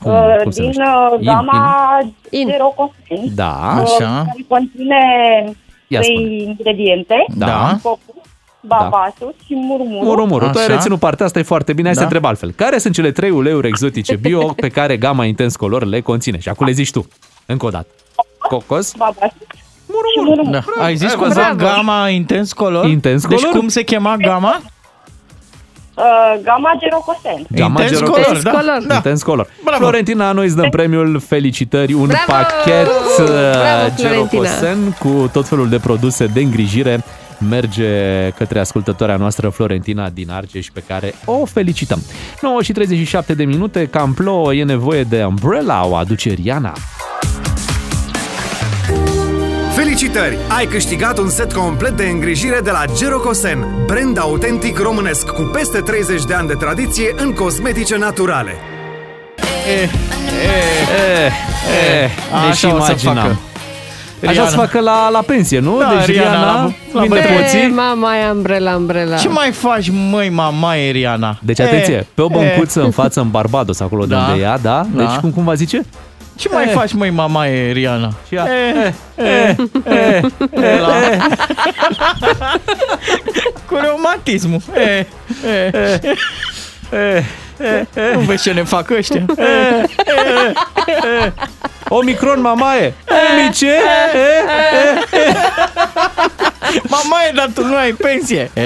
[0.03, 0.93] Cum, uh, cum se din numește?
[1.13, 1.99] uh, In, gama
[2.51, 3.35] Gerocosen.
[3.35, 4.13] Da, uh, așa.
[4.25, 4.95] care conține
[5.87, 7.25] Ia trei ingrediente.
[7.35, 7.77] Da.
[7.81, 7.99] Cocos,
[8.61, 10.03] babasul și murmurul.
[10.03, 11.85] Murumuru, tu ai reținut partea asta, e foarte bine.
[11.87, 11.99] Hai Da.
[11.99, 12.51] să întreb altfel.
[12.51, 16.39] Care sunt cele trei uleiuri exotice bio pe care gama Intens Color le conține?
[16.39, 17.07] Și acum le zici tu.
[17.45, 17.87] Încă o dată.
[18.37, 19.61] Cocos, Babasul și
[20.15, 20.51] murmurul.
[20.51, 20.83] Da.
[20.83, 21.57] Ai zis Ai cumva văzut?
[21.57, 22.85] gama Intens Color?
[22.85, 23.57] Intens Deci Color?
[23.57, 24.59] cum se chema gama?
[25.95, 26.03] Uh,
[26.43, 27.45] Gama Gerocosen.
[27.49, 28.49] Gamma Intens Gero- color, da.
[28.51, 28.83] color.
[28.87, 28.95] Da.
[28.95, 29.47] Intens color.
[29.63, 29.79] Bravo.
[29.83, 32.23] Florentina, noi îți dăm premiul Felicitări, un Bravo!
[32.27, 34.43] pachet uh, Bravo, Florentina!
[34.43, 37.03] Gerocosen cu tot felul de produse de îngrijire
[37.49, 37.89] merge
[38.37, 42.01] către ascultătoarea noastră Florentina din Argeș pe care o felicităm.
[42.41, 46.73] 9 și 37 de minute, cam plouă, e nevoie de umbrella, o aduce Riana.
[49.95, 50.37] Felicitări!
[50.57, 55.79] Ai câștigat un set complet de îngrijire de la Gerocosen, brand autentic românesc cu peste
[55.79, 58.51] 30 de ani de tradiție în cosmetice naturale.
[59.67, 59.89] Eh, eh,
[62.31, 63.15] ne Așa și o să imaginam.
[63.15, 63.37] facă.
[64.21, 64.47] Așa Riana.
[64.49, 65.77] să facă la, la pensie, nu?
[65.79, 67.39] Da, deci Riana, Riana, la- la vinde bătrâni.
[67.39, 67.59] poții.
[67.59, 69.17] E, mama e umbrella, umbrella.
[69.17, 71.37] Ce mai faci, măi, mama Eriana?
[71.41, 74.25] Deci atenție, pe o băncuță în față în Barbados, acolo de Da.
[74.29, 74.85] unde ea, da?
[74.95, 75.17] Deci Da.
[75.21, 75.81] cum, cum va zice?
[76.41, 76.71] Ce mai Eh.
[76.73, 78.13] faci, măi, mama Eriana?
[78.27, 79.55] Și ea, Eh, eh,
[79.85, 80.93] eh, eh, la...
[83.67, 84.61] Cu reumatismul.
[84.73, 85.05] Eh,
[85.45, 85.99] eh, eh,
[86.91, 87.23] eh,
[88.13, 89.25] Nu vezi ce ne fac ăștia?
[89.37, 89.45] Eh,
[90.05, 90.51] eh,
[91.23, 91.31] eh.
[91.87, 92.93] Omicron, mamaie!
[93.09, 93.65] Omice!
[93.67, 93.73] Eh,
[94.13, 95.35] eh, eh.
[96.83, 98.51] Mamaie, dar tu nu ai pensie.
[98.53, 98.63] Eh,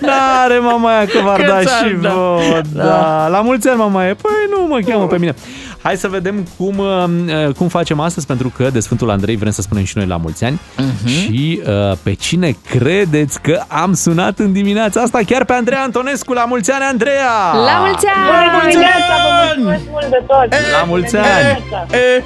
[0.00, 2.08] N-are mamaia că v-ar Că da ți-ar și da.
[2.10, 2.84] vouă, da.
[2.84, 3.26] Da.
[3.30, 4.14] La mulți ani, mamaie!
[4.14, 5.34] Păi nu mă cheamă pe mine.
[5.82, 9.62] Hai să vedem cum, uh, cum facem astăzi, pentru că de Sfântul Andrei vrem să
[9.62, 10.60] spunem și noi la mulți ani.
[10.76, 11.06] Mhm.
[11.08, 15.18] Și uh, pe cine credeți că am sunat în dimineața asta?
[15.26, 16.32] Chiar pe Andreea Antonescu.
[16.32, 17.52] La mulți ani, Andreea!
[17.52, 18.70] La mulți Bună ani!
[18.70, 20.48] dimineața, vă mulțumesc mult de tot!
[20.78, 21.64] La mulți ani!
[21.90, 22.22] eh.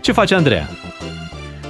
[0.00, 0.68] Ce face Andreea?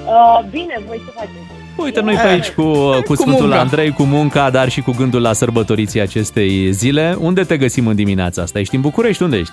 [0.06, 1.32] Uh, bine, voi ce faceți?
[1.76, 2.62] Uite, noi pe aici cu,
[3.06, 3.58] cu Sfântul munca.
[3.60, 7.16] Andrei, cu munca, dar și cu gândul la sărbătoriții acestei zile.
[7.18, 8.58] Unde te găsim în dimineața asta?
[8.58, 9.22] Ești în București?
[9.22, 9.52] Unde ești?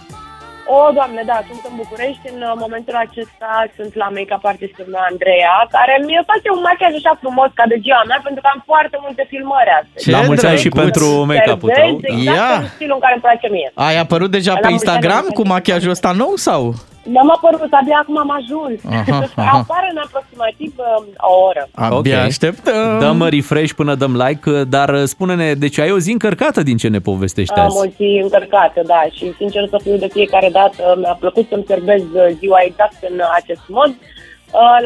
[0.78, 2.26] O, doamne, da, sunt în București.
[2.34, 6.94] În uh, momentul acesta sunt la make-up artistul meu, Andreea, care mi face un machiaj
[7.00, 10.02] așa frumos ca de ziua mea, pentru că am foarte multe filmări astăzi.
[10.06, 10.82] Ce la mulți ani și drăguț.
[10.86, 11.90] pentru make-up-ul tău.
[11.90, 12.52] Servezi exact Ia.
[12.64, 13.70] în stilul în care îmi place mie.
[13.88, 16.62] Ai apărut deja La pe mulți Instagram ani, cu machiajul ăsta nou sau?
[17.11, 18.80] Mi-am apărut, abia acum am ajuns.
[18.99, 19.57] Aha, aha.
[19.57, 21.68] Apare în aproximativ uh, o oră.
[21.76, 22.26] Abia Ok.
[22.26, 22.99] așteptăm.
[22.99, 26.88] Dăm refresh până dăm like, dar uh, spune-ne, deci ai o zi încărcată din ce
[26.88, 27.77] ne povestești Am azi.
[27.77, 32.02] o zi încărcată, da, și sincer să fiu de fiecare dată, mi-a plăcut să-mi servez
[32.02, 34.18] uh, ziua exact în acest mod, uh,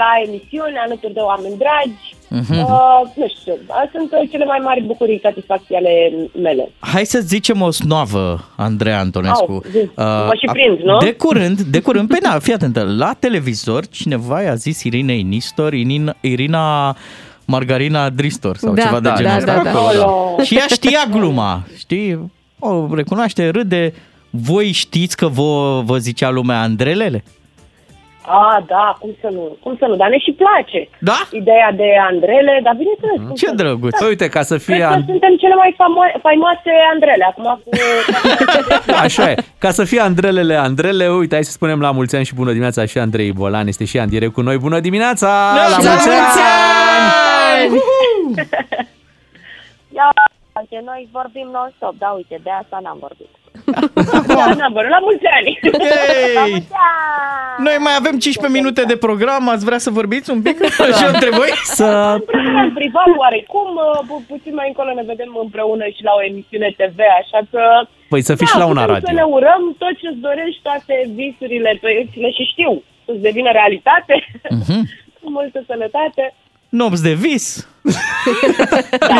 [0.01, 2.15] la emisiune, alături de oameni dragi.
[2.29, 2.57] Mhm.
[2.59, 6.11] Uh, nu știu, uh, sunt uh, cele mai mari bucurii, satisfacții ale
[6.41, 6.69] mele.
[6.79, 9.51] Hai să zicem o snoavă, Andreea Antonescu.
[9.51, 9.89] Au, zi.
[9.95, 10.97] Mă și prind, nu?
[10.97, 15.73] De curând, de curând, pe na, fii atentă, la televizor cineva i-a zis Irinei Nistor,
[15.73, 16.95] Irina, Irina
[17.45, 19.53] Margarina Dristor sau Da, ceva de da, genul da, ăsta.
[19.63, 19.79] da, da.
[19.79, 20.35] Acolo.
[20.43, 22.31] Și ea știa gluma, știi?
[22.59, 23.93] O recunoaște, râde.
[24.29, 27.23] Voi știți că vă, vă zicea lumea Andrelele?
[28.25, 30.89] A, da, cum să nu, cum să nu, dar ne și place.
[30.99, 31.17] Da?
[31.31, 33.17] Ideea de Andrele, dar bineînțeles.
[33.27, 33.57] cum Ce să nu.
[33.57, 33.97] drăguț!
[33.99, 34.77] Păi uite, ca să Cred fie...
[34.85, 37.69] că An- suntem cele mai famo- faimoase Andrele, acum cu...
[39.05, 39.35] Așa e.
[39.57, 42.85] Ca să fie Andrelele Andrele, uite, hai să spunem la mulți ani și bună dimineața
[42.85, 44.57] și Andrei Bolan este și în direct cu noi.
[44.57, 45.27] Bună dimineața!
[45.55, 47.73] La mulți ani!
[49.95, 50.11] Ia,
[50.53, 53.29] că noi vorbim non-stop, da, uite, de asta n-am vorbit.
[54.27, 55.51] Da, n-am vorbit, la mulți ani!
[55.61, 56.49] La Yay!
[56.49, 57.63] mulți ani!
[57.67, 60.57] Noi mai avem 15 minute de program, ați vrea să vorbiți un pic
[60.89, 61.49] așa între voi?
[61.79, 61.87] Să...
[62.65, 66.69] În privat, oarecum, uh, pu- puțin mai încolo ne vedem împreună și la o emisiune
[66.79, 67.61] TV, așa că...
[68.13, 69.07] Păi să fiți și la una putem radio.
[69.09, 72.71] să ne urăm tot ce-ți dorești, toate visurile, proiecțiile și știu
[73.05, 74.15] să-ți devină realitate.
[74.59, 74.79] Mhm.
[75.37, 76.23] Multă sănătate.
[76.69, 77.72] Nopți de vis, Da,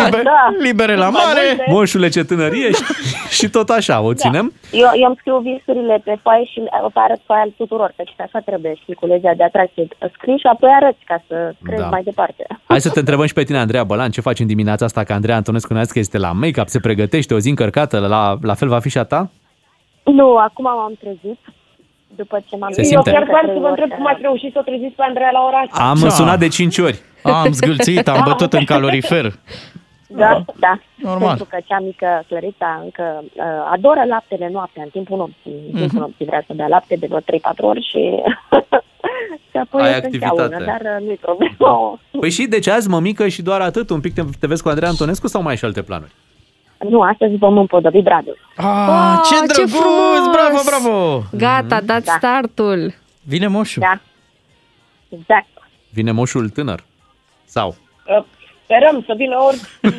[0.04, 0.54] liber, da.
[0.60, 1.40] libere la Mai mare.
[1.48, 1.66] multe.
[1.72, 2.84] Moșule ce tânărie și,
[3.30, 4.54] și tot așa, o ținem.
[4.72, 8.74] Eu, eu îmi scriu visurile pe foaie și o arăt foaia tuturor, că așa trebuie,
[8.82, 9.88] știi, cu legea de atracție.
[10.14, 11.88] Scrii și apoi arăți ca să crezi Da.
[11.88, 12.48] mai departe.
[12.68, 15.14] Hai să te întrebăm și pe tine, Andreea Bălan, ce faci în dimineața asta, că
[15.14, 18.68] Andreea Antonescu ne că este la make-up, se pregătește, o zi încărcată, la, la fel
[18.68, 19.30] va fi și a ta?
[20.04, 21.40] Nu, acum m-am trezit.
[22.16, 23.12] După ce m-am Se Eu simte.
[23.12, 25.66] chiar vreau să vă întreb cum ați reușit să o treziți pe Andreea la oraș
[25.70, 25.84] asta.
[25.84, 26.10] Am Da.
[26.10, 27.02] sunat de 5 ori.
[27.24, 29.34] Am zgâlțit, am bătut în calorifer.
[30.08, 30.80] Da, da.
[30.96, 31.28] Normal.
[31.28, 35.52] Pentru că cea mică Florița încă uh, adoră laptele noaptea, în timpul nopții.
[35.72, 35.98] În timpul Mhm.
[36.00, 37.24] nopții vrea să bea lapte de vreo 3-4
[37.58, 38.02] ori și...
[39.52, 40.42] și apoi Ai o să activitate.
[40.42, 42.00] înceaună, dar uh, nu-i problemă.
[42.20, 44.90] Păi și deci azi mămică și doar atât, un pic te, te vezi cu Andreea
[44.92, 46.12] Antonescu sau mai ai și alte planuri?
[46.90, 48.38] Nu, astăzi vom împodobi bradul.
[48.56, 49.72] Ah, ce ce drăguț!
[49.72, 50.32] frumos!
[50.32, 51.22] Bravo, bravo!
[51.38, 52.14] Gata, dați Da.
[52.18, 52.94] startul.
[53.24, 53.82] Vine moșul.
[53.86, 54.00] Da.
[55.18, 55.48] Exact.
[55.90, 56.84] Vine moșul tânăr?
[57.56, 57.76] Sau?
[58.18, 58.24] Uh,
[58.64, 59.60] Sperăm să vină ori...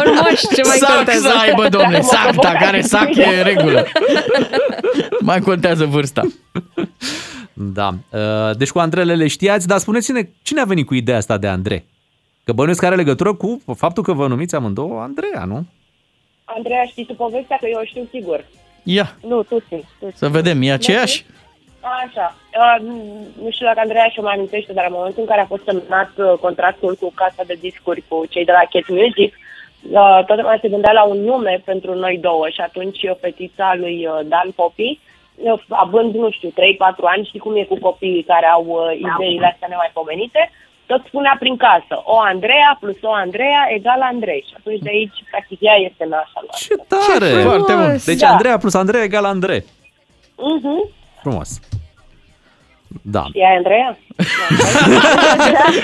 [0.00, 1.28] Ori moș, ce mai sac contează?
[1.28, 3.86] să aibă, domne, Dacă mă sac, provocați dacă are sac e în regulă.
[5.30, 6.22] mai contează vârsta.
[7.52, 7.88] Da.
[8.10, 11.84] Uh, Deci cu Andrelele știați, dar spuneți-ne, cine a venit cu ideea asta de Andre?
[12.44, 15.66] Că bănuiesc că are legătură cu faptul că vă numiți amândouă Andreea, nu?
[16.44, 17.56] Andreea, știi tu povestea?
[17.60, 18.44] Că eu o știu sigur.
[18.82, 19.88] Ia, Nu, tu știi.
[19.98, 20.18] Tu știi.
[20.18, 21.24] să vedem, e aceeași?
[21.80, 22.34] Așa.
[22.60, 22.86] Uh,
[23.42, 26.10] nu știu dacă Andreea și-o mai amintește, dar în momentul în care a fost semnat
[26.16, 30.58] uh, contractul cu casa de discuri cu cei de la Cat Music, uh, toată lumea
[30.60, 34.50] se gândea la un nume pentru noi două și atunci uh, fetița lui uh, Dan
[34.54, 34.98] Popi,
[35.36, 36.52] uh, având, nu știu, 3-4
[37.14, 40.50] ani, știi cum e cu copiii care au uh, ideile astea nemaipomenite,
[40.86, 44.44] tot spunea prin casă, o Andreea plus o Andreea egal Andrei.
[44.48, 46.74] Și atunci de aici, practic, ea este nașa noastră.
[46.74, 47.42] Ce tare!
[47.42, 47.96] Foarte bun.
[48.04, 48.28] Deci Da.
[48.28, 49.64] Andreea plus Andreea egal Andrei.
[50.36, 50.90] Mhm.
[51.22, 51.60] Frumos.
[53.02, 53.24] Da.
[53.32, 53.98] E Andreea?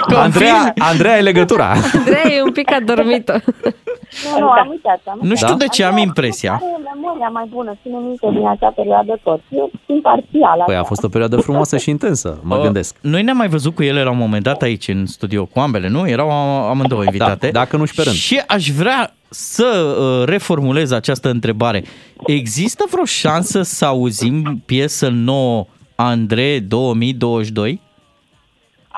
[0.24, 1.70] Andreea, Andreea e legătura.
[1.70, 3.42] Andrei e un pic adormită.
[3.44, 5.00] Nu, nu, am uitat.
[5.04, 5.54] Am Nu știu Da?
[5.54, 6.52] de ce am impresia.
[6.52, 6.64] Are
[6.94, 9.40] memoria mai bună, ține minte din acea perioadă tot.
[9.48, 10.62] Eu sunt parțial.
[10.66, 12.96] Păi a fost o perioadă frumoasă și intensă, mă Uh, gândesc.
[13.00, 15.88] Noi ne-am mai văzut cu ele la un moment dat aici în studio cu ambele,
[15.88, 16.08] nu?
[16.08, 16.30] Erau
[16.68, 17.46] amândouă invitate.
[17.50, 18.14] Da, dacă nu și pe rând.
[18.16, 21.82] Și aș vrea să uh, reformulez această întrebare.
[22.26, 27.80] Există vreo șansă să auzim piesă nouă Andrei 2022?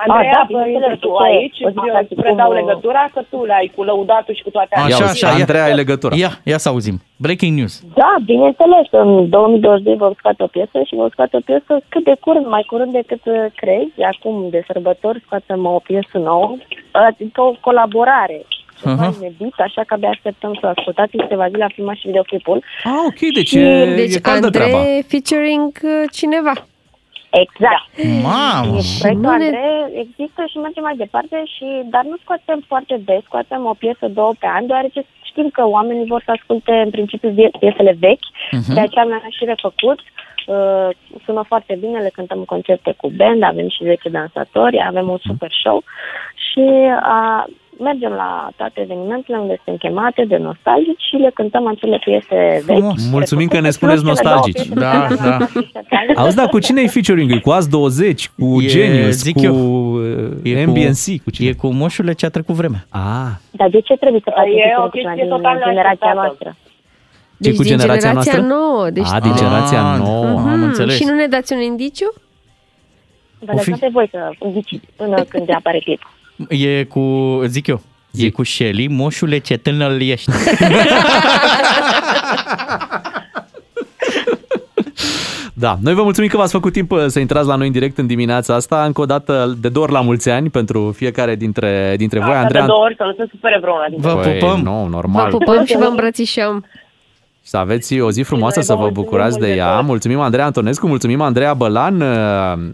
[0.06, 1.40] Andreea, da, bineînțeles, tu bineînțeles.
[1.40, 4.50] aici O să îți faci cum- predau legătura, că tu le-ai cu lăudatul și cu
[4.50, 4.94] toate astea.
[4.96, 5.40] Așa, Ia așa, uzi, ia.
[5.44, 6.14] Andreea e legătura.
[6.16, 6.96] Ia, ia să auzim.
[7.16, 7.74] Breaking news.
[7.94, 12.14] Da, bineînțeles, în 2022 vom scoate o piesă și vom scoate o piesă cât de
[12.20, 13.98] curând, mai curând decât uh, crezi.
[14.12, 16.56] Acum, de sărbători, scoatem o piesă nouă,
[16.92, 18.38] adică o colaborare.
[18.80, 19.14] Ceva Aha.
[19.20, 22.62] inedit, așa că abia așteptăm să o ascultați în câteva zile a filmat și videoclipul.
[22.84, 24.84] Ah, ok, deci e, deci e caldă Andrei treaba.
[25.12, 26.52] featuring uh, cineva.
[27.44, 27.88] Exact.
[28.22, 28.78] Mamă!
[28.98, 33.22] Proiectul Nu ne- Andrei există și merge mai departe, și dar nu scoatem foarte des,
[33.24, 35.00] scoatem o piesă, două pe an, deoarece
[35.30, 38.74] știm că oamenii vor să asculte în principiu vie- piesele vechi, Mhm.
[38.74, 39.98] de aceea le-am și refăcut.
[40.00, 40.06] Uh,
[41.24, 45.18] sună foarte bine, le cântăm în concerte cu band, avem și 10 dansatori, avem un
[45.20, 45.82] super show
[46.50, 47.44] și uh,
[47.80, 52.82] mergem la toate evenimentele unde suntem chemate de nostalgici și le cântăm acele piese vechi.
[53.10, 54.66] Mulțumim că ne spuneți Plus cele două nostalgici.
[54.68, 55.36] piese Da, pe care da.
[55.36, 55.48] le-am
[56.04, 56.16] scris.
[56.16, 57.30] Auzi, da, cu cine e featuring?
[57.32, 59.54] E cu AS20, cu E, Genius, zic cu eu,
[59.94, 61.48] uh, E MBNC, cu cine?
[61.48, 62.84] E cu moșule ce a trecut vremea.
[62.90, 65.56] Ah, Dar de ce trebuie să facem E featuring o cu chestie cineva din total
[65.68, 66.14] generația neașteptată.
[66.26, 66.56] noastră?
[67.40, 68.56] Ce Deci cu din generația, generația noastră?
[68.56, 68.90] nouă.
[68.90, 70.24] Deci A, din generația Ah, nouă.
[70.26, 70.62] am Mhm.
[70.62, 70.94] înțeles.
[70.94, 72.12] Și nu ne dați un indiciu?
[73.38, 76.00] Vă lăsați pe voi să ghiciți până când apare clip.
[76.48, 77.00] E cu,
[77.46, 77.80] zic eu,
[78.14, 80.30] e cu Shelly, moșule ce tânăr ești.
[85.54, 87.98] Da, noi vă mulțumim că v-ați făcut timp uh, să intrați la noi în direct
[87.98, 88.84] în dimineața asta.
[88.84, 92.28] Încă o dată, de două ori la mulți ani pentru fiecare dintre, dintre voi.
[92.28, 94.60] Asta Andreea, de două ori să nu se supere vreuna dintre Vă Păi, pupăm.
[94.60, 95.30] Nu, Vă normal.
[95.30, 96.64] pupăm și vă îmbrățișăm.
[97.50, 99.74] Să aveți o zi frumoasă, noi să vă vă mulțumim bucurați mult de de ea.
[99.76, 99.84] tot.
[99.86, 102.08] Mulțumim Andreea Antonescu, mulțumim Andreea Bălan, uh,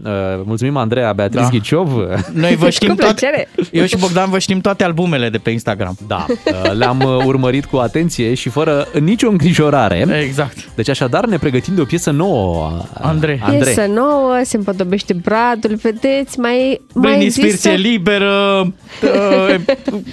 [0.03, 0.11] uh,
[0.45, 1.49] mulțumim Andreea Beatriz Da.
[1.49, 1.89] Ghiciov.
[2.33, 3.47] Noi vă știm Cu toate, plăcere.
[3.71, 5.95] eu și Bogdan vă știm toate albumele de pe Instagram.
[6.07, 10.21] Da, uh, le-am uh, urmărit cu atenție și fără nicio îngrijorare.
[10.27, 10.57] Exact.
[10.75, 12.71] Deci așadar ne pregătim de o piesă nouă.
[12.77, 13.39] uh, Andrei.
[13.43, 13.73] Andrei.
[13.73, 17.69] Piesă nouă, se împodobește bradul, vedeți, mai, mai Britney Spears există...
[17.69, 18.61] e liberă.
[19.03, 19.55] uh,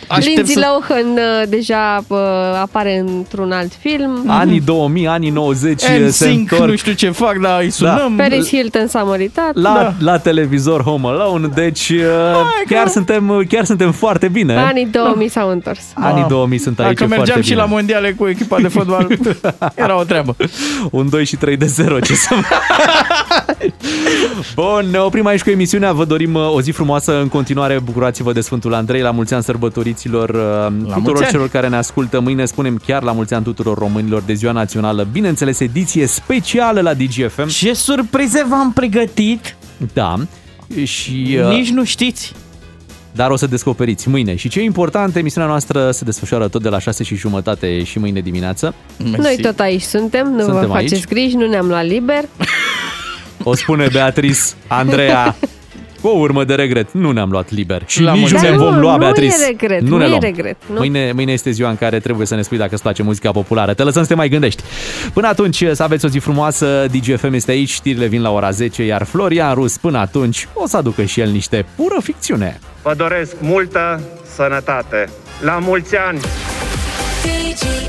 [0.09, 0.61] Aștept Lindsay să...
[0.61, 2.19] Lohan uh, deja uh,
[2.61, 4.23] apare într-un alt film.
[4.53, 8.15] Anii 2000, anii 90 se NSYNC, întorc nu știu ce fac, dar îi sunăm.
[8.17, 9.55] Paris Hilton s-a măritat.
[9.55, 9.95] la, Da.
[10.13, 12.03] la televizor Home Alone, deci uh,
[12.69, 14.57] chiar, suntem, chiar suntem foarte bine.
[14.57, 15.81] Anii 2000 s-au întors.
[15.95, 17.61] Anii 2000 sunt aici Dacă mergeam foarte și bine.
[17.61, 19.07] la mondiale cu echipa de fotbal,
[19.75, 20.37] era o treabă.
[20.91, 22.35] Un 2 și 3 de 0, ce să
[24.55, 25.93] Bun, ne oprim aici cu emisiunea.
[25.93, 27.79] Vă dorim uh, o zi frumoasă în continuare.
[27.85, 29.01] Bucurați-vă de Sfântul Andrei.
[29.01, 30.35] La mulți ani sărbătoriților uh,
[30.79, 31.31] tuturor mulți ani.
[31.31, 32.21] celor care ne ascultă.
[32.21, 35.09] Mâine spunem chiar la mulți ani tuturor românilor de ziua națională.
[35.13, 37.47] Bineînțeles, ediție specială la DGFM.
[37.49, 39.57] Ce surprize v-am pregătit?
[39.93, 40.15] Da.
[40.85, 42.33] Și, uh, Nici nu știți.
[43.13, 44.35] dar o să descoperiți mâine.
[44.37, 47.99] Și ce e important, emisiunea noastră se desfășoară tot de la 6 și jumătate și
[47.99, 48.75] mâine dimineață.
[48.97, 51.07] Noi tot aici suntem, nu Suntem vă faceți aici.
[51.07, 52.25] griji, nu ne-am luat liber.
[53.43, 55.37] O spune Beatrice, Andreea,
[56.03, 56.93] cu o urmă de regret.
[56.93, 57.83] Nu ne-am luat liber.
[57.87, 58.57] Și La nici mulți nu ne ani.
[58.57, 59.35] vom Nu, lua, nu Beatrice.
[59.43, 60.21] e regret, nu nu ne e luăm.
[60.21, 60.75] regret, nu.
[60.79, 63.75] Mâine, mâine este ziua în care trebuie să ne spui dacă îți place muzica populară.
[63.75, 64.63] Te lăsăm să te mai gândești.
[65.13, 66.87] Până atunci, să aveți o zi frumoasă.
[66.93, 70.77] DGFM este aici, știrile vin la ora 10, iar Florian Rus până atunci o să
[70.77, 72.61] aducă și el niște pură ficțiune.
[72.83, 74.01] Vă doresc multă
[74.35, 75.09] sănătate.
[75.41, 76.19] La mulți ani!
[77.23, 77.82] DGFM.